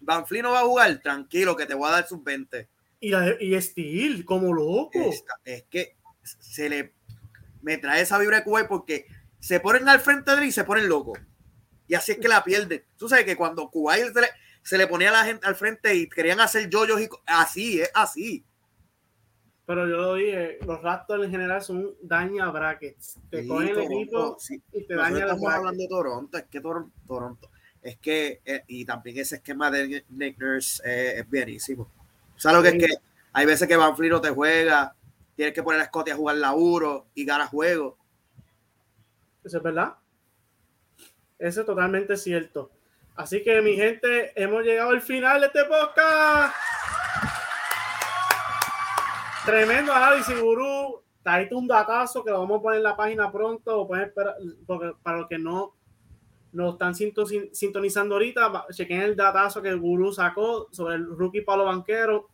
Van 0.00 0.24
no 0.42 0.50
va 0.52 0.60
a 0.60 0.64
jugar, 0.64 1.00
tranquilo, 1.02 1.56
que 1.56 1.66
te 1.66 1.74
voy 1.74 1.88
a 1.88 1.92
dar 1.92 2.06
sus 2.06 2.22
20. 2.22 2.68
Y, 3.00 3.14
y 3.40 3.60
Steel, 3.60 4.24
como 4.24 4.52
loco. 4.52 5.10
es 5.44 5.64
que 5.70 5.96
se 6.22 6.68
le 6.68 6.94
me 7.66 7.78
trae 7.78 8.02
esa 8.02 8.18
vibra 8.18 8.38
de 8.38 8.44
Cuba 8.44 8.66
porque 8.68 9.06
se 9.40 9.58
ponen 9.58 9.88
al 9.88 10.00
frente 10.00 10.30
de 10.30 10.38
él 10.38 10.44
y 10.44 10.52
se 10.52 10.62
ponen 10.62 10.88
locos. 10.88 11.18
Y 11.88 11.94
así 11.94 12.12
es 12.12 12.18
que 12.18 12.28
la 12.28 12.44
pierden. 12.44 12.84
Tú 12.96 13.08
sabes 13.08 13.24
que 13.24 13.36
cuando 13.36 13.70
Kuwait 13.70 14.12
se 14.62 14.78
le 14.78 14.86
ponía 14.86 15.08
a 15.08 15.12
la 15.12 15.24
gente 15.24 15.46
al 15.46 15.56
frente 15.56 15.94
y 15.94 16.08
querían 16.08 16.40
hacer 16.40 16.70
yoyos 16.70 17.00
y 17.00 17.08
así, 17.26 17.80
es 17.80 17.90
así. 17.94 18.44
Pero 19.66 19.88
yo 19.88 19.96
lo 19.96 20.14
dije, 20.14 20.58
los 20.64 20.80
Raptors 20.80 21.24
en 21.24 21.30
general 21.30 21.60
son 21.60 21.94
daña 22.00 22.48
brackets. 22.50 23.18
Te 23.28 23.46
cogen 23.46 23.70
el 23.70 23.78
equipo 23.80 24.36
y 24.72 24.86
te 24.86 24.94
daña 24.94 25.18
Estamos 25.18 25.52
hablando 25.52 25.82
de 25.82 25.88
Toronto, 25.88 26.38
es 26.38 26.44
que 26.44 26.60
Toronto, 26.60 27.50
es 27.82 27.98
que, 27.98 28.40
eh, 28.44 28.62
y 28.68 28.84
también 28.84 29.18
ese 29.18 29.36
esquema 29.36 29.70
de 29.70 30.04
Nick 30.08 30.38
Nurse 30.38 30.80
eh, 30.84 31.18
es 31.18 31.28
bienísimo. 31.28 31.90
O 32.36 32.38
sea, 32.38 32.52
lo 32.52 32.62
que 32.62 32.68
es 32.68 32.74
que 32.78 32.94
hay 33.32 33.44
veces 33.44 33.66
que 33.66 33.76
Van 33.76 33.96
Fleet 33.96 34.12
no 34.12 34.20
te 34.20 34.30
juega, 34.30 34.94
tienes 35.34 35.52
que 35.52 35.62
poner 35.62 35.80
a 35.80 35.86
Scotty 35.86 36.12
a 36.12 36.16
jugar 36.16 36.36
laburo 36.36 37.06
y 37.14 37.24
ganar 37.24 37.48
juego. 37.48 37.98
Eso 39.44 39.58
es 39.58 39.62
verdad. 39.62 39.94
Eso 41.38 41.60
es 41.60 41.66
totalmente 41.66 42.16
cierto. 42.16 42.70
Así 43.16 43.42
que, 43.42 43.60
mi 43.62 43.74
gente, 43.74 44.32
hemos 44.40 44.62
llegado 44.62 44.90
al 44.90 45.00
final 45.00 45.40
de 45.40 45.46
este 45.46 45.64
podcast. 45.64 46.54
Tremendo 49.46 49.92
análisis, 49.92 50.40
gurú. 50.40 51.02
Traíste 51.22 51.54
un 51.54 51.68
datazo 51.68 52.24
que 52.24 52.32
lo 52.32 52.40
vamos 52.40 52.58
a 52.58 52.62
poner 52.62 52.78
en 52.78 52.82
la 52.82 52.96
página 52.96 53.30
pronto. 53.30 53.82
O 53.82 53.86
pueden 53.86 54.06
esperar, 54.06 54.34
porque 54.66 54.92
para 55.00 55.18
los 55.18 55.28
que 55.28 55.38
no 55.38 55.76
nos 56.50 56.72
están 56.72 56.94
sintonizando 56.94 58.16
ahorita, 58.16 58.66
chequen 58.72 59.02
el 59.02 59.14
datazo 59.14 59.62
que 59.62 59.68
el 59.68 59.78
gurú 59.78 60.12
sacó 60.12 60.66
sobre 60.72 60.96
el 60.96 61.06
rookie 61.06 61.42
Palo 61.42 61.64
Banquero. 61.64 62.28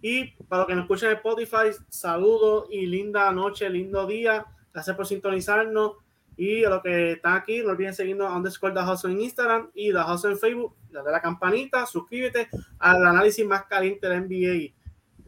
Y 0.00 0.36
para 0.44 0.60
los 0.60 0.68
que 0.68 0.74
nos 0.76 0.82
escuchan 0.84 1.10
en 1.10 1.16
Spotify, 1.16 1.76
saludos 1.88 2.68
y 2.70 2.86
linda 2.86 3.32
noche, 3.32 3.68
lindo 3.68 4.06
día. 4.06 4.46
Gracias 4.72 4.94
por 4.94 5.06
sintonizarnos. 5.06 5.94
Y 6.36 6.64
a 6.64 6.70
los 6.70 6.82
que 6.82 7.12
están 7.12 7.34
aquí, 7.34 7.60
no 7.60 7.70
olviden 7.70 7.94
seguirnos 7.94 8.30
a 8.30 8.36
underscore 8.36 8.72
The 8.72 8.80
Hustle 8.80 9.12
en 9.12 9.22
Instagram 9.22 9.70
y 9.74 9.90
The 9.92 9.98
Hustle 9.98 10.32
en 10.32 10.38
Facebook. 10.38 10.76
Dale 10.90 11.10
la 11.10 11.20
campanita, 11.20 11.86
suscríbete 11.86 12.48
al 12.78 13.04
análisis 13.04 13.44
más 13.44 13.64
caliente 13.64 14.06
de 14.06 14.14
la 14.14 14.20
NBA. 14.20 14.85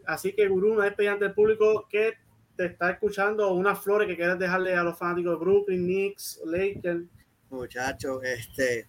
Así 0.09 0.33
que, 0.33 0.49
Gurú, 0.49 0.73
una 0.73 0.85
despedida 0.85 1.17
del 1.17 1.35
público 1.35 1.87
que 1.87 2.15
te 2.57 2.65
está 2.65 2.93
escuchando, 2.93 3.53
unas 3.53 3.79
flores 3.79 4.09
que 4.09 4.17
quieras 4.17 4.39
dejarle 4.39 4.75
a 4.75 4.83
los 4.83 4.97
fanáticos 4.97 5.39
de 5.39 5.45
Brooklyn, 5.45 5.85
Knicks, 5.85 6.41
Lakers. 6.47 7.05
Muchachos, 7.51 8.25
este, 8.25 8.89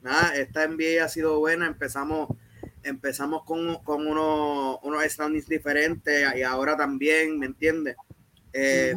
nada, 0.00 0.34
esta 0.34 0.66
NBA 0.66 1.04
ha 1.04 1.08
sido 1.08 1.38
buena. 1.38 1.66
Empezamos, 1.66 2.30
empezamos 2.82 3.44
con, 3.44 3.76
con 3.84 4.06
unos, 4.06 4.78
unos 4.82 5.04
standings 5.04 5.46
diferentes 5.46 6.34
y 6.34 6.42
ahora 6.42 6.78
también, 6.78 7.38
¿me 7.38 7.44
entiendes? 7.44 7.96
Eh, 8.54 8.94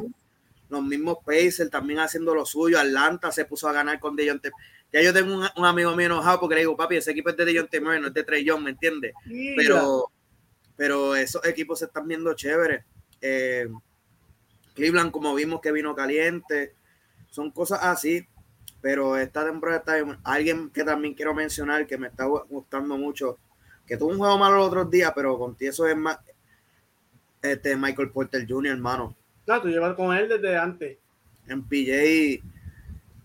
los 0.70 0.82
mismos 0.82 1.18
Pacers 1.26 1.70
también 1.70 2.00
haciendo 2.00 2.34
lo 2.34 2.46
suyo. 2.46 2.80
Atlanta 2.80 3.30
se 3.34 3.44
puso 3.44 3.68
a 3.68 3.74
ganar 3.74 4.00
con 4.00 4.16
Dejounte. 4.16 4.52
Ya 4.94 5.02
yo 5.02 5.14
tengo 5.14 5.36
un, 5.36 5.66
amigo 5.66 5.94
mío 5.98 6.06
enojado 6.06 6.40
porque 6.40 6.56
le 6.56 6.62
digo, 6.62 6.78
papi, 6.78 6.96
ese 6.96 7.12
equipo 7.12 7.30
es 7.30 7.36
de 7.36 7.44
Dejounte 7.44 7.82
Murray, 7.82 8.00
no 8.00 8.08
es 8.08 8.14
de 8.14 8.24
Trey 8.24 8.46
Young, 8.46 8.64
¿me 8.64 8.70
entiendes? 8.70 9.12
Pero, 9.58 10.14
pero 10.78 11.16
esos 11.16 11.44
equipos 11.46 11.80
se 11.80 11.86
están 11.86 12.08
viendo 12.08 12.34
chéveres. 12.34 12.86
Eh, 13.20 13.68
Cleveland, 14.76 15.12
como 15.12 15.34
vimos 15.34 15.60
que 15.60 15.72
vino 15.72 15.96
caliente, 15.96 16.76
son 17.30 17.52
cosas 17.52 17.80
así. 17.84 18.26
Pero 18.80 19.18
esta 19.18 19.44
temporada 19.44 19.80
está 19.80 20.20
alguien 20.24 20.70
que 20.70 20.84
también 20.84 21.16
quiero 21.16 21.34
mencionar 21.34 21.88
que 21.88 21.98
me 21.98 22.08
está 22.08 22.26
gustando 22.26 22.96
mucho, 22.96 23.40
que 23.88 23.98
tuvo 23.98 24.12
un 24.12 24.20
juego 24.20 24.38
malo 24.38 24.58
los 24.58 24.68
otros 24.68 24.92
días, 24.92 25.12
pero 25.16 25.38
contigo 25.38 25.72
eso 25.72 25.88
es 25.88 25.98
más 25.98 26.20
este 27.42 27.76
Michael 27.76 28.12
Porter 28.12 28.46
Jr., 28.48 28.74
hermano. 28.74 29.16
Claro, 29.46 29.64
tú 29.64 29.70
llevas 29.70 29.96
con 29.96 30.16
él 30.16 30.30
desde 30.30 30.58
antes. 30.58 30.98
En 31.48 31.64
PJ, 31.64 32.44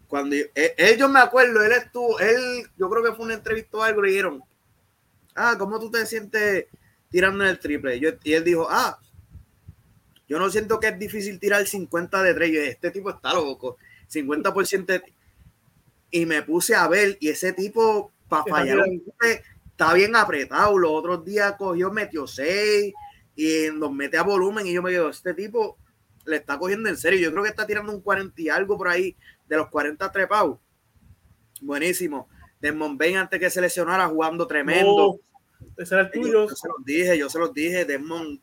cuando 0.08 0.36
yo, 0.36 0.44
él, 0.54 0.96
yo 0.98 1.08
me 1.08 1.20
acuerdo, 1.20 1.62
él 1.62 1.72
estuvo, 1.72 2.18
él, 2.18 2.66
yo 2.78 2.88
creo 2.88 3.02
que 3.02 3.12
fue 3.12 3.26
una 3.26 3.34
entrevista 3.34 3.76
o 3.76 3.82
algo, 3.82 4.02
le 4.02 4.10
dijeron, 4.10 4.42
ah, 5.34 5.56
¿cómo 5.58 5.78
tú 5.78 5.90
te 5.90 6.06
sientes 6.06 6.66
tirando 7.12 7.44
en 7.44 7.50
el 7.50 7.60
triple? 7.60 8.00
y 8.24 8.32
él 8.32 8.42
dijo, 8.42 8.66
ah, 8.68 8.98
yo 10.32 10.38
no 10.38 10.48
siento 10.48 10.80
que 10.80 10.88
es 10.88 10.98
difícil 10.98 11.38
tirar 11.38 11.66
50 11.66 12.22
de 12.22 12.32
tres. 12.32 12.68
este 12.68 12.90
tipo 12.90 13.10
está 13.10 13.34
loco, 13.34 13.76
50% 14.10 15.02
y 16.10 16.24
me 16.24 16.40
puse 16.40 16.74
a 16.74 16.88
ver, 16.88 17.18
y 17.20 17.28
ese 17.28 17.52
tipo, 17.52 18.12
para 18.28 18.44
fallar, 18.44 18.78
está 19.66 19.92
bien 19.92 20.16
apretado. 20.16 20.78
Los 20.78 20.90
otros 20.90 21.22
días 21.24 21.54
cogió, 21.58 21.90
metió 21.90 22.26
6 22.26 22.94
y 23.36 23.66
nos 23.74 23.92
mete 23.92 24.16
a 24.16 24.22
volumen, 24.22 24.66
y 24.66 24.72
yo 24.72 24.82
me 24.82 24.90
digo, 24.90 25.10
este 25.10 25.34
tipo 25.34 25.76
le 26.24 26.36
está 26.36 26.58
cogiendo 26.58 26.88
en 26.88 26.96
serio. 26.96 27.20
Yo 27.20 27.30
creo 27.30 27.42
que 27.42 27.50
está 27.50 27.66
tirando 27.66 27.92
un 27.92 28.00
40 28.00 28.40
y 28.40 28.48
algo 28.48 28.78
por 28.78 28.88
ahí 28.88 29.14
de 29.46 29.56
los 29.56 29.68
40 29.68 30.10
trepados. 30.12 30.58
Buenísimo. 31.60 32.28
Desmond 32.58 32.98
Bain 32.98 33.16
antes 33.16 33.38
que 33.38 33.50
se 33.50 33.60
lesionara 33.60 34.06
jugando 34.06 34.46
tremendo. 34.46 35.20
Ese 35.76 35.94
era 35.94 36.04
el 36.04 36.10
tuyo. 36.10 36.48
Yo, 36.48 36.54
se 36.54 36.68
los 36.68 36.84
dije, 36.84 37.18
yo 37.18 37.28
se 37.28 37.38
los 37.38 37.52
dije, 37.52 37.84
Desmond. 37.84 38.40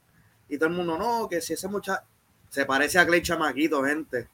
Y 0.48 0.58
todo 0.58 0.70
el 0.70 0.76
mundo, 0.76 0.98
no, 0.98 1.28
que 1.30 1.42
si 1.42 1.54
ese 1.54 1.68
muchacho 1.68 2.04
se 2.50 2.66
parece 2.66 3.00
a 3.00 3.06
Clay 3.06 3.22
Chamaquito, 3.22 3.84
gente. 3.84 4.28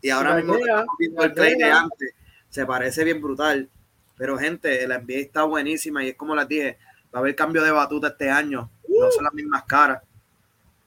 Y 0.00 0.10
ahora 0.10 0.36
mismo 0.36 0.56
viendo 0.98 1.22
el 1.22 1.34
Clay 1.34 1.56
de 1.56 1.70
antes. 1.70 2.14
Se 2.48 2.64
parece 2.64 3.04
bien 3.04 3.20
brutal. 3.20 3.68
Pero, 4.16 4.38
gente, 4.38 4.86
la 4.88 4.98
NBA 4.98 5.18
está 5.18 5.44
buenísima 5.44 6.02
y 6.04 6.08
es 6.08 6.16
como 6.16 6.34
les 6.34 6.48
dije, 6.48 6.78
va 7.14 7.18
a 7.18 7.20
haber 7.20 7.36
cambio 7.36 7.62
de 7.62 7.70
batuta 7.70 8.08
este 8.08 8.30
año. 8.30 8.70
No 8.88 9.10
son 9.10 9.24
las 9.24 9.34
mismas 9.34 9.64
caras. 9.64 10.02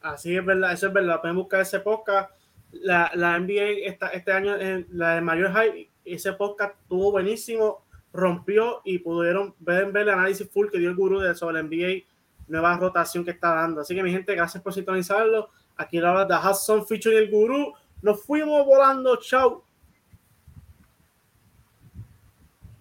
Así 0.02 0.36
es 0.36 0.44
verdad, 0.44 0.74
eso 0.74 0.88
es 0.88 0.94
verdad. 0.94 1.22
Pueden 1.22 1.38
buscar 1.38 1.62
ese 1.62 1.80
podcast. 1.80 2.32
La, 2.72 3.12
la 3.16 3.38
NBA 3.38 3.86
esta, 3.86 4.08
este 4.10 4.32
año, 4.32 4.56
en 4.58 4.88
la 4.92 5.16
de 5.16 5.22
mayor 5.22 5.52
hype, 5.54 5.90
ese 6.06 6.34
podcast 6.34 6.74
estuvo 6.82 7.12
buenísimo, 7.12 7.86
rompió 8.14 8.82
y 8.84 9.00
pudieron 9.00 9.56
ver, 9.60 9.92
ver 9.92 10.04
el 10.04 10.10
análisis 10.10 10.50
full 10.50 10.68
que 10.70 10.80
dio 10.80 10.90
el 10.90 10.96
gurú 10.96 11.20
de, 11.20 11.34
sobre 11.36 11.56
la 11.56 11.64
NBA, 11.64 12.06
nueva 12.48 12.78
rotación 12.78 13.24
que 13.24 13.32
está 13.32 13.54
dando. 13.56 13.82
Así 13.82 13.96
que, 13.96 14.04
mi 14.04 14.12
gente, 14.12 14.36
gracias 14.36 14.62
por 14.62 14.74
sintonizarlo. 14.74 15.50
Aquí 15.78 16.00
la 16.00 16.26
de 16.26 16.36
Hudson 16.36 16.86
Feature 16.86 17.16
y 17.16 17.18
el 17.18 17.32
gurú. 17.32 17.74
Nos 18.02 18.24
fuimos 18.24 18.66
volando. 18.66 19.16
Chao. 19.18 19.64